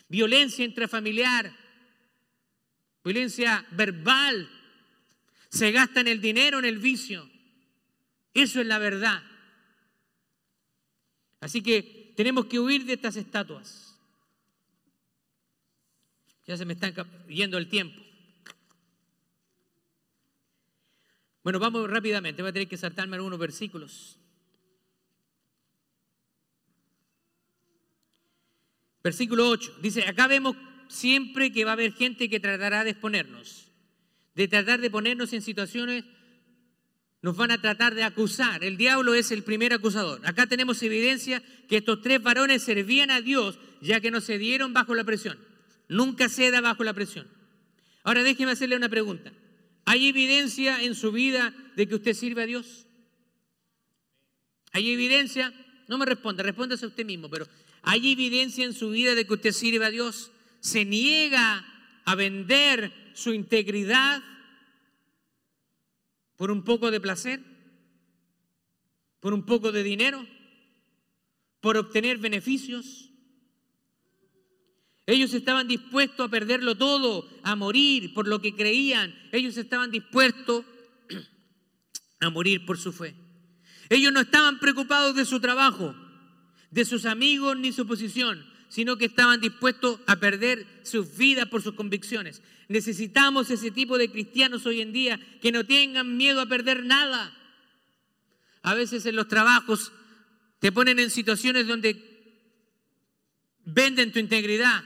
Violencia 0.07 0.63
intrafamiliar. 0.63 1.51
Violencia 3.03 3.65
verbal. 3.71 4.47
Se 5.49 5.71
gasta 5.71 6.01
en 6.01 6.09
el 6.09 6.21
dinero, 6.21 6.59
en 6.59 6.65
el 6.65 6.77
vicio. 6.77 7.27
Eso 8.35 8.61
es 8.61 8.67
la 8.67 8.77
verdad. 8.77 9.23
Así 11.39 11.63
que 11.63 12.13
tenemos 12.15 12.45
que 12.45 12.59
huir 12.59 12.85
de 12.85 12.93
estas 12.93 13.15
estatuas. 13.15 13.92
Ya 16.45 16.57
se 16.57 16.65
me 16.65 16.73
está 16.73 16.91
yendo 17.27 17.57
el 17.57 17.69
tiempo. 17.69 18.01
Bueno, 21.43 21.59
vamos 21.59 21.89
rápidamente, 21.89 22.41
voy 22.41 22.49
a 22.49 22.53
tener 22.53 22.67
que 22.67 22.77
saltarme 22.77 23.17
algunos 23.17 23.37
versículos. 23.37 24.17
Versículo 29.03 29.49
8, 29.49 29.79
dice, 29.81 30.07
acá 30.07 30.27
vemos 30.27 30.55
siempre 30.87 31.51
que 31.51 31.65
va 31.65 31.71
a 31.71 31.73
haber 31.73 31.93
gente 31.93 32.29
que 32.29 32.39
tratará 32.39 32.85
de 32.85 32.91
exponernos, 32.91 33.67
de 34.35 34.47
tratar 34.47 34.79
de 34.79 34.89
ponernos 34.89 35.33
en 35.33 35.41
situaciones, 35.41 36.05
nos 37.21 37.35
van 37.35 37.51
a 37.51 37.61
tratar 37.61 37.95
de 37.95 38.03
acusar. 38.03 38.63
El 38.63 38.77
diablo 38.77 39.13
es 39.13 39.31
el 39.31 39.43
primer 39.43 39.73
acusador. 39.73 40.21
Acá 40.25 40.45
tenemos 40.47 40.81
evidencia 40.83 41.41
que 41.67 41.77
estos 41.77 42.01
tres 42.01 42.21
varones 42.21 42.63
servían 42.63 43.11
a 43.11 43.21
Dios 43.21 43.59
ya 43.81 43.99
que 43.99 44.11
no 44.11 44.21
se 44.21 44.37
dieron 44.37 44.73
bajo 44.73 44.95
la 44.95 45.03
presión. 45.03 45.37
Nunca 45.87 46.29
ceda 46.29 46.61
bajo 46.61 46.83
la 46.83 46.93
presión. 46.93 47.27
Ahora 48.03 48.23
déjeme 48.23 48.51
hacerle 48.51 48.75
una 48.75 48.89
pregunta. 48.89 49.31
¿Hay 49.85 50.07
evidencia 50.07 50.81
en 50.81 50.95
su 50.95 51.11
vida 51.11 51.53
de 51.75 51.87
que 51.87 51.95
usted 51.95 52.13
sirve 52.13 52.43
a 52.43 52.45
Dios? 52.45 52.85
¿Hay 54.71 54.91
evidencia? 54.91 55.53
No 55.87 55.97
me 55.97 56.05
responda, 56.05 56.43
respóndase 56.43 56.85
a 56.85 56.87
usted 56.87 57.05
mismo, 57.05 57.29
pero 57.29 57.47
¿hay 57.81 58.11
evidencia 58.11 58.65
en 58.65 58.73
su 58.73 58.89
vida 58.89 59.15
de 59.15 59.27
que 59.27 59.33
usted 59.33 59.51
sirve 59.51 59.85
a 59.85 59.91
Dios? 59.91 60.31
¿Se 60.59 60.85
niega 60.85 61.65
a 62.05 62.15
vender 62.15 62.93
su 63.13 63.33
integridad 63.33 64.23
por 66.37 66.51
un 66.51 66.63
poco 66.63 66.91
de 66.91 66.99
placer? 66.99 67.41
¿Por 69.19 69.33
un 69.33 69.45
poco 69.45 69.71
de 69.71 69.83
dinero? 69.83 70.25
¿Por 71.61 71.77
obtener 71.77 72.17
beneficios? 72.17 73.12
Ellos 75.05 75.33
estaban 75.33 75.67
dispuestos 75.67 76.25
a 76.25 76.31
perderlo 76.31 76.75
todo, 76.75 77.29
a 77.43 77.55
morir 77.55 78.13
por 78.13 78.27
lo 78.27 78.41
que 78.41 78.55
creían. 78.55 79.13
Ellos 79.31 79.57
estaban 79.57 79.91
dispuestos 79.91 80.63
a 82.21 82.29
morir 82.29 82.65
por 82.65 82.77
su 82.77 82.93
fe. 82.93 83.13
Ellos 83.89 84.13
no 84.13 84.21
estaban 84.21 84.59
preocupados 84.59 85.15
de 85.15 85.25
su 85.25 85.39
trabajo, 85.41 85.93
de 86.71 86.85
sus 86.85 87.05
amigos 87.05 87.57
ni 87.57 87.73
su 87.73 87.85
posición, 87.85 88.45
sino 88.69 88.97
que 88.97 89.05
estaban 89.05 89.41
dispuestos 89.41 89.99
a 90.07 90.15
perder 90.15 90.65
sus 90.83 91.17
vidas 91.17 91.47
por 91.47 91.61
sus 91.61 91.75
convicciones. 91.75 92.41
Necesitamos 92.69 93.51
ese 93.51 93.71
tipo 93.71 93.97
de 93.97 94.09
cristianos 94.09 94.65
hoy 94.65 94.81
en 94.81 94.93
día 94.93 95.19
que 95.41 95.51
no 95.51 95.65
tengan 95.65 96.17
miedo 96.17 96.41
a 96.41 96.47
perder 96.47 96.85
nada. 96.85 97.37
A 98.61 98.73
veces 98.73 99.05
en 99.05 99.17
los 99.17 99.27
trabajos 99.27 99.91
te 100.59 100.71
ponen 100.71 100.97
en 100.97 101.11
situaciones 101.11 101.67
donde 101.67 102.13
venden 103.65 104.11
tu 104.11 104.19
integridad, 104.19 104.83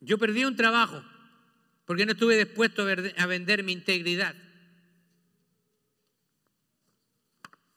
Yo 0.00 0.18
perdí 0.18 0.44
un 0.44 0.56
trabajo 0.56 1.04
porque 1.84 2.06
no 2.06 2.12
estuve 2.12 2.42
dispuesto 2.42 2.82
a 2.82 3.26
vender 3.26 3.62
mi 3.62 3.72
integridad. 3.72 4.34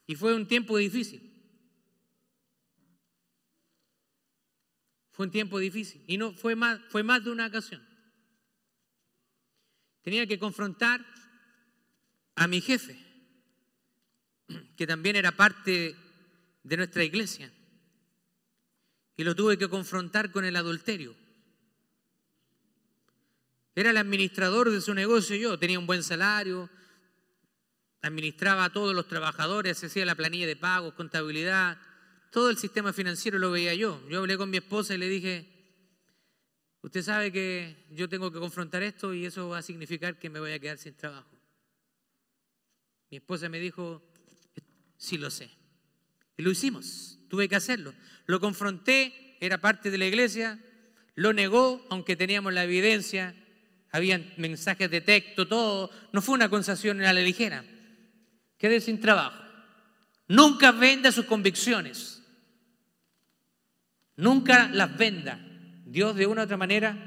Y 0.06 0.16
fue 0.16 0.34
un 0.34 0.48
tiempo 0.48 0.78
difícil. 0.78 1.32
Fue 5.12 5.26
un 5.26 5.32
tiempo 5.32 5.60
difícil. 5.60 6.04
Y 6.08 6.18
no 6.18 6.34
fue 6.34 6.56
más, 6.56 6.80
fue 6.90 7.04
más 7.04 7.24
de 7.24 7.32
una 7.32 7.48
ocasión. 7.48 7.82
Tenía 10.02 10.28
que 10.28 10.40
confrontar 10.40 11.06
a 12.36 12.48
mi 12.48 12.62
jefe, 12.62 12.98
que 14.76 14.88
también 14.88 15.16
era 15.16 15.32
parte 15.32 15.96
de 16.64 16.78
nuestra 16.78 17.04
iglesia. 17.04 17.52
Y 19.16 19.24
lo 19.24 19.36
tuve 19.36 19.58
que 19.58 19.70
confrontar 19.70 20.32
con 20.32 20.46
el 20.46 20.56
adulterio. 20.56 21.23
Era 23.76 23.90
el 23.90 23.98
administrador 23.98 24.70
de 24.70 24.82
su 24.82 24.94
negocio 24.94 25.36
yo, 25.36 25.58
tenía 25.58 25.80
un 25.80 25.88
buen 25.88 26.04
salario, 26.04 26.70
administraba 28.02 28.66
a 28.66 28.72
todos 28.72 28.94
los 28.94 29.08
trabajadores, 29.08 29.84
hacía 29.84 30.06
la 30.06 30.16
planilla 30.16 30.46
de 30.46 30.56
pagos, 30.56 30.94
contabilidad, 30.94 31.78
todo 32.32 32.50
el 32.50 32.58
sistema 32.58 32.94
financiero 32.94 33.40
lo 33.40 33.52
veía 33.52 33.74
yo. 33.74 34.02
Yo 34.10 34.20
hablé 34.20 34.38
con 34.38 34.50
mi 34.50 34.58
esposa 34.58 34.94
y 34.94 34.98
le 34.98 35.08
dije, 35.08 35.48
usted 36.82 37.02
sabe 37.02 37.32
que 37.32 37.88
yo 37.92 38.10
tengo 38.10 38.32
que 38.32 38.40
confrontar 38.40 38.84
esto 38.84 39.14
y 39.14 39.26
eso 39.26 39.50
va 39.50 39.60
a 39.60 39.62
significar 39.62 40.20
que 40.20 40.30
me 40.30 40.40
voy 40.40 40.52
a 40.52 40.60
quedar 40.60 40.78
sin 40.78 40.96
trabajo. 40.96 41.30
Mi 43.10 43.18
esposa 43.18 43.50
me 43.50 43.60
dijo, 43.60 44.04
sí 44.98 45.18
lo 45.18 45.30
sé. 45.30 45.50
Y 46.36 46.44
lo 46.44 46.52
hicimos, 46.52 47.20
tuve 47.30 47.48
que 47.48 47.56
hacerlo. 47.56 47.94
Lo 48.26 48.40
confronté, 48.40 49.38
era 49.40 49.60
parte 49.60 49.92
de 49.92 49.98
la 49.98 50.08
iglesia, 50.08 50.60
lo 51.16 51.34
negó, 51.34 51.86
aunque 51.90 52.16
teníamos 52.16 52.54
la 52.54 52.64
evidencia 52.64 53.36
habían 53.94 54.34
mensajes 54.38 54.90
de 54.90 55.02
texto, 55.02 55.48
todo. 55.48 55.90
No 56.12 56.22
fue 56.22 56.36
una 56.36 56.50
concesión 56.50 57.00
a 57.02 57.14
la 57.14 57.22
ligera. 57.22 57.64
Quede 58.58 58.82
sin 58.82 59.00
trabajo. 59.00 59.42
Nunca 60.28 60.72
venda 60.72 61.12
sus 61.12 61.26
convicciones. 61.26 62.24
Nunca 64.16 64.68
las 64.70 64.98
venda. 64.98 65.40
Dios 65.86 66.16
de 66.16 66.26
una 66.26 66.42
u 66.42 66.46
otra 66.46 66.58
manera 66.58 66.98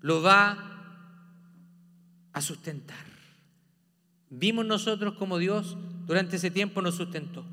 lo 0.00 0.22
va 0.22 0.70
a 2.32 2.40
sustentar. 2.40 3.04
Vimos 4.30 4.64
nosotros 4.64 5.14
como 5.14 5.36
Dios 5.36 5.76
durante 6.06 6.36
ese 6.36 6.50
tiempo 6.50 6.80
nos 6.80 6.94
sustentó. 6.96 7.44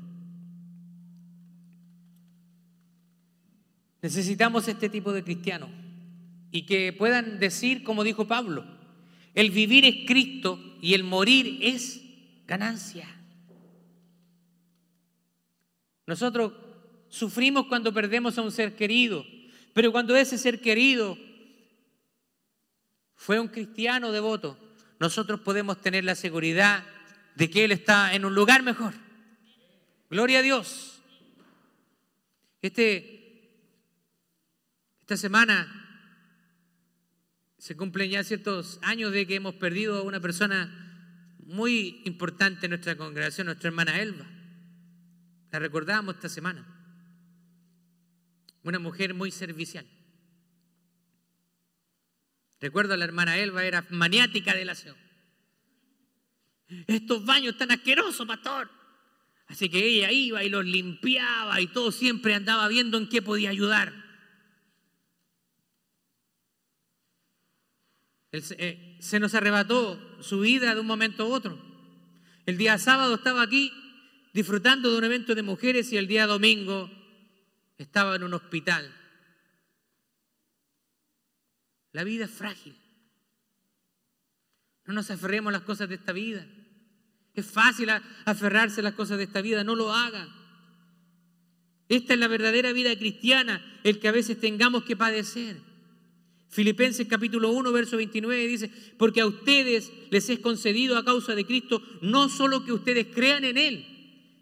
Necesitamos 4.00 4.66
este 4.68 4.88
tipo 4.88 5.12
de 5.12 5.22
cristianos 5.22 5.81
y 6.52 6.66
que 6.66 6.92
puedan 6.92 7.40
decir, 7.40 7.82
como 7.82 8.04
dijo 8.04 8.28
Pablo, 8.28 8.64
el 9.34 9.50
vivir 9.50 9.86
es 9.86 10.06
Cristo 10.06 10.60
y 10.82 10.92
el 10.92 11.02
morir 11.02 11.58
es 11.62 12.02
ganancia. 12.46 13.08
Nosotros 16.06 16.52
sufrimos 17.08 17.66
cuando 17.66 17.94
perdemos 17.94 18.36
a 18.36 18.42
un 18.42 18.52
ser 18.52 18.76
querido, 18.76 19.24
pero 19.72 19.90
cuando 19.90 20.14
ese 20.14 20.36
ser 20.36 20.60
querido 20.60 21.16
fue 23.14 23.40
un 23.40 23.48
cristiano 23.48 24.12
devoto, 24.12 24.58
nosotros 25.00 25.40
podemos 25.40 25.80
tener 25.80 26.04
la 26.04 26.14
seguridad 26.14 26.84
de 27.34 27.48
que 27.48 27.64
Él 27.64 27.72
está 27.72 28.14
en 28.14 28.26
un 28.26 28.34
lugar 28.34 28.62
mejor. 28.62 28.92
Gloria 30.10 30.40
a 30.40 30.42
Dios. 30.42 31.00
Este, 32.60 33.48
esta 35.00 35.16
semana 35.16 35.81
se 37.62 37.76
cumplen 37.76 38.10
ya 38.10 38.24
ciertos 38.24 38.80
años 38.82 39.12
de 39.12 39.24
que 39.24 39.36
hemos 39.36 39.54
perdido 39.54 39.96
a 39.96 40.02
una 40.02 40.18
persona 40.18 41.36
muy 41.46 42.02
importante 42.06 42.66
en 42.66 42.70
nuestra 42.70 42.96
congregación, 42.96 43.44
nuestra 43.44 43.68
hermana 43.68 44.02
Elba. 44.02 44.26
La 45.52 45.60
recordábamos 45.60 46.16
esta 46.16 46.28
semana. 46.28 46.66
Una 48.64 48.80
mujer 48.80 49.14
muy 49.14 49.30
servicial. 49.30 49.86
Recuerdo 52.60 52.94
a 52.94 52.96
la 52.96 53.04
hermana 53.04 53.38
Elba, 53.38 53.64
era 53.64 53.86
maniática 53.90 54.56
del 54.56 54.70
aseo. 54.70 54.96
Estos 56.88 57.24
baños 57.24 57.56
tan 57.58 57.70
asquerosos, 57.70 58.26
pastor. 58.26 58.72
Así 59.46 59.68
que 59.68 59.86
ella 59.86 60.10
iba 60.10 60.42
y 60.42 60.48
los 60.48 60.64
limpiaba 60.64 61.60
y 61.60 61.68
todo 61.68 61.92
siempre 61.92 62.34
andaba 62.34 62.66
viendo 62.66 62.98
en 62.98 63.08
qué 63.08 63.22
podía 63.22 63.50
ayudar. 63.50 64.01
Eh, 68.32 68.96
se 69.00 69.20
nos 69.20 69.34
arrebató 69.34 70.00
su 70.22 70.40
vida 70.40 70.74
de 70.74 70.80
un 70.80 70.86
momento 70.86 71.24
a 71.24 71.26
otro. 71.26 71.58
El 72.46 72.56
día 72.56 72.78
sábado 72.78 73.14
estaba 73.14 73.42
aquí 73.42 73.72
disfrutando 74.32 74.90
de 74.90 74.98
un 74.98 75.04
evento 75.04 75.34
de 75.34 75.42
mujeres 75.42 75.92
y 75.92 75.98
el 75.98 76.06
día 76.06 76.26
domingo 76.26 76.90
estaba 77.76 78.16
en 78.16 78.22
un 78.22 78.34
hospital. 78.34 78.90
La 81.92 82.04
vida 82.04 82.24
es 82.24 82.30
frágil. 82.30 82.74
No 84.86 84.94
nos 84.94 85.10
aferremos 85.10 85.50
a 85.50 85.58
las 85.58 85.62
cosas 85.62 85.88
de 85.88 85.96
esta 85.96 86.12
vida. 86.12 86.46
Es 87.34 87.46
fácil 87.46 87.90
aferrarse 88.24 88.80
a 88.80 88.84
las 88.84 88.94
cosas 88.94 89.18
de 89.18 89.24
esta 89.24 89.42
vida, 89.42 89.62
no 89.62 89.74
lo 89.74 89.92
haga. 89.92 90.28
Esta 91.88 92.14
es 92.14 92.20
la 92.20 92.28
verdadera 92.28 92.72
vida 92.72 92.96
cristiana, 92.96 93.62
el 93.84 94.00
que 94.00 94.08
a 94.08 94.12
veces 94.12 94.40
tengamos 94.40 94.84
que 94.84 94.96
padecer. 94.96 95.71
Filipenses 96.52 97.06
capítulo 97.08 97.50
1, 97.50 97.72
verso 97.72 97.96
29 97.96 98.46
dice, 98.46 98.70
porque 98.98 99.22
a 99.22 99.26
ustedes 99.26 99.90
les 100.10 100.28
es 100.28 100.38
concedido 100.38 100.98
a 100.98 101.04
causa 101.04 101.34
de 101.34 101.46
Cristo 101.46 101.82
no 102.02 102.28
solo 102.28 102.62
que 102.62 102.72
ustedes 102.72 103.06
crean 103.06 103.44
en 103.44 103.56
Él, 103.56 103.86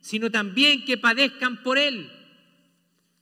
sino 0.00 0.28
también 0.28 0.84
que 0.84 0.98
padezcan 0.98 1.62
por 1.62 1.78
Él. 1.78 2.10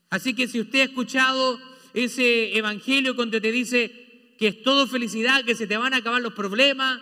Así 0.09 0.33
que 0.33 0.49
si 0.49 0.59
usted 0.59 0.81
ha 0.81 0.85
escuchado 0.85 1.61
ese 1.93 2.57
evangelio 2.57 3.15
cuando 3.15 3.39
te 3.43 3.53
dice 3.53 4.35
que 4.39 4.49
es 4.49 4.63
todo 4.63 4.87
felicidad, 4.87 5.45
que 5.45 5.55
se 5.55 5.67
te 5.67 5.77
van 5.77 5.93
a 5.93 5.99
acabar 5.99 6.23
los 6.23 6.33
problemas, 6.33 6.99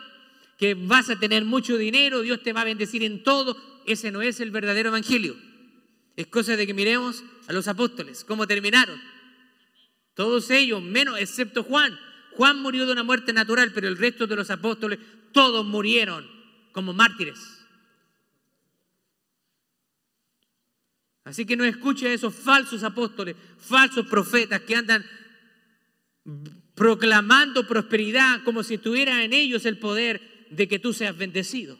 que 0.58 0.74
vas 0.74 1.08
a 1.08 1.20
tener 1.20 1.44
mucho 1.44 1.78
dinero, 1.78 2.22
Dios 2.22 2.42
te 2.42 2.52
va 2.52 2.62
a 2.62 2.64
bendecir 2.64 3.04
en 3.04 3.22
todo, 3.22 3.56
ese 3.86 4.10
no 4.10 4.22
es 4.22 4.40
el 4.40 4.50
verdadero 4.50 4.88
evangelio. 4.88 5.36
Es 6.16 6.26
cosa 6.26 6.56
de 6.56 6.66
que 6.66 6.74
miremos 6.74 7.22
a 7.46 7.52
los 7.52 7.68
apóstoles, 7.68 8.24
cómo 8.24 8.48
terminaron. 8.48 9.00
Todos 10.16 10.50
ellos, 10.50 10.82
menos, 10.82 11.18
excepto 11.20 11.62
Juan. 11.62 11.96
Juan 12.32 12.60
murió 12.62 12.86
de 12.86 12.92
una 12.92 13.04
muerte 13.04 13.34
natural, 13.34 13.70
pero 13.74 13.86
el 13.86 13.98
resto 13.98 14.26
de 14.26 14.34
los 14.34 14.50
apóstoles, 14.50 14.98
todos 15.32 15.64
murieron 15.66 16.26
como 16.72 16.94
mártires. 16.94 17.38
Así 21.22 21.44
que 21.44 21.54
no 21.54 21.64
escuche 21.64 22.08
a 22.08 22.14
esos 22.14 22.34
falsos 22.34 22.82
apóstoles, 22.82 23.36
falsos 23.58 24.06
profetas 24.06 24.62
que 24.62 24.74
andan 24.74 25.04
proclamando 26.74 27.66
prosperidad 27.66 28.42
como 28.42 28.62
si 28.62 28.78
tuviera 28.78 29.22
en 29.22 29.34
ellos 29.34 29.66
el 29.66 29.78
poder 29.78 30.46
de 30.50 30.66
que 30.66 30.78
tú 30.78 30.94
seas 30.94 31.16
bendecido. 31.16 31.78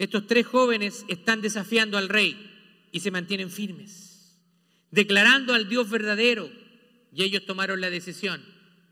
Estos 0.00 0.26
tres 0.26 0.46
jóvenes 0.46 1.04
están 1.06 1.40
desafiando 1.40 1.96
al 1.96 2.08
rey 2.08 2.88
y 2.90 2.98
se 2.98 3.12
mantienen 3.12 3.50
firmes, 3.50 4.40
declarando 4.90 5.54
al 5.54 5.68
Dios 5.68 5.88
verdadero, 5.88 6.50
y 7.12 7.22
ellos 7.22 7.46
tomaron 7.46 7.80
la 7.80 7.90
decisión 7.90 8.42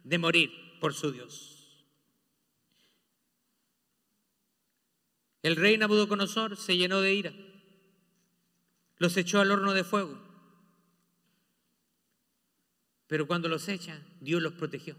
de 0.05 0.19
morir 0.19 0.53
por 0.81 0.95
su 0.95 1.11
Dios. 1.11 1.85
El 5.43 5.57
rey 5.57 5.77
Nabucodonosor 5.77 6.57
se 6.57 6.77
llenó 6.77 7.01
de 7.01 7.15
ira, 7.15 7.33
los 8.99 9.17
echó 9.17 9.41
al 9.41 9.51
horno 9.51 9.73
de 9.75 9.83
fuego 9.83 10.29
pero 13.09 13.27
cuando 13.27 13.49
los 13.49 13.69
echa, 13.69 14.01
Dios 14.21 14.41
los 14.41 14.53
protegió. 14.53 14.95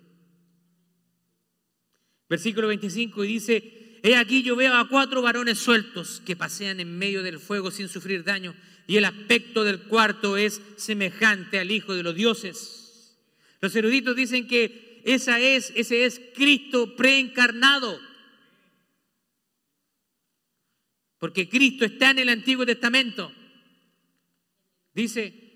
Versículo 2.27 2.67
25 2.67 3.23
y 3.23 3.27
dice, 3.27 3.88
he 4.03 4.15
aquí 4.15 4.43
yo 4.43 4.55
veo 4.55 4.75
a 4.75 4.87
cuatro 4.87 5.21
varones 5.21 5.59
sueltos 5.59 6.21
que 6.25 6.35
pasean 6.35 6.79
en 6.79 6.97
medio 6.97 7.23
del 7.23 7.39
fuego 7.39 7.71
sin 7.71 7.89
sufrir 7.89 8.23
daño 8.23 8.55
y 8.87 8.97
el 8.97 9.05
aspecto 9.05 9.63
del 9.63 9.83
cuarto 9.83 10.37
es 10.37 10.61
semejante 10.77 11.59
al 11.59 11.69
Hijo 11.69 11.93
de 11.93 12.03
los 12.03 12.15
dioses. 12.15 13.15
Los 13.61 13.75
eruditos 13.75 14.15
dicen 14.15 14.47
que 14.47 15.01
esa 15.05 15.39
es, 15.39 15.71
ese 15.75 16.05
es 16.05 16.19
Cristo 16.35 16.95
preencarnado. 16.95 17.99
Porque 21.19 21.49
Cristo 21.49 21.85
está 21.85 22.11
en 22.11 22.19
el 22.19 22.29
Antiguo 22.29 22.65
Testamento. 22.65 23.31
Dice, 24.93 25.48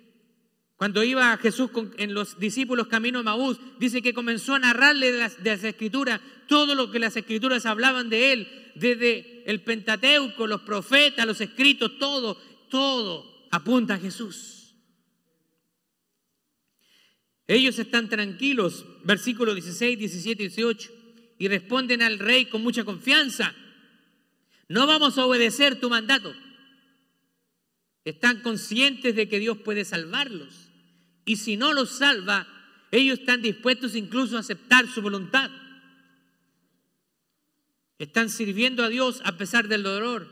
cuando 0.83 1.01
iba 1.05 1.37
Jesús 1.37 1.71
en 1.95 2.13
los 2.13 2.37
discípulos 2.39 2.87
camino 2.87 3.19
a 3.19 3.23
Maús, 3.23 3.57
dice 3.79 4.01
que 4.01 4.13
comenzó 4.13 4.55
a 4.55 4.59
narrarle 4.59 5.13
de 5.13 5.17
las, 5.17 5.63
escrituras 5.63 6.19
todo 6.49 6.75
lo 6.75 6.91
que 6.91 6.99
las 6.99 7.15
escrituras 7.15 7.65
hablaban 7.65 8.09
de 8.09 8.33
él, 8.33 8.71
desde 8.75 9.49
el 9.49 9.61
Pentateuco, 9.61 10.45
los 10.45 10.59
profetas, 10.63 11.25
los 11.25 11.39
escritos, 11.39 11.97
todo, 11.99 12.35
todo 12.69 13.47
apunta 13.49 13.93
a 13.93 13.97
Jesús. 13.97 14.75
Ellos 17.47 17.79
están 17.79 18.09
tranquilos, 18.09 18.85
versículos 19.05 19.55
16, 19.55 19.97
17 19.97 20.43
y 20.43 20.47
18, 20.49 20.91
y 21.39 21.47
responden 21.47 22.01
al 22.01 22.19
rey 22.19 22.47
con 22.47 22.61
mucha 22.61 22.83
confianza. 22.83 23.55
No 24.67 24.85
vamos 24.85 25.17
a 25.17 25.25
obedecer 25.25 25.79
tu 25.79 25.89
mandato. 25.89 26.35
Están 28.03 28.41
conscientes 28.41 29.15
de 29.15 29.29
que 29.29 29.39
Dios 29.39 29.59
puede 29.59 29.85
salvarlos. 29.85 30.72
Y 31.25 31.37
si 31.37 31.57
no 31.57 31.73
los 31.73 31.97
salva, 31.97 32.47
ellos 32.91 33.19
están 33.19 33.41
dispuestos 33.41 33.95
incluso 33.95 34.37
a 34.37 34.41
aceptar 34.41 34.87
su 34.87 35.01
voluntad. 35.01 35.49
Están 37.97 38.29
sirviendo 38.29 38.83
a 38.83 38.89
Dios 38.89 39.21
a 39.23 39.37
pesar 39.37 39.67
del 39.67 39.83
dolor. 39.83 40.27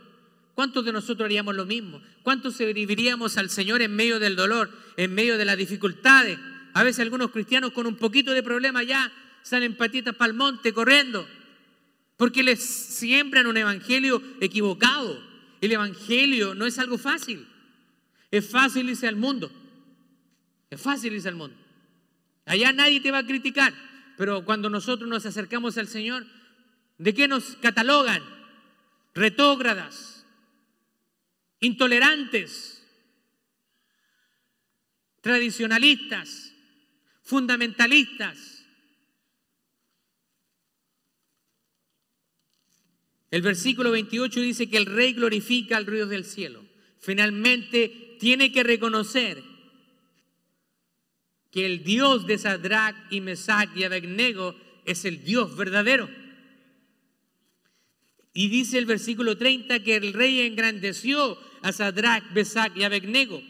¿Cuántos 0.54 0.84
de 0.86 0.92
nosotros 0.92 1.26
haríamos 1.26 1.56
lo 1.56 1.66
mismo? 1.66 2.02
¿Cuántos 2.24 2.56
serviríamos 2.56 3.38
al 3.38 3.50
Señor 3.50 3.82
en 3.82 3.96
medio 3.96 4.20
del 4.20 4.36
dolor, 4.36 4.70
en 4.98 5.14
medio 5.14 5.38
de 5.38 5.46
las 5.46 5.58
dificultades? 5.58 6.38
A 6.74 6.84
veces 6.84 7.00
algunos 7.00 7.32
cristianos 7.32 7.72
con 7.72 7.88
un 7.88 7.96
poquito 7.96 8.32
de 8.32 8.44
problema 8.44 8.84
ya 8.84 9.12
salen 9.42 9.76
patitas 9.76 10.16
para 10.16 10.32
el 10.32 10.38
monte 10.38 10.74
corriendo, 10.74 11.28
porque 12.18 12.44
les 12.44 12.64
siembran 12.64 13.48
un 13.48 13.58
evangelio 13.58 14.22
equivocado. 14.40 15.20
El 15.62 15.72
evangelio 15.72 16.54
no 16.54 16.66
es 16.66 16.78
algo 16.80 16.98
fácil. 16.98 17.48
Es 18.30 18.50
fácil 18.50 18.90
irse 18.90 19.08
al 19.08 19.16
mundo. 19.16 19.52
Es 20.72 20.82
fácil 20.82 21.14
irse 21.14 21.28
al 21.28 21.36
mundo. 21.36 21.56
Allá 22.46 22.72
nadie 22.72 23.02
te 23.02 23.12
va 23.12 23.20
a 23.20 23.26
criticar, 23.26 23.74
pero 24.18 24.46
cuando 24.46 24.70
nosotros 24.70 25.08
nos 25.08 25.26
acercamos 25.26 25.78
al 25.78 25.88
Señor, 25.88 26.26
¿de 26.98 27.14
qué 27.14 27.28
nos 27.28 27.58
catalogan? 27.58 28.24
Retógradas, 29.14 30.26
intolerantes, 31.60 32.88
tradicionalistas, 35.20 36.54
fundamentalistas. 37.22 38.66
El 43.30 43.42
versículo 43.42 43.92
28 43.92 44.40
dice 44.40 44.70
que 44.70 44.78
el 44.78 44.86
rey 44.86 45.14
glorifica 45.14 45.76
al 45.76 45.86
río 45.86 46.08
del 46.08 46.24
cielo. 46.24 46.64
Finalmente 47.00 48.18
tiene 48.20 48.54
que 48.54 48.64
reconocer 48.64 49.51
que 51.52 51.66
el 51.66 51.84
Dios 51.84 52.26
de 52.26 52.38
Sadrach 52.38 52.96
y 53.10 53.22
Mesach 53.22 53.70
y 53.76 53.84
Abednego 53.84 54.56
es 54.86 55.06
el 55.06 55.24
Dios 55.24 55.56
verdadero. 55.56 56.10
Y 58.34 58.48
dice 58.48 58.78
el 58.78 58.86
versículo 58.86 59.38
30 59.38 59.84
que 59.84 59.98
el 59.98 60.14
rey 60.14 60.42
engrandeció 60.42 61.38
a 61.62 61.72
Sadrach, 61.74 62.32
Mesach 62.32 62.76
y 62.76 62.84
Abednego. 62.84 63.42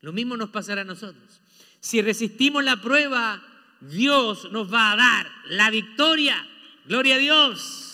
Lo 0.00 0.12
mismo 0.12 0.36
nos 0.36 0.50
pasará 0.50 0.82
a 0.82 0.84
nosotros. 0.84 1.40
Si 1.80 2.02
resistimos 2.02 2.62
la 2.62 2.80
prueba, 2.80 3.42
Dios 3.80 4.50
nos 4.52 4.72
va 4.72 4.92
a 4.92 4.96
dar 4.96 5.30
la 5.48 5.70
victoria. 5.70 6.46
Gloria 6.86 7.14
a 7.14 7.18
Dios. 7.18 7.89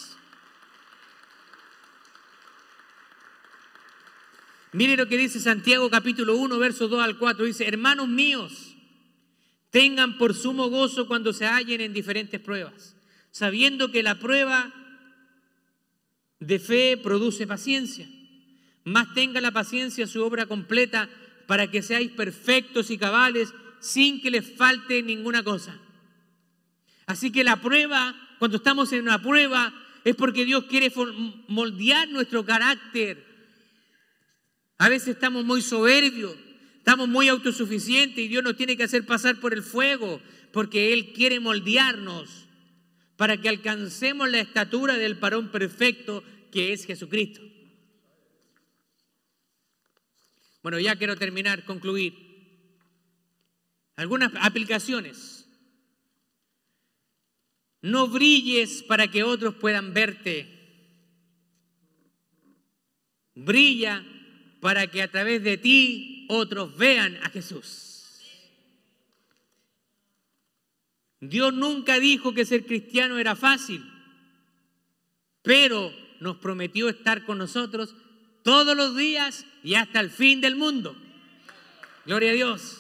Mire 4.76 4.98
lo 4.98 5.08
que 5.08 5.16
dice 5.16 5.40
Santiago 5.40 5.88
capítulo 5.88 6.36
1, 6.36 6.58
versos 6.58 6.90
2 6.90 7.02
al 7.02 7.16
4. 7.16 7.46
Dice, 7.46 7.66
hermanos 7.66 8.08
míos, 8.08 8.76
tengan 9.70 10.18
por 10.18 10.34
sumo 10.34 10.68
gozo 10.68 11.06
cuando 11.06 11.32
se 11.32 11.46
hallen 11.46 11.80
en 11.80 11.94
diferentes 11.94 12.38
pruebas, 12.42 12.94
sabiendo 13.30 13.90
que 13.90 14.02
la 14.02 14.18
prueba 14.18 14.74
de 16.40 16.58
fe 16.58 16.98
produce 16.98 17.46
paciencia. 17.46 18.06
Más 18.84 19.14
tenga 19.14 19.40
la 19.40 19.50
paciencia 19.50 20.06
su 20.06 20.22
obra 20.22 20.44
completa 20.44 21.08
para 21.46 21.70
que 21.70 21.80
seáis 21.80 22.10
perfectos 22.10 22.90
y 22.90 22.98
cabales 22.98 23.54
sin 23.80 24.20
que 24.20 24.30
les 24.30 24.58
falte 24.58 25.02
ninguna 25.02 25.42
cosa. 25.42 25.80
Así 27.06 27.32
que 27.32 27.44
la 27.44 27.62
prueba, 27.62 28.14
cuando 28.38 28.58
estamos 28.58 28.92
en 28.92 29.04
una 29.04 29.22
prueba, 29.22 29.72
es 30.04 30.14
porque 30.16 30.44
Dios 30.44 30.64
quiere 30.64 30.92
moldear 31.48 32.10
nuestro 32.10 32.44
carácter, 32.44 33.25
a 34.78 34.88
veces 34.88 35.08
estamos 35.08 35.44
muy 35.44 35.62
soberbios, 35.62 36.36
estamos 36.78 37.08
muy 37.08 37.28
autosuficientes 37.28 38.18
y 38.18 38.28
Dios 38.28 38.44
nos 38.44 38.56
tiene 38.56 38.76
que 38.76 38.84
hacer 38.84 39.06
pasar 39.06 39.40
por 39.40 39.54
el 39.54 39.62
fuego 39.62 40.20
porque 40.52 40.92
Él 40.92 41.12
quiere 41.12 41.40
moldearnos 41.40 42.46
para 43.16 43.40
que 43.40 43.48
alcancemos 43.48 44.28
la 44.30 44.40
estatura 44.40 44.94
del 44.98 45.18
parón 45.18 45.50
perfecto 45.50 46.22
que 46.52 46.72
es 46.72 46.84
Jesucristo. 46.84 47.40
Bueno, 50.62 50.78
ya 50.78 50.96
quiero 50.96 51.16
terminar, 51.16 51.64
concluir. 51.64 52.14
Algunas 53.94 54.32
aplicaciones. 54.40 55.48
No 57.80 58.08
brilles 58.08 58.82
para 58.82 59.08
que 59.08 59.22
otros 59.22 59.54
puedan 59.54 59.94
verte. 59.94 60.52
Brilla 63.34 64.04
para 64.60 64.86
que 64.86 65.02
a 65.02 65.10
través 65.10 65.42
de 65.42 65.56
ti 65.58 66.26
otros 66.28 66.76
vean 66.76 67.16
a 67.22 67.30
Jesús. 67.30 67.86
Dios 71.20 71.54
nunca 71.54 71.98
dijo 71.98 72.34
que 72.34 72.44
ser 72.44 72.66
cristiano 72.66 73.18
era 73.18 73.36
fácil, 73.36 73.84
pero 75.42 75.92
nos 76.20 76.36
prometió 76.36 76.88
estar 76.88 77.24
con 77.24 77.38
nosotros 77.38 77.94
todos 78.42 78.76
los 78.76 78.96
días 78.96 79.46
y 79.62 79.74
hasta 79.74 80.00
el 80.00 80.10
fin 80.10 80.40
del 80.40 80.56
mundo. 80.56 80.96
Gloria 82.04 82.30
a 82.30 82.34
Dios. 82.34 82.78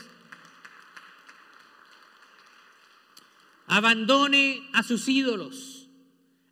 Abandone 3.66 4.68
a 4.72 4.84
sus 4.84 5.08
ídolos, 5.08 5.88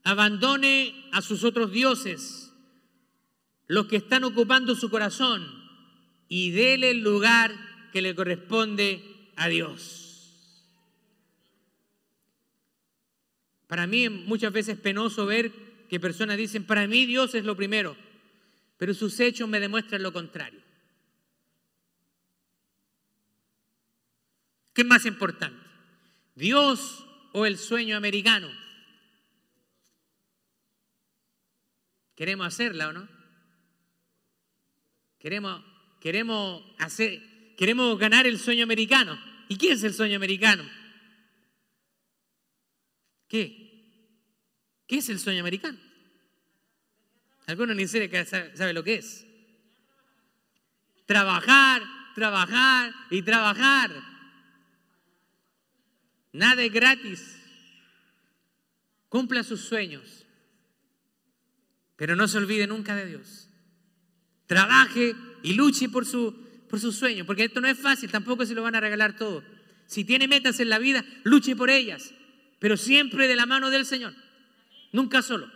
abandone 0.03 1.09
a 1.13 1.23
sus 1.23 1.45
otros 1.45 1.71
dioses, 1.71 2.44
los 3.67 3.87
que 3.87 3.97
están 3.97 4.25
ocupando 4.25 4.75
su 4.75 4.91
corazón, 4.91 5.65
y 6.29 6.51
déle 6.51 6.91
el 6.91 7.01
lugar 7.01 7.55
que 7.93 8.03
le 8.03 8.15
corresponde 8.15 9.03
a 9.37 9.49
Dios. 9.49 10.05
Para 13.67 13.87
mí 13.87 14.09
muchas 14.09 14.53
veces 14.53 14.77
es 14.77 14.81
penoso 14.81 15.27
ver 15.27 15.53
que 15.89 16.01
personas 16.01 16.37
dicen, 16.37 16.65
para 16.67 16.87
mí 16.87 17.07
Dios 17.07 17.35
es 17.35 17.45
lo 17.45 17.57
primero, 17.57 17.97
pero 18.79 18.95
sus 18.95 19.19
hechos 19.21 19.49
me 19.49 19.61
demuestran 19.61 20.03
lo 20.03 20.13
contrario. 20.13 20.61
¿Qué 24.73 24.83
es 24.83 24.89
más 24.89 25.07
importante? 25.07 25.61
¿Dios 26.35 27.07
o 27.33 27.47
el 27.47 27.59
sueño 27.59 27.97
americano? 27.97 28.49
¿Queremos 32.17 32.47
hacerla 32.47 32.89
o 32.89 32.93
no? 32.93 33.14
Queremos, 35.25 35.65
queremos, 36.03 36.63
hacer, 36.79 37.19
queremos 37.57 37.99
ganar 37.99 38.27
el 38.27 38.39
sueño 38.39 38.63
americano. 38.63 39.19
¿Y 39.49 39.57
qué 39.57 39.73
es 39.73 39.83
el 39.83 39.95
sueño 39.95 40.17
americano? 40.17 40.63
¿Qué? 43.27 44.83
¿Qué 44.87 44.99
es 44.99 45.09
el 45.09 45.19
sueño 45.19 45.41
americano? 45.41 45.79
Algunos 47.47 47.75
ni 47.75 47.89
siquiera 47.89 48.27
sabe 48.27 48.75
lo 48.75 48.85
que 48.85 48.97
es. 48.97 49.27
Trabajar, 51.07 51.83
trabajar 52.15 52.93
y 53.09 53.23
trabajar. 53.23 53.93
Nada 56.35 56.63
es 56.63 56.71
gratis. 56.71 57.41
Cumpla 59.09 59.43
sus 59.43 59.63
sueños. 59.63 60.27
Pero 61.97 62.15
no 62.15 62.29
se 62.29 62.37
olvide 62.37 62.67
nunca 62.67 62.95
de 62.95 63.07
Dios. 63.07 63.44
Trabaje 64.47 65.15
y 65.43 65.55
luche 65.55 65.89
por 65.89 66.07
su, 66.07 66.35
por 66.69 66.81
sus 66.81 66.97
sueños. 66.97 67.27
Porque 67.27 67.45
esto 67.45 67.61
no 67.61 67.69
es 67.69 67.79
fácil, 67.79 68.11
tampoco 68.11 68.47
se 68.47 68.55
lo 68.55 68.63
van 68.63 68.75
a 68.75 68.81
regalar 68.81 69.17
todo. 69.17 69.43
Si 69.87 70.05
tiene 70.05 70.29
metas 70.29 70.61
en 70.61 70.71
la 70.71 70.79
vida, 70.79 71.05
luche 71.23 71.57
por 71.57 71.71
ellas. 71.71 72.13
Pero 72.59 72.77
siempre 72.77 73.29
de 73.29 73.37
la 73.37 73.47
mano 73.47 73.71
del 73.71 73.87
Señor 73.87 74.15
nunca 74.95 75.23
solo. 75.23 75.51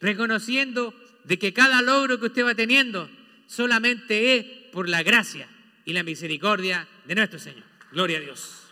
Reconociendo 0.00 0.94
de 1.24 1.38
que 1.38 1.52
cada 1.52 1.82
logro 1.82 2.18
que 2.18 2.26
usted 2.26 2.44
va 2.44 2.54
teniendo 2.54 3.08
solamente 3.46 4.36
es 4.36 4.44
por 4.72 4.88
la 4.88 5.02
gracia 5.02 5.48
y 5.84 5.92
la 5.92 6.02
misericordia 6.02 6.88
de 7.06 7.14
nuestro 7.14 7.38
Señor. 7.38 7.64
Gloria 7.92 8.18
a 8.18 8.20
Dios. 8.20 8.67